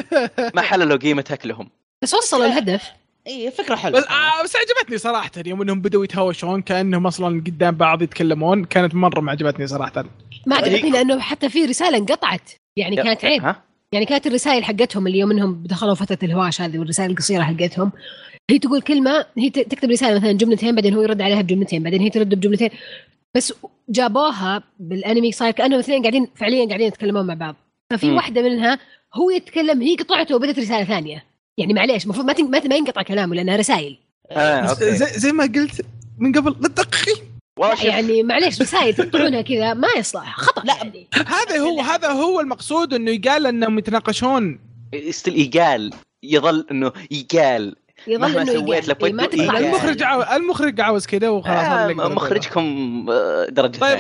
[0.57, 1.69] ما حللوا قيمه اكلهم
[2.03, 2.91] بس وصلوا الهدف.
[3.27, 4.01] اي فكرة حلوة.
[4.01, 8.95] بس, آه بس عجبتني صراحة يوم إنهم بدوا يتهاوشون كأنهم أصلا قدام بعض يتكلمون كانت
[8.95, 10.05] مرة ما عجبتني صراحة.
[10.47, 12.51] ما عجبتني لأنه حتى في رسالة انقطعت.
[12.77, 13.45] يعني كانت عيب.
[13.45, 13.63] ها؟
[13.93, 17.93] يعني كانت الرسائل حقتهم اللي يوم إنهم دخلوا فترة الهواش هذه والرسائل القصيرة حقتهم
[18.51, 22.11] هي تقول كلمة هي تكتب رسالة مثلا جملتين بعدين هو يرد عليها بجملتين بعدين هي
[22.11, 22.71] ترد بجملتين.
[23.37, 23.53] بس
[23.89, 27.57] جابوها بالانمي صار كأنهم اثنين قاعدين فعليا قاعدين يتكلمون مع بعض.
[27.93, 28.17] ففي مم.
[28.17, 28.79] واحدة منها
[29.15, 31.25] هو يتكلم هي قطعته وبدت رسالة ثانية.
[31.59, 33.99] يعني معليش المفروض ما تن- ما ما ينقطع كلامه لأنها رسائل.
[34.31, 34.93] آه، okay.
[34.93, 35.85] زي, زي ما قلت
[36.19, 36.55] من قبل
[37.61, 40.75] لا يعني معليش رسائل تقطعونها كذا ما يصلح خطأ لا.
[40.77, 41.07] يعني.
[41.27, 44.59] هذا هو هذا هو المقصود إنه يقال إنهم يتناقشون.
[45.11, 45.91] still يقال
[46.23, 47.77] يظل إنه يقال
[48.09, 49.39] يظل إنه سويت إيه، ما يقال.
[49.39, 49.59] لسانه.
[49.59, 52.09] المخرج عاوز المخرج عاوز كذا وخلاص آه،.
[52.09, 53.99] مخرجكم آه، درجة طيب.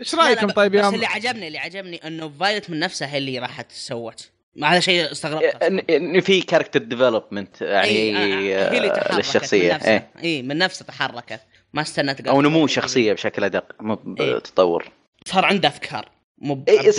[0.00, 3.38] إيش رأيكم طيب بس يا اللي عجبني اللي عجبني إنه فايلت من نفسها هي اللي
[3.38, 8.78] راحت سوت ما هذا شيء استغربته ان إن في character development يعني إيه، آه، هي
[8.78, 9.92] اللي آه، تحركت للشخصية من نفسها.
[9.92, 10.10] إيه.
[10.22, 11.40] اي من نفسها تحركت
[11.72, 14.34] ما استنت أو نمو شخصية بشكل أدق مو إيه.
[14.34, 14.88] بتطور
[15.26, 16.08] صار عنده أفكار
[16.38, 16.90] مو إيه،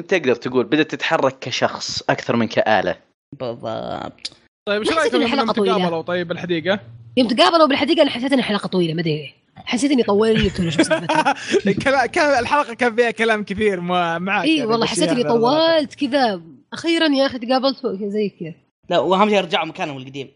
[0.08, 2.96] تقدر تقول بدأت تتحرك كشخص أكثر من كآلة
[3.32, 4.32] بالضبط
[4.68, 5.78] طيب إيش رايكم طويلة.
[5.78, 6.80] تقابلوا طيب الحديقة.
[7.16, 9.34] يوم تقابلوا بالحديقة أنا حسيت ان الحلقة طويلة ما أدري.
[9.64, 10.82] حسيت إني طولت ولا شو
[12.12, 15.42] كان الحلقة كان فيها كلام كثير ما معك إي يعني، والله حسيت إني الغلط.
[15.42, 16.40] طولت كذا.
[16.72, 18.54] أخيرا يا أخي تقابلتوا زي كذا.
[18.90, 20.28] لا واهم شيء رجعوا مكانهم القديم.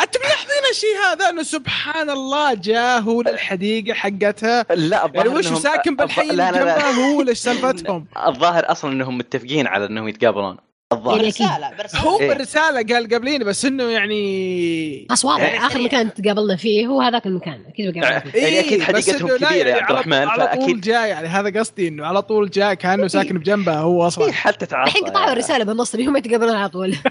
[0.00, 4.66] انت ملاحظين الشيء هذا؟ إنه سبحان الله جاء هو للحديقة حقتها.
[4.70, 9.66] لا الظاهر يعني وش ساكن بالحي اللي جنبه هو ليش سالفتهم؟ الظاهر أصلا إنهم متفقين
[9.66, 10.56] على إنهم يتقابلون.
[10.92, 11.16] الظاهر.
[11.16, 11.28] يعني.
[11.28, 12.28] برسالة برسالة هو إيه.
[12.28, 15.42] بالرسالة قال قبليني بس إنه يعني خلاص واضح.
[15.42, 17.64] يعني آخر مكان تقابلنا فيه هو هذاك المكان.
[17.68, 18.38] أكيد بقابلنا فيه.
[18.42, 21.08] يعني إيه، بس حديقتهم إنه لا كبيرة يا يعني عبد على- الرحمن، على طول جاي
[21.08, 24.24] يعني هذا قصدي إنه على طول جاي كأنه ساكن بجنبه هو أصلا.
[24.26, 26.96] إيه، حتى تعرف الحين قطعوا الرسالة بالنص هم يتقابلون على طول؟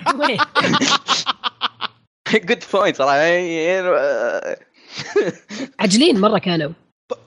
[2.34, 3.16] good point صراحة.
[3.16, 4.56] يعني-
[5.80, 6.72] عجلين مرة كانوا.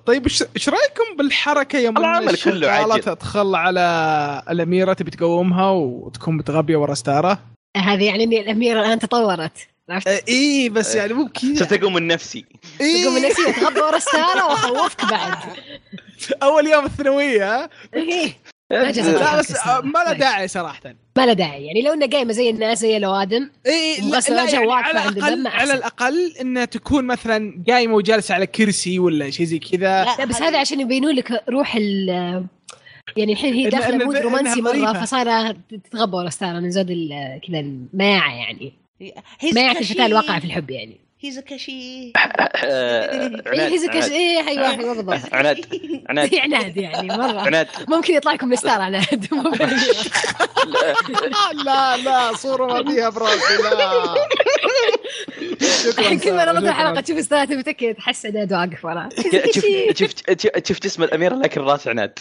[0.06, 0.26] طيب
[0.56, 3.00] إيش رأيكم بالحركة يوم العمل كله عجل.
[3.00, 7.38] تدخل على الأميرة تبي تقومها وتكون متغبية ورا ستارة؟
[7.76, 11.54] هذه يعني إن الأميرة الآن تطورت عرفت؟ اي إيه بس يعني مو كذا.
[11.54, 12.44] صرت أقوم من نفسي.
[12.80, 13.04] إيه.
[13.04, 15.36] تقوم النسية تغضى ورا الستاره وأخوفك بعد.
[16.42, 17.70] أول يوم الثانوية.
[18.70, 19.80] ما لا بس الستارة.
[19.80, 20.18] ما له ماشي.
[20.18, 20.80] داعي صراحة
[21.16, 24.98] ما له داعي يعني لو انها قايمه زي الناس زي الأوادم إي وغسل وجهها واقفة
[25.00, 25.74] على الأقل على.
[25.74, 30.58] الأقل انها تكون مثلا قايمه وجالسه على كرسي ولا شيء زي كذا لا بس هذا
[30.60, 32.08] عشان يبينون لك روح ال
[33.16, 34.92] يعني الحين هي داخلة مود رومانسي مرة.
[34.92, 38.72] فصايره تتغبى ورا ستاره من زود ال- كذا الماعة يعني
[39.54, 39.80] ماعة كشي.
[39.80, 42.12] الفتاة الواقعة في الحب يعني هيز كشي
[42.64, 45.34] آه، اي أيوه أيوه بالضبط.
[45.34, 45.58] عناد
[46.08, 46.30] عناد.
[46.30, 47.40] زي عناد يعني مرة.
[47.40, 47.66] عناد.
[47.88, 49.28] ممكن يطلع لكم الستار عناد.
[51.64, 54.14] لا لا صورة ما فيها براسي لا.
[55.92, 56.64] شكراً كل ما نرد.
[56.64, 59.08] الحلقة تشوف ستار تكي تحس عناد واقف وراه
[59.54, 62.18] شوف شوف- شوف جسم الاميره لكن راس عناد.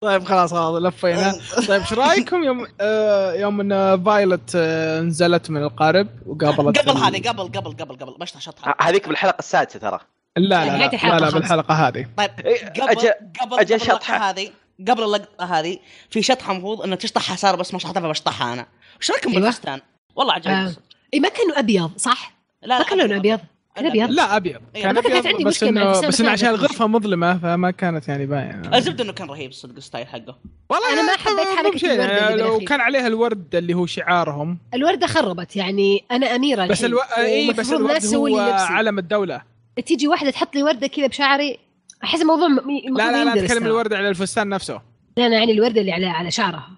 [0.00, 1.32] طيب خلاص خلاص لفينا
[1.68, 6.96] طيب إيش رأيكم يوم آه يوم إن فايلت آه نزلت من القارب وقابلت قبل ال-
[6.96, 9.98] هذه قبل قبل قبل قبل مشطح شطحة هذيك بالحلقة السادسة ترى
[10.36, 11.30] لا لا لا, لا, لا.
[11.30, 14.16] بالحلقة هذه طيب إيه، قبل أجا- قبل شطحة.
[14.16, 14.50] اللقطة هذه
[14.88, 15.78] قبل اللقطة هذه
[16.10, 18.66] في شطحة المفروض انها تشطحها سارة بس ما شطحتها فبشطحها أنا
[19.00, 19.42] وش رأيكم أيوة.
[19.42, 19.80] بالفستان؟
[20.16, 20.36] والله آه.
[20.36, 20.74] عجبني
[21.14, 22.32] اي ما كانوا أبيض صح؟
[22.62, 23.40] لا ما كان لونه أبيض
[23.76, 26.48] كان أبيض لا أبيض إيه، كان أبيض عندي بس انه بس إنه عشان.
[26.48, 30.36] الغرفة مظلمة فما كانت يعني باينه الزبدة إنه كان رهيب صدق ال style حقه
[30.70, 31.12] والله أنا ما
[31.42, 32.58] يعني حبيت الورد يعني لو.
[32.58, 36.98] كان عليها الورد اللي هو شعارهم الوردة خربت يعني أنا أميرة بس ألو...
[37.18, 38.38] اي بس الورد هو.
[38.70, 39.42] علم الدولة
[39.86, 41.58] تيجي واحدة تحط لي وردة كذا بشعري
[42.04, 42.60] أحس الموضوع م-
[42.96, 43.68] لا لا لا اتكلم ترى.
[43.68, 44.80] الورد على الفستان نفسه
[45.16, 46.68] لا أنا يعني الوردة اللي على على شعرها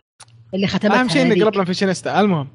[0.55, 1.43] اللي ختمتها أهم شيء اني هذيك.
[1.45, 2.49] قربنا في شنستا المهم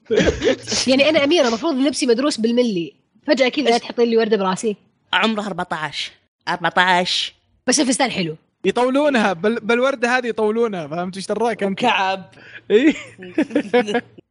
[0.88, 2.92] يعني أنا أميرة المفروض لبسي مدروس بالملي
[3.30, 4.76] فجأة كذا تحط لي وردة براسي.
[5.12, 6.12] عمره 14
[6.48, 7.34] 14
[7.66, 9.60] بس الفستان حلو يطولونها بال...
[9.60, 12.30] بالورده هذه يطولونها فهمت إيش دراك أنت؟ كعب.
[12.70, 12.94] إي.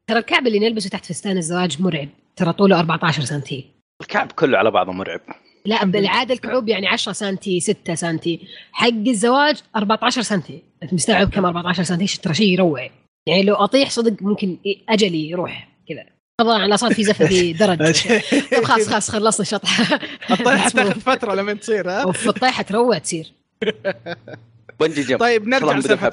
[0.07, 2.09] ترى الكعب اللي نلبسه تحت فستان الزواج مرعب.
[2.35, 3.65] ترى طوله 14 سنتي.
[4.01, 5.21] الكعب كله على بعضه مرعب.
[5.65, 8.47] لا بالعادة الكعوب يعني 10 سنتي 6 سنتي.
[8.71, 10.61] حق الزواج 14 سنتي.
[10.83, 12.89] أنت مستوعب كم 14 سنتي؟ ترى شيء يروع.
[13.27, 14.57] يعني لو أطيح صدق ممكن
[14.89, 16.18] أجلي يروح كذا.
[16.39, 18.01] طبعا على صار في زفة درج
[18.57, 19.99] طب خلاص خلاص خلصنا الشطحه
[20.31, 23.33] الطيحة تاخذ فترة لما تصير ها؟ أوف الطيحة تروع تصير.
[24.79, 26.07] بنجي جمب طيب نرجع لسالفة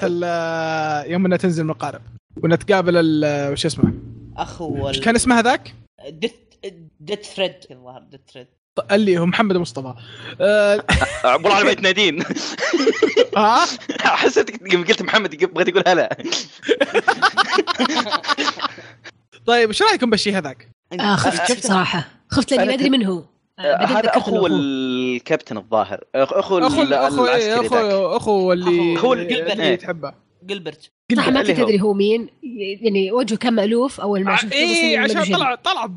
[1.05, 2.01] يوم إنها تنزل من القارب
[2.43, 3.93] ونتقابل ال- وش اسمه؟
[4.37, 5.73] أخو إيش كان اسمه هذاك؟
[6.09, 6.31] ديث
[6.99, 8.47] ديث ثريد الظاهر ديث ثريد
[8.91, 9.93] اللي هو محمد مصطفى.
[10.41, 10.83] آه،
[11.23, 12.23] عبر على بيت نادين.
[13.37, 13.65] ها؟
[14.01, 16.17] حسيتك قلت محمد بغيت يقول هلا.
[19.47, 20.69] طيب إيش رأيكم بالشيء هذاك؟
[20.99, 22.07] آه خفت صراحة.
[22.29, 23.23] خفت لأني ما أدري من هو.
[23.59, 24.47] آه، هذا أخو.
[24.47, 25.97] الكابتن الظاهر.
[25.99, 29.53] أخ- اخو اخو اخو إيه، اخو أخو اللي أخو اللي.
[29.53, 30.13] اللي تحبه.
[30.43, 31.65] جلبرت صح ما كنت هو.
[31.65, 32.29] أدري هو مين.
[32.81, 35.89] يعني وجهه كم الوف أول ما شفته بس اي إيه، عشان طلع طلع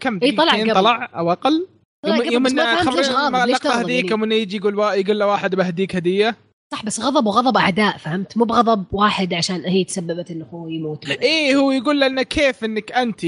[0.00, 0.74] كم؟ إيه، طلع.
[0.74, 1.68] طلع أو أقل؟
[2.06, 5.54] يوم يوم فهمت ليش غاضب، ليش هذيك يعني؟ يوم إنه يجي يقول يقول له واحد
[5.54, 6.36] بهديك هدية.
[6.74, 11.10] صح بس غضب وغضب أعداء فهمت؟ مو بغضب واحد عشان هي تسببت إنه اخوه يموت.
[11.10, 13.24] إيه هو يقول انه كيف إنك أنت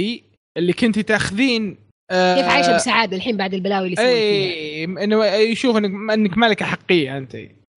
[0.57, 1.77] اللي كنتي تاخذين
[2.11, 7.19] آه كيف عايشة بسعادة الحين بعد البلاوي اللي اي إنه يشوف إنك إنك ملكه حقيقيه
[7.19, 7.37] أنت.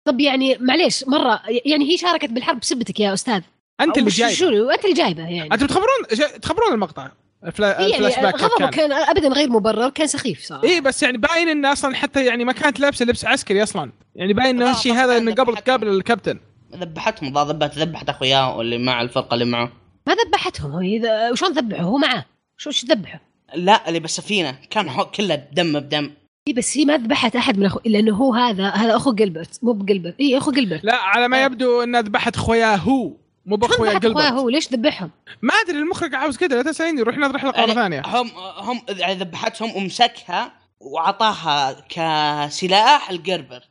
[0.08, 3.42] طب يعني معليش مرة يعني هي شاركت بالحرب بسبتك يا أستاذ.
[3.80, 4.34] أنت اللي جايبة.
[4.34, 5.54] شنو أنت اللي جايبة يعني.
[5.54, 7.10] أنتم تخبرون تخبرون المقطع.
[7.46, 7.80] الفلا...
[7.80, 8.70] إيه الفلاش يعني باك غضبه كان.
[8.70, 10.64] كان ابدا غير مبرر كان سخيف صراحة.
[10.64, 13.92] اي بس يعني باين انه أصلا حتى يعني ما كانت لابسة لبس عسكري أصلا.
[14.14, 15.64] يعني باين انه آه، الشيء هذا انه قبل ذبحتهم.
[15.64, 16.38] تقابل الكابتن.
[16.76, 19.72] ذبحتهم ذبحت ذبحت أخوياه واللي مع الفرقة اللي معه.
[20.06, 22.24] ما ذبحتهم هو إذا وشلون ذبحه؟ هو معاه
[22.56, 23.20] شو وش ذبحه؟
[23.54, 24.56] لا اللي بالسفينة.
[24.70, 26.10] كان حو- كله بدم بدم.
[26.48, 29.72] اي بس هي ما ذبحت أحد من اخو لأنه هو هذا هذا أخو جلبرت مو
[29.72, 31.44] بجلبرت اي أخو جلبرت لا على ما آه.
[31.44, 33.12] يبدو انها ذبحت خوياه هو.
[33.48, 35.10] مو بأخويا ذبحت اخويا قلبت هو ليش ذبحهم؟
[35.42, 39.14] ما أدري المخرج عاوز كذا لا تسالني روح نضرب حلقه مره ثانية هم هم يعني
[39.14, 43.62] ذبحتهم ومسكها وعطاها كسلاح القربر.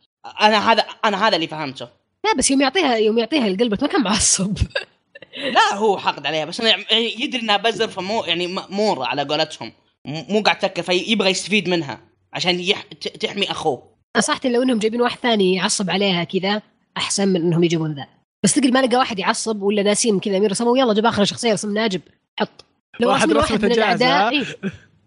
[0.41, 1.87] أنا هذا أنا هذا اللي فهمته.
[2.25, 4.57] لا بس يوم يعطيها يوم يعطيها الجلبرت ما كان معصب.
[5.55, 9.71] لا هو حقد عليها بس أنا يعني يدري إنها بزر فمو يعني مأمور على قولتهم.
[10.05, 11.99] مو قاعد تفكر فيبغى يستفيد منها
[12.33, 12.81] عشان يح...
[13.19, 13.97] تحمي أخوه.
[14.19, 16.61] صح لو إنهم جايبين واحد ثاني يعصب عليها كذا
[16.97, 18.16] أحسن من إنهم يجيبون ذا.
[18.43, 21.53] بس تقل ما لقى واحد يعصب ولا ناسين كذا مين رسموا يلا جاب آخر شخصية
[21.53, 22.01] رسم ناجب
[22.39, 22.65] حط.
[22.99, 24.45] لو واحد رسمته واحد من؟ الأعداء إيه.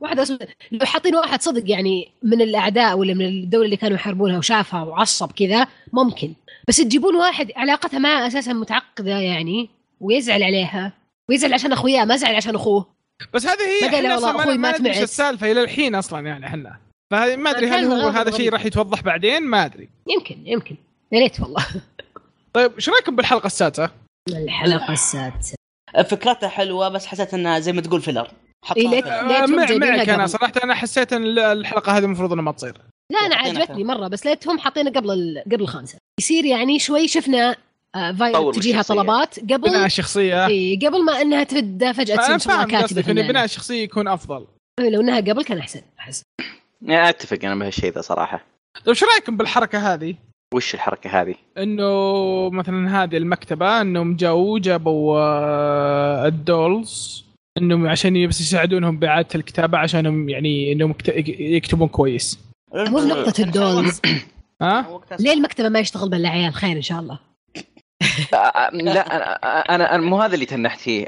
[0.01, 0.39] واحد رسم
[0.73, 5.33] لو حاطين واحد صدق يعني من الأعداء ولا من الدولة اللي كانوا يحاربونها وشافها وعصب
[5.33, 6.33] كذا ممكن.
[6.69, 9.69] بس تجيبون واحد علاقتها معه أساسا متعقدة يعني
[10.01, 10.93] ويزعل عليها
[11.29, 12.87] ويزعل عشان اخوياه ما زعل عشان أخوه.
[13.35, 14.97] بس هذه هي ما قال إحنا والله ما مات معك.
[14.97, 16.79] السالفة إلى الحين أصلا يعني إحنا.
[17.11, 18.53] فهذه ما أدري هل هو هذا شيء.
[18.53, 19.89] راح يتوضح بعدين؟ ما أدري.
[20.07, 20.77] يمكن يمكن.
[21.13, 21.67] يا ريت والله.
[22.53, 23.91] طيب إيش رأيكم بالحلقة السادسة؟
[24.29, 25.55] الحلقة السادسة.
[26.11, 28.31] فكرتها حلوة بس حسيت إنها زي ما تقول filler
[28.77, 30.27] إيه، ليت- ليت- معك أنا.
[30.27, 32.75] صراحة أنا حسيت إن الحلقة هذه المفروض إنها ما تصير.
[33.13, 35.43] لا أنا عجبتني مرة بس ليتهم حاطينها قبل ال...
[35.47, 35.99] قبل الخامسة.
[36.21, 37.57] يصير يعني شوي شفنا
[37.95, 38.83] آه طور فايولت تجيها.
[38.83, 39.41] طلبات.
[39.41, 40.47] بناء قبل الشخصية.
[40.47, 43.29] إيه قبل ما إنها تبدأ فجأة تصير شغلة فاهم كاتبه فنانة.
[43.29, 44.47] بناء الشخصية يكون أفضل.
[44.81, 46.23] لو إنها قبل كان أحسن أحس.
[46.89, 48.45] أتفق أنا بهالشيء ذا صراحة.
[48.77, 50.15] طيب إيش رأيكم بالحركة هذه؟
[50.55, 57.25] وش الحركة هذه؟ إنه مثلا هذه المكتبة إنهم جاوا جابوا آه، الدولز
[57.59, 62.39] إنهم عشان بس يساعدونهم بإعادة الكتابة عشانهم يعني إنهم يكت- يكتبون كويس
[62.75, 64.01] مو نقطه الدولز
[64.63, 64.81] ها؟
[65.21, 67.19] ليه المكتبة ما يشتغل بها عيال خير إن شاء الله
[68.33, 69.35] لا أنا
[69.75, 71.07] أنا أنا مو هذا اللي تنحت فيه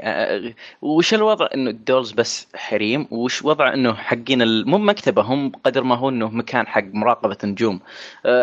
[0.81, 5.83] وش الوضع إنه الدولز بس حريم؟ وش وضع إنه حقين ال- مو مكتبة هم قدر
[5.83, 7.79] ما هو إنه مكان حق مراقبة نجوم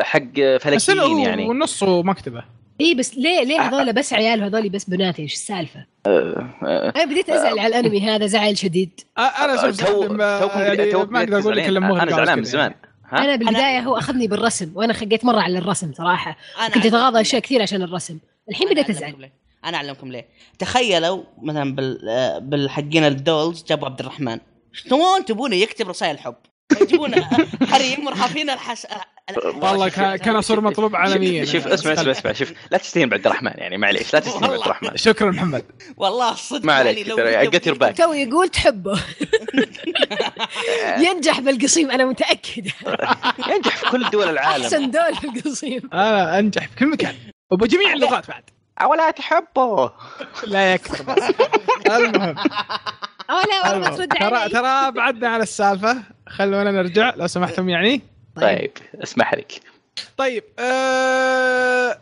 [0.03, 1.49] حق فلكيين يعني.
[1.49, 2.43] ونصه مكتبة.
[2.81, 7.59] إي بس ليه ليه هذول بس عيال وهذول بس بنات؟ إيش السالفة؟ أنا بديت أزعل
[7.59, 9.01] على الأنمي هذا زعل شديد.
[9.19, 10.45] أنا شوف تو يعني ما
[11.19, 12.75] أقدر أقول لك الا أنا زعلان من زمان.
[13.11, 16.37] ها؟ أنا بالبداية هو أخذني بالرسم وأنا خقيت مرة على الرسم صراحة.
[16.75, 18.19] كنت أتغاضى أشياء كثير عشان الرسم.
[18.51, 19.33] الحين ازعل أعلمكم ليه.
[19.65, 20.29] أنا أعلمكم ليه.
[20.59, 24.39] تخيلوا مثلا بال آه، بالحقين الدولز جابوا عبد الرحمن.
[24.73, 26.37] شلون تبونه يكتب رسائل حب؟
[26.83, 27.15] يجيبون
[27.71, 28.87] حريم مرحفين الحس
[29.37, 31.45] والله كان صور مطلوب عالميا.
[31.45, 34.97] شوف اسمع اسمع اسمع شوف لا تستهين بعبد الرحمن يعني معليش لا تستهين بعبد الرحمن.
[35.07, 35.65] شكرا محمد.
[35.97, 37.07] والله صدق ما عليك،
[37.67, 37.93] your back.
[37.95, 39.01] تو يقول تحبه.
[41.07, 42.73] ينجح بالقصيم أنا متاكده
[43.49, 44.65] ينجح في كل دول العالم.
[44.65, 45.91] أحسن دول في القصيم.
[45.93, 47.15] أنا أنجح في كل مكان.
[47.51, 48.43] وبجميع اللغات بعد.
[48.91, 49.93] ولا تحبه.
[50.47, 51.23] لا يكثر بس.
[51.97, 52.35] المهم.
[53.31, 53.89] آه لا والله.
[53.97, 56.03] ترد ترى ترى بعدنا على السالفة.
[56.29, 58.01] خلونا نرجع لو سمحتم يعني.
[58.37, 58.71] طيب
[59.03, 59.61] أسمح لك.
[60.17, 61.99] طيب آه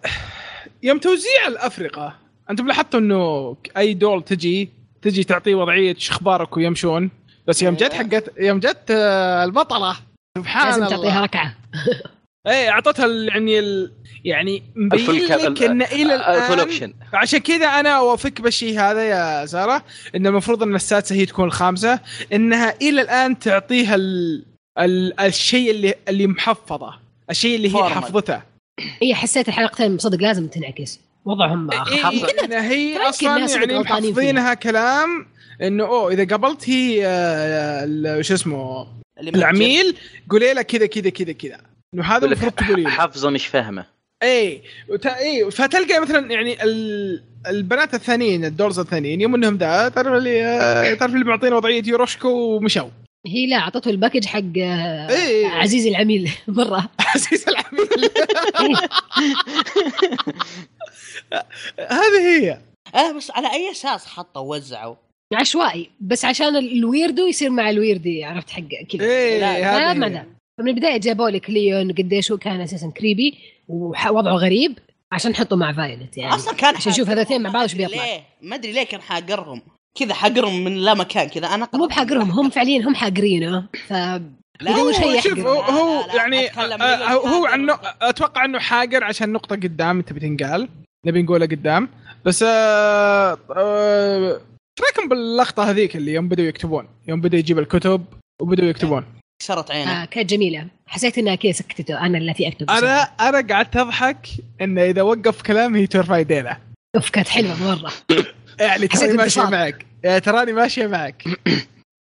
[0.82, 2.14] يوم توزيع الأفرقة
[2.50, 4.68] أنتم لاحظتوا إنه أي دول تجي
[5.02, 7.10] تجي تعطيه وضعية "إيش أخبارك ويمشون
[7.46, 9.96] بس يوم جت حقت يوم جت آه، البطلة.
[10.38, 11.54] سبحان لازم الله تعطيها ركعة.
[12.46, 13.92] إيه أعطتها يعني ال
[14.24, 19.84] يعني مبين لك إن إلى الفول الآن عشان كذا أنا اوافقك بالشيء هذا يا ساره
[20.14, 22.00] إن المفروض إن السادسة هي تكون الخامسة
[22.32, 24.44] إنها إلى الآن تعطيها ال...
[24.78, 25.20] ال...
[25.20, 26.94] الشيء اللي اللي محفظة
[27.30, 27.82] الشيء اللي هي.
[27.82, 28.42] حفظته.
[29.02, 31.00] هي حسيت الحلقتين صدق لازم تنعكس.
[31.24, 32.14] وضعهم إيه خاص.
[32.14, 35.26] إن هي ترى يمكن أصلا يعني محفظينها كلام
[35.62, 38.86] إنه أوه إذا قبلت هي آه، ال- شو اسمه.
[39.20, 39.96] العميل
[40.30, 41.60] قولي له كذا كذا كذا كذا.
[41.94, 42.90] إنه هذا المفروض تقولي له.
[42.90, 43.86] حافظه مش فاهمه.
[44.22, 45.06] اي وت...
[45.06, 47.22] اي فتلقى مثلا يعني ال...
[47.46, 51.82] البنات الثانيين ال dolls الثانيين يوم إنهم ذا تعرف اللي آه، تعرف اللي معطينا وضعية
[51.86, 52.88] يوروشكو ومشوا
[53.26, 55.46] هي لا أعطته ال package حق آه، إيه.
[55.46, 57.88] عزيزي العميل مرة عزيز العميل
[58.60, 58.74] إيه.
[61.90, 62.58] هذه هي
[62.94, 64.94] آه بس على أي أساس حطوا ووزعوا؟
[65.34, 69.98] عشوائي بس عشان ال- الويردو يصير مع الويردي عرفت حق كذا إيه لا، لا هذه
[69.98, 70.12] مع هي.
[70.12, 70.26] ذا
[70.58, 74.78] فمن البداية جابوا لك ليون قديش هو كان أساسا كريبي ووضعه غريب
[75.12, 76.34] عشان نحطه مع فايلت يعني.
[76.34, 78.04] أصلا كان عشان نشوف حاقرهم، هذا مع بعض ما إيش بيطلع.
[78.04, 79.62] ليه؟ ما أدري ليه كان حاقرهم.
[79.98, 83.68] كذا حاقرهم من لا مكان كذا أنا مو بحاقرهم هم فعليا هم حاقرينه.
[83.86, 83.92] ف
[84.60, 85.48] لا، يدور شيء هو شوف يحقر.
[85.48, 87.46] هو, هو لا، لا، يعني آه، هو, هو.
[87.46, 90.68] عنه أتوقع إنه حاقر عشان نقطة قدام انت بتنقال
[91.06, 91.88] نبي نقولها قدام.
[92.24, 98.04] بس آه آه إيش رأيكم باللقطة هذيك اللي يوم بدوا يكتبون؟ يوم بدأ يجيب الكتب
[98.42, 99.04] وبدوا يكتبون.
[99.40, 100.02] كسرت عينه.
[100.02, 100.66] آه كانت جميلة.
[100.86, 104.28] حسيت إنها كذا سكتته أنا التي أكتب أنا أنا قعدت أضحك
[104.60, 106.58] انه إذا وقف كلامي ترفع يدينه
[106.96, 107.92] أوف كانت حلوة مرة.
[108.60, 109.42] يعني حسيت تراني ماشيه.
[109.42, 109.86] معك.
[110.04, 111.24] يعني تراني ماشية معك.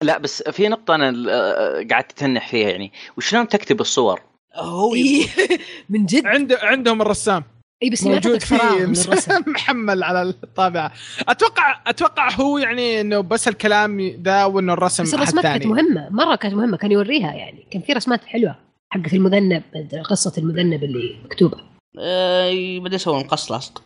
[0.04, 2.92] لا بس في نقطة أنا آه، قعدت أتنح فيها يعني.
[3.18, 4.22] وشلون تكتب الصور؟
[4.56, 5.28] هو إيه،
[5.90, 7.44] من جد؟ عنده عندهم الرسام.
[7.84, 10.94] اي بس ما موجود في من الرسم محمل على الطابعة.
[11.28, 16.10] أتوقع أتوقع هو يعني إنه بس الكلام ذا وإنه الرسم بس الرسمات كانت مهمة.
[16.10, 16.78] مرة كانت مهمة.
[16.78, 17.68] كان يوريها يعني.
[17.72, 18.56] كان في رسمات حلوة
[18.94, 19.64] حقت المذنب
[20.04, 21.58] قصة المذنب اللي مكتوبة.
[22.00, 23.84] آه بدا يسوون قص لاصق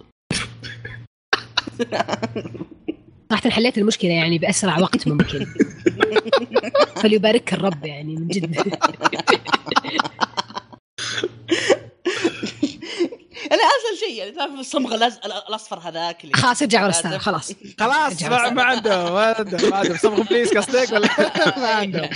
[3.29, 5.45] صراحة حليت المشكلة يعني بأسرع وقت ممكن.
[6.95, 8.55] فليبارك الرب يعني من جد.
[13.51, 17.51] أنا اسهل شيء يعني تعرف الصمغ الأصفر هذاك اللي خلاص ارجع ورا الستار خلاص.
[17.79, 19.13] خلاص ما, عنده ما عنده
[19.69, 19.97] ما عنده.
[19.97, 21.09] صبغ please قصدك ولا؟
[21.61, 22.09] ما عنده.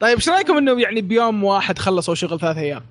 [0.00, 2.82] طيب إيش رأيكم إنه يعني بيوم واحد خلصوا شغل ثلاث أيام؟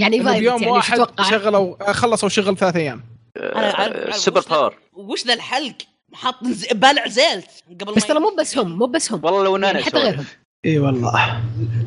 [0.00, 3.04] يعني إنه فايلت بيوم يعني واحد شغلوا خلصوا شغل ثلاث أيام.
[3.36, 5.74] أنا آه، power وش ذا الحلق؟
[6.14, 7.44] حاط ز- بالع زيت
[7.80, 9.24] قبل بس ترى مو بس هم مو بس هم.
[9.24, 9.98] والله لو أنا يعني حتى.
[9.98, 10.24] غيرهم.
[10.66, 11.40] إي والله.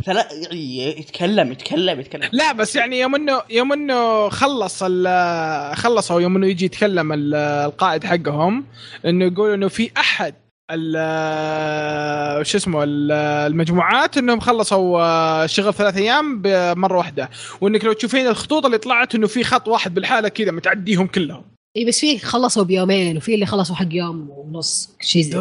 [0.06, 2.30] ثلاث يعني يتكلم يتكلم يتكلم.
[2.32, 7.36] لا بس يعني يوم إنه يوم إنه خلص ال- خلصوا يوم إنه يجي يتكلم ال-
[7.36, 8.66] القائد حقهم
[9.06, 10.34] إنه يقول إنه في أحد
[10.72, 13.12] ال- شو اسمه ال-
[13.52, 17.30] المجموعات إنهم خلصوا شغل ثلاث أيام بمرة واحدة.
[17.62, 21.44] وإنك لو تشوفين الخطوط اللي طلعت إنه في خط واحد بالحالة كذا متعديهم كلهم.
[21.78, 25.38] إي بس في خلصوا بيومين وفي اللي خلصوا حق يوم ونص شيء زي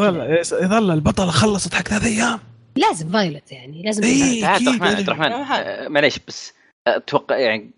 [0.62, 2.38] يظل البطلة خلصت حق ثلاث أيام.
[2.76, 4.54] لازم فايلت يعني لازم إيه.
[4.56, 4.68] أكيد.
[4.68, 6.52] عبد الرحمن عبد الرحمن آه، معليش بس
[6.86, 7.70] أتوقع يعني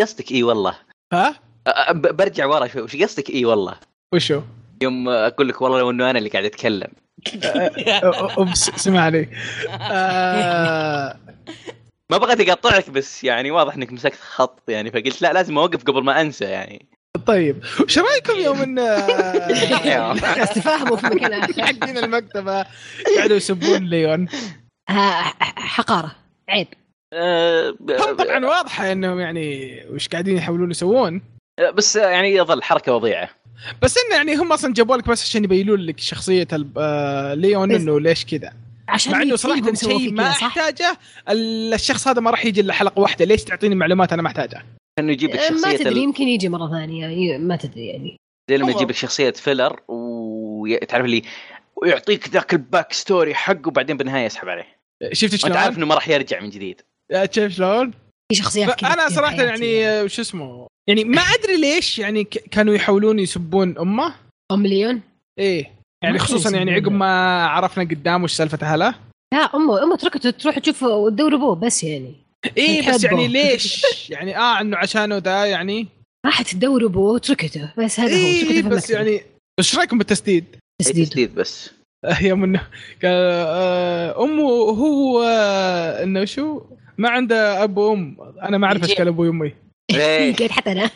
[0.00, 0.76] قصدك اي والله
[1.12, 1.34] ها
[1.66, 3.74] أه، ب- برجع ورا شوي وش قصدك اي والله
[4.14, 4.40] وشو؟
[4.82, 6.88] يوم أقول لك والله لو انه أنا اللي قاعد اتكلم
[8.38, 9.28] oops سمعني
[9.70, 11.16] آه،
[12.10, 16.04] ما بغيت اقطعك بس يعني واضح انك مسكت خط يعني فقلت لا لازم اوقف قبل
[16.04, 16.86] ما انسى يعني
[17.16, 18.74] طيب وش رأيكم يوم ان
[20.42, 21.62] بس تفاهموا في مكان آخر.
[21.62, 22.66] حقين المكتبة
[23.16, 24.28] قاعدوا يسبون ليون.
[25.56, 26.12] حقارة
[26.48, 26.66] عيب.
[27.12, 31.22] أه، هم طبعا واضحة إنهم يعني وش قاعدين يحاولون يسوون.
[31.74, 33.28] بس يعني يظل حركة وضيعة.
[33.82, 36.48] بس إنه يعني هم أصلا جابوا لك بس عشان يبينون لك شخصية
[36.78, 38.52] آه، ليون إنه ليش كذا.
[38.88, 40.98] عشان مع إنه صراحة شيء ما؟ أحتاجه
[41.28, 43.24] ال- الشخص هذا ما راح يجي إلا حلقة واحدة.
[43.24, 44.64] ليش تعطيني معلومات أنا ما أحتاجها؟
[44.98, 47.86] انه يجيب لك أه، ما شخصية تدري ال- يمكن يجي مرة ثانية ي- ما تدري
[47.86, 48.16] يعني.
[48.50, 48.70] زي لما.
[48.70, 51.22] يجيب لك شخصية filler وتعرف اللي
[51.82, 54.76] ويعطيك ذاك ال back story حقه وبعدين بالنهاية يسحب عليه.
[55.12, 56.80] شفت وانت شلون؟ عارف إنه ما راح يرجع من جديد.
[57.12, 57.90] آه، شايف شلون؟
[58.32, 63.78] في شخصيات أنا صراحة يعني وش اسمه يعني ما أدري ليش يعني كانوا يحاولون يسبون
[63.78, 64.14] أمه.
[64.52, 65.00] أم ليون؟
[65.38, 65.72] إيه.
[66.02, 66.72] يعني ما خصوصا يعني.
[66.74, 68.94] عقب ما عرفنا قدام وش سالفة أهله.
[69.34, 72.14] لا أمه أمه تركته تروح تشوف وتدور أبوه بس يعني.
[72.56, 73.04] إيه بس.
[73.04, 75.86] يعني ليش؟ يعني آه إنه عشانه ذا يعني.
[76.26, 78.90] راحت تدور ابوه وتركته بس هذا هو تركته بس.
[78.90, 79.20] يعني
[79.58, 80.44] إيش رأيكم بالتسديد؟
[80.82, 81.06] تسديد.
[81.08, 81.70] تسديد بس.
[82.20, 82.58] يوم انه
[83.02, 83.12] قال
[83.46, 86.62] آه، أمه هو آه، إنه شو؟
[86.98, 88.16] ما عنده اب وأم.
[88.42, 89.52] أنا ما أعرف يجي- اشكال أبوي وأمي.
[89.90, 90.36] إيه.
[90.36, 90.90] قلت حتى أنا.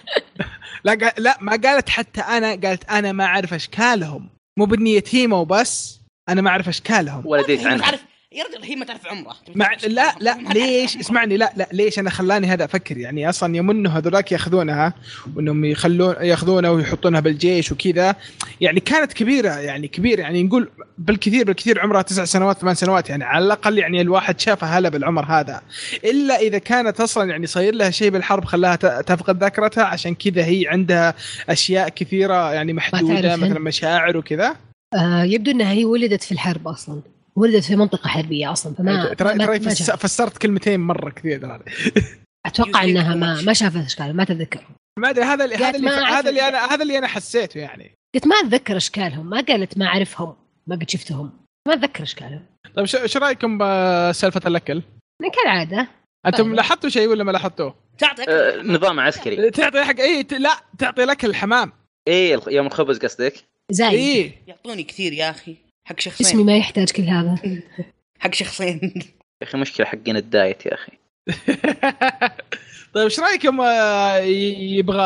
[0.85, 2.49] لا قال لا ما قالت حتى أنا.
[2.51, 4.29] قالت أنا ما أعرف اشكالهم
[4.59, 6.01] مو بني يتيمه وبس.
[6.29, 7.99] أنا ما أعرف اشكالهم ولا دريت ما عنها.
[8.35, 9.37] يا رجل هي ما تعرف عمره.
[9.55, 13.71] مع لا لا ليش؟ اسمعني لا لا ليش أنا خلاني هذا؟ أفكر يعني أصلا يوم
[13.71, 14.95] إنه هذولاك يأخذونها
[15.37, 18.17] وإنهم يخلون يأخذونها ويحطونها بالجيش وكذا
[18.61, 23.25] يعني كانت كبيرة يعني كبيرة يعني نقول بالكثير بالكثير عمرها تسع سنوات ثمان سنوات يعني
[23.25, 25.63] على الأقل يعني الواحد شافها هلا بالعمر هذا.
[26.05, 30.69] إلا إذا كانت أصلا يعني صاير لها شيء بالحرب خلاها تفقد ذاكرتها عشان كذا هي
[30.69, 31.15] عندها
[31.49, 33.59] أشياء كثيرة يعني محدودة مثلا.
[33.59, 34.57] مشاعر وكذا.
[34.95, 37.03] آه يبدو إنها هي ولدت في الحرب أصلا.
[37.41, 39.71] ولدت في منطقة حربية أصلا فما ترى ترى.
[39.97, 41.61] فسرت كلمتين مرة كثير ترى.
[42.47, 43.43] أتوقع إنها ما.
[43.43, 44.67] ما شافت اشكالهم ما تتذكر
[44.99, 47.95] ما أدري هذا اللي هذا اللي هذا اللي ال- أنا هذا اللي أنا حسيته يعني
[48.15, 50.35] قلت ما أتذكر أشكالهم ما قالت ما أعرفهم
[50.67, 51.31] ما قد شفتهم
[51.69, 52.47] ما أتذكر أشكالهم
[52.77, 54.83] طيب شو شو رأيكم بسالفه الأكل؟
[55.43, 55.89] كالعادة
[56.27, 56.55] أنتم طيب.
[56.55, 61.29] لاحظتوا شيء ولا ما لاحظتوه؟ تعطيك أه، نظام عسكري تعطي حق اي لا تعطي الأكل
[61.31, 61.73] الحمام
[62.09, 63.35] إيه الخ- يوم الخبز قصدك
[63.71, 65.57] زايد اي يعطوني كثير يا أخي
[65.91, 66.27] حق شخصين.
[66.27, 67.35] جسمي ما يحتاج كل هذا.
[68.23, 68.93] حق شخصين.
[69.43, 70.93] يا أخي مشكلة حقين الدايت يا أخي.
[72.95, 75.01] طيب إيش رايكم آه، يبغى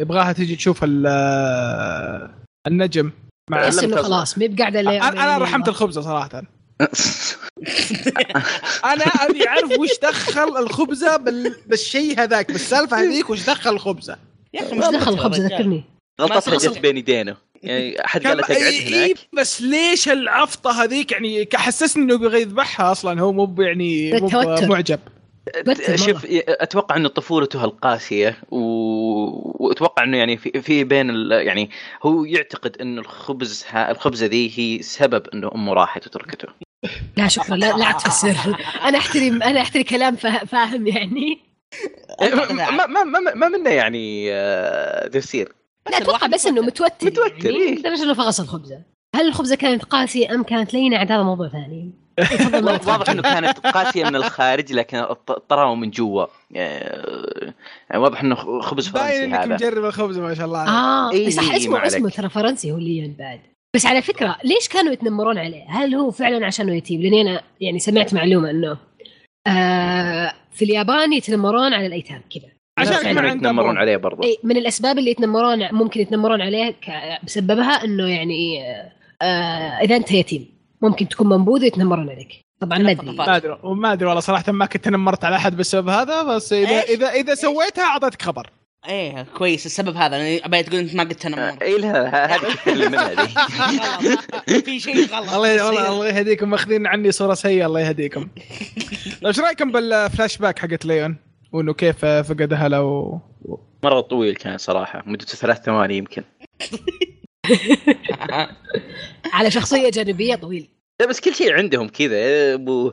[0.00, 2.30] يبغاها تجي تشوف ال- آه،
[2.66, 3.10] النجم؟
[3.50, 4.02] مع بس إنه.
[4.02, 6.28] خلاص ما بقاعده أنا أنا رحمت الخبزة صراحة.
[8.92, 11.56] أنا ابي أعرف وش دخل الخبزة بال...
[11.66, 14.18] بالشيء هذاك بالسالفة هذيك وش دخل الخبزة.
[14.54, 15.58] يا أخي إيش دخل مستهتر الخبز الرجال.
[15.58, 15.84] ذكرني.
[16.20, 16.78] غلطتها جت.
[16.78, 17.36] بين يدينه.
[17.62, 22.02] يعني أحد قال له كم- تقعد إي- هناك؟ إي، بس ليش العفطة هذيك؟ يعني حسسني
[22.02, 24.28] إنه يبغى يذبحها أصلا هو مو يعني مو.
[24.68, 25.00] معجب.
[25.94, 28.58] شوف أتوقع انه طفولته القاسيه و...
[29.64, 31.32] وأتوقع إنه يعني في, في بين ال...
[31.32, 31.70] يعني
[32.02, 33.90] هو يعتقد انه الخبز ها...
[33.90, 36.48] الخبزة ذي هي سبب إنه أمه راحت وتركته.
[37.16, 37.56] لا شكرا.
[37.56, 38.36] لا لا تفسر
[38.84, 41.38] أنا احترم أنا أحترم كلام فا- فاهم يعني.
[42.50, 45.52] ما ما ما, ما منه يعني آه، تفسير
[45.90, 47.74] لا أتوقع بس إنه متوتر متوتر، يعني إيه.
[47.78, 48.82] لدرجه إنه فغص الخبزة
[49.16, 51.92] هل الخبزة كانت قاسية أم كانت لينة عاد هذا موضوع ثاني
[52.86, 53.10] واضح.
[53.10, 54.98] إنه كانت قاسية من الخارج لكن
[55.30, 56.26] الطراوه من جوا
[56.56, 57.52] آه،
[57.90, 60.72] يعني واضح إنه خبز باين فرنسي إنك هذا مجرب الخبز ما شاء الله عليك.
[60.72, 62.10] آه إيه، صح إيه، اسمه ما اسمه.
[62.10, 63.40] ترى فرنسي هو ليون بعد
[63.76, 67.78] بس على فكرة ليش كانوا يتنمرون عليه؟ هل هو فعلا عشانه يتيم؟ لأني أنا يعني
[67.78, 68.78] سمعت معلومة إنه
[69.46, 73.14] آه في اليابان يتنمرون على الأيتام كذا عشان.
[73.14, 73.78] ما يتنمرون.
[73.78, 76.76] عليه برضه اي من الأسباب اللي يتنمرون ممكن يتنمرون عليه
[77.24, 78.62] بسببها إنه يعني
[79.22, 80.46] آه إذا أنت يتيم
[80.82, 82.46] ممكن تكون منبوذ ويتنمرون عليك.
[82.60, 83.16] طبعا ما أدري.
[83.16, 83.58] ما أدري.
[83.62, 87.08] وما أدري والله صراحة ما كنت نمرت على أحد بسبب هذا بس إذا إيش؟ إذا
[87.10, 88.50] إذا سويتها أعطيتك خبر.
[88.88, 89.66] إيه كويس.
[89.66, 92.48] السبب هذا أبي تقول أنت ما قد تنمر اي لا هذه
[94.66, 95.32] في شيء غلط.
[95.34, 96.50] الله والله الله يهديكم.
[96.50, 98.28] ماخذين عني صورة سيئة الله يهديكم.
[99.26, 101.16] إيش رأيكم بالفلاش باك حقت ليون؟
[101.52, 103.18] وانه كيف فقد اهله و...
[103.84, 106.22] مرة طويل كان صراحة مدته ثلاث ثواني يمكن.
[109.32, 110.68] على شخصية جانبية طويل.
[111.00, 112.54] لا بس كل شيء عندهم كذا.
[112.54, 112.92] أبو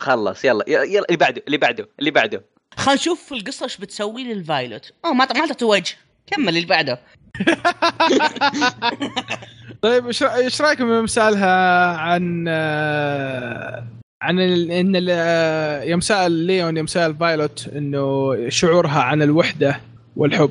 [0.00, 2.44] خلص يلا يلا اللي بعده اللي بعده اللي بعده.
[2.76, 4.92] خلينا نشوف القصة إيش بتسوي للفايلوت.
[5.04, 5.96] آه ما ما وجه.
[6.26, 7.00] كمل اللي بعده.
[9.82, 13.86] طيب إيش رأيكم يوم سالها عن آه،
[14.22, 19.80] عن ال- إن ال- يوم سأل ليون يوم سأل فايلوت إنه شعورها عن الوحدة
[20.16, 20.50] والحب.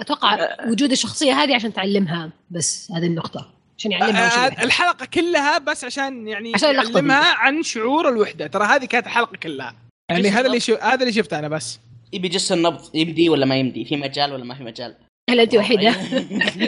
[0.00, 0.38] أتوقع
[0.70, 3.50] وجود الشخصية هذه عشان تعلمها بس هذه النقطة.
[3.78, 4.64] عشان يعلمها آه،.
[4.64, 8.46] الحلقة كلها بس عشان يعني عشان يعلمها عن شعور الوحدة.
[8.46, 9.74] ترى هذه كانت الحلقة كلها.
[10.10, 10.60] يعني هذا اللي.
[10.60, 10.74] شو...
[10.74, 11.80] هذا اللي شفته أنا بس.
[12.12, 14.94] يبي جس النبض يمدي ولا ما يمدي؟ في مجال ولا ما في مجال؟
[15.30, 15.94] هل أنت وحيدة؟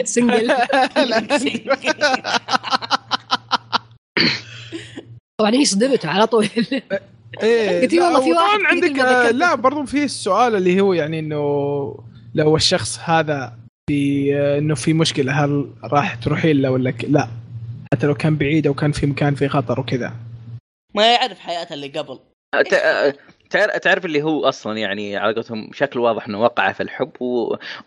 [0.03, 0.51] سنجل
[5.37, 6.47] طبعا هي صدمته على طول.
[7.43, 8.99] إيه قلت والله في واحد عندك.
[9.33, 11.39] لا برضو في السؤال اللي هو يعني إنه
[12.35, 13.57] لو الشخص هذا
[13.89, 17.05] في إنه في مشكلة هل راح تروحين له ولا ك...
[17.05, 17.27] لا.
[17.93, 20.13] حتى لو كان بعيد أو كان في مكان في خطر وكذا.
[20.95, 22.19] ما يعرف حياته اللي قبل.
[23.49, 27.11] تعرف تعرف اللي هو أصلا يعني على قولتهم بشكل واضح إنه وقع في الحب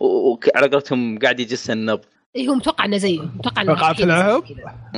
[0.00, 2.04] وعلى قولتهم قاعد يجس النبض.
[2.36, 4.42] إيه هو متوقع إنه زيه متوقع إنه وقع في كذا.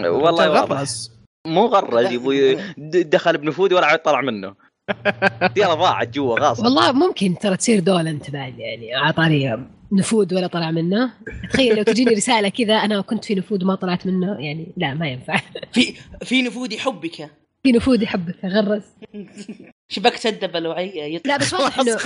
[0.09, 0.79] والله واضح.
[0.79, 4.55] غرز مو غرز يا أبوي د- دخل بنفوذي ولا عاد طلع منه.
[5.57, 9.59] يلا ضاعت جوا غاصب والله ممكن ترى تصير دول انت بعد يعني اعطاني
[9.93, 11.13] نفوذ ولا طلع منه.
[11.53, 15.09] تخيل لو تجيني رسالة كذا أنا كنت في نفوذ وما طلعت منه يعني لا ما
[15.09, 15.41] ينفع.
[15.73, 15.95] في
[16.25, 17.31] في نفود يحبك
[17.63, 18.83] في نفوذ يحبك غرس.
[19.95, 21.97] شبكت الدبل وعي لا بس واضح انه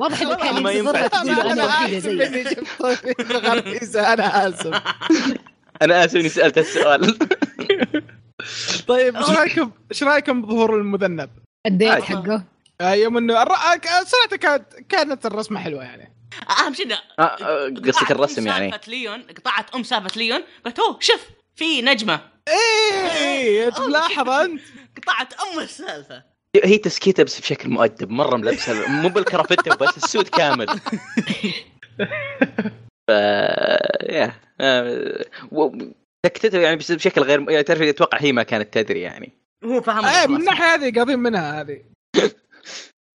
[0.00, 1.08] واضح إنه كان ما ينفع.
[1.22, 2.20] أنا آسف زيك.
[2.22, 4.82] إني جبت غريزه أنا آسف.
[5.82, 7.18] أنا آسف إني سألت السؤال.
[8.86, 11.30] طيب إيش رايكم إيش رأيكم بظهور المذنب؟
[11.66, 12.02] الديت.
[12.02, 12.44] حقه.
[12.80, 13.52] آه، يوم إنه الر...
[13.52, 16.12] آه، كانت كانت الرسمة حلوة يعني.
[16.50, 18.70] أهم شيء آه، قصدك الرسم يعني.
[18.70, 21.20] سالفة ليون قطعت أم سالفة ليون قلت أوه شوف
[21.54, 22.20] في نجمة.
[22.48, 24.60] إيه تلاحظ أنت.
[24.96, 26.31] قطعت أم السالفة.
[26.56, 30.66] هي تسكيته بس بشكل مؤدب مرة ملبسة مو بالكرافته بس السود كامل
[33.08, 33.10] ف
[34.02, 35.24] يا آه،
[36.26, 39.32] سكتته يعني بس بشكل غير يعني تعرف أتوقع هي ما كانت تدري يعني
[39.64, 40.36] هو فهم إيه من.
[40.36, 41.82] الناحيه هذه قاضين منها هذه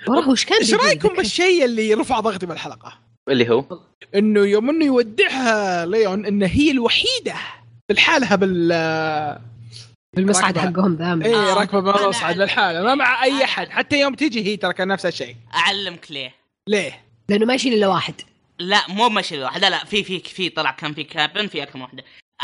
[0.08, 1.10] والله وش كان إيش؟ رأيكم.
[1.10, 3.00] بالشيء اللي رفع ضغطي بالحلقة؟
[3.30, 3.80] اللي هو
[4.16, 7.36] إنه يوم إنه يودعها ليون إن هي الوحيدة
[7.90, 8.72] بالحالها بال
[10.18, 10.58] بالمصعد.
[10.58, 11.26] حقهم ذا.
[11.26, 11.54] إيه آه.
[11.54, 12.38] راكبة بالمصعد.
[12.38, 13.70] بالحاله ما مع أي أنا أحد.
[13.70, 15.36] حتى يوم تيجي هي ترى كان نفس الشيء.
[15.56, 16.36] أعلمك ليه.
[16.68, 18.14] ليه؟ لأنه ما يشيل الا واحد
[18.60, 21.78] لا مو ماشي واحد لا لا في في في طلع كان في كابن في أكثر
[21.78, 22.04] من واحدة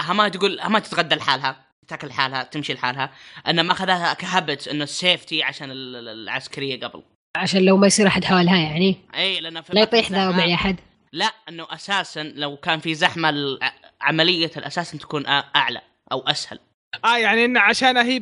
[0.09, 1.55] ما تقول ما تتغدى لحالها.
[1.87, 3.11] تاكل لحالها تمشي لحالها.
[3.47, 7.03] أنه ما أخذها كهبت إنه السيفتي عشان ال- ال- العسكرية قبل.
[7.35, 8.97] عشان لو ما يصير أحد حوالها يعني.
[9.15, 10.79] إي لأنه في لا يطيح ذا معي أحد.
[11.13, 13.59] لا إنه أساسا لو كان في زحمة
[14.01, 15.25] عملية الاساسا تكون
[15.55, 15.81] أعلى
[16.11, 16.59] أو أسهل.
[17.05, 18.21] آه يعني إن عشان هي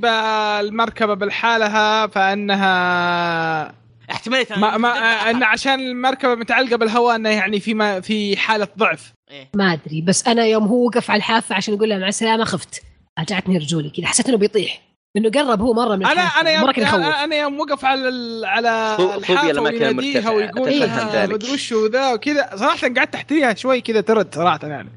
[0.60, 3.74] المركبة بالحالها فإنها
[4.12, 8.68] احتماليه ما ما آه، إن عشان المركبة متعلقة بالهواء إنه يعني في ما في حالة
[8.78, 9.14] ضعف.
[9.32, 9.50] إيه.
[9.56, 12.82] ما أدري بس أنا يوم هو وقف على الحافة عشان يقول لها مع السلامة خفت.
[13.20, 14.06] رجعتني رجولي كذا.
[14.08, 14.82] حسيت إنه بيطيح.
[15.18, 18.98] إنه قرب هو مرة من أنا أنا يوم أنا أنا يوم وقف على ال- على
[19.16, 20.90] الحافة ويناديها ويقول.
[21.30, 22.50] مدري وش ذا وكذا.
[22.56, 24.90] صراحة قعدت تحتريها شوي كذا ترد صراحة يعني.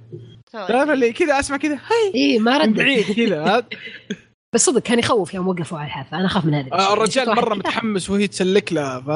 [0.55, 3.65] تعرف اللي كذا أسمع كذا هاي اي ما من رد بعيد كذا
[4.55, 6.17] بس صدق كان يخوف يوم وقفوا على الحافة.
[6.17, 6.93] أنا أخاف من هذا آه،.
[6.93, 7.55] الرجال مرة.
[7.55, 9.09] متحمس وهي تسلك له ف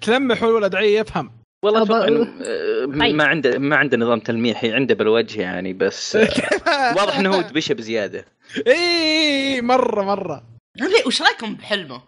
[0.00, 1.30] تلمح والولد عي يفهم.
[1.64, 3.14] والله إنه، آه، طيب.
[3.14, 6.16] ما عنده ما عنده نظام تلميحي عنده بالوجه يعني بس
[6.96, 8.24] واضح إنه هو دبشه بزياده
[8.66, 10.42] إي مرة مرة.
[10.76, 12.02] ليه وش رأيكم بحلمه؟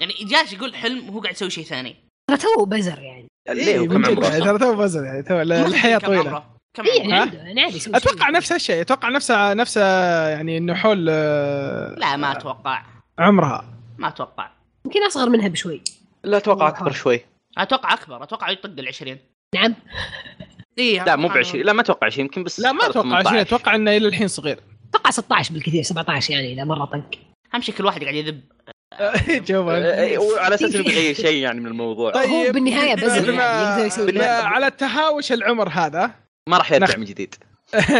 [0.00, 1.96] يعني جالس يقول حلم وهو قاعد يسوي شيء ثاني.
[2.30, 3.26] ترى تو بزر يعني.
[3.48, 6.44] ليه إيه، كم عمره؟ ترى تو بزر يعني تو الحياة طويلة.
[6.78, 8.30] عمره؟ كم اي عمره؟ يعني عنده يعني عادي أتوقع.
[8.30, 9.82] نفس الشيء أتوقع نفسه نفسه
[10.28, 12.82] يعني إنه حول آه، لا ما أتوقع.
[13.18, 13.64] عمرها.
[13.98, 14.50] ما أتوقع.
[14.84, 15.82] يمكن أصغر منها بشوي.
[16.24, 17.20] لا أتوقع أكبر شوي.
[17.58, 19.18] أتوقع أكبر أتوقع يطق ال 20
[19.54, 19.74] نعم.
[20.78, 23.28] إيه لا مو ب 20 لا ما أتوقع 20 يمكن بس لا ما أتوقع 18.
[23.28, 24.58] 20 أتوقع إنه إلى الحين صغير.
[24.90, 27.02] أتوقع 16 بالكثير 17 يعني إذا مرة طق
[27.54, 28.40] اهم شيء كل واحد قاعد يذب.
[29.48, 29.82] جواب.
[29.84, 32.10] آه، وعلى أساس إنه بيغير شيء يعني من الموضوع.
[32.12, 32.30] طيب.
[32.30, 33.42] هو بالنهاية بما-
[34.12, 36.10] يعني على التهاوش العمر هذا
[36.48, 36.98] ما راح يرجع نخ...
[36.98, 37.34] من جديد.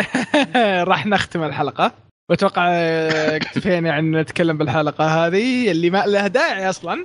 [0.91, 1.93] راح نختم الحلقة.
[2.31, 7.05] وأتوقع آه، اكتفينا عن نتكلم بالحلقة هذه اللي ما لها داعي أصلا.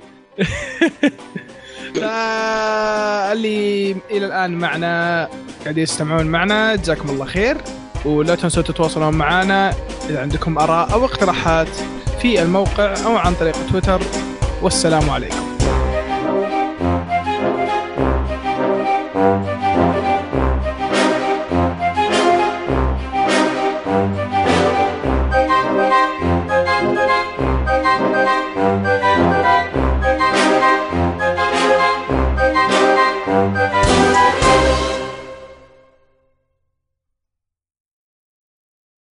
[3.32, 5.28] اللي إلى الآن معنا
[5.62, 7.56] قاعدين يستمعون معنا جزاكم الله خير.
[8.04, 9.74] ولا تنسوا تتواصلون معنا
[10.10, 11.68] إذا عندكم آراء أو اقتراحات
[12.20, 14.00] في الموقع أو عن طريق تويتر.
[14.62, 15.46] والسلام عليكم.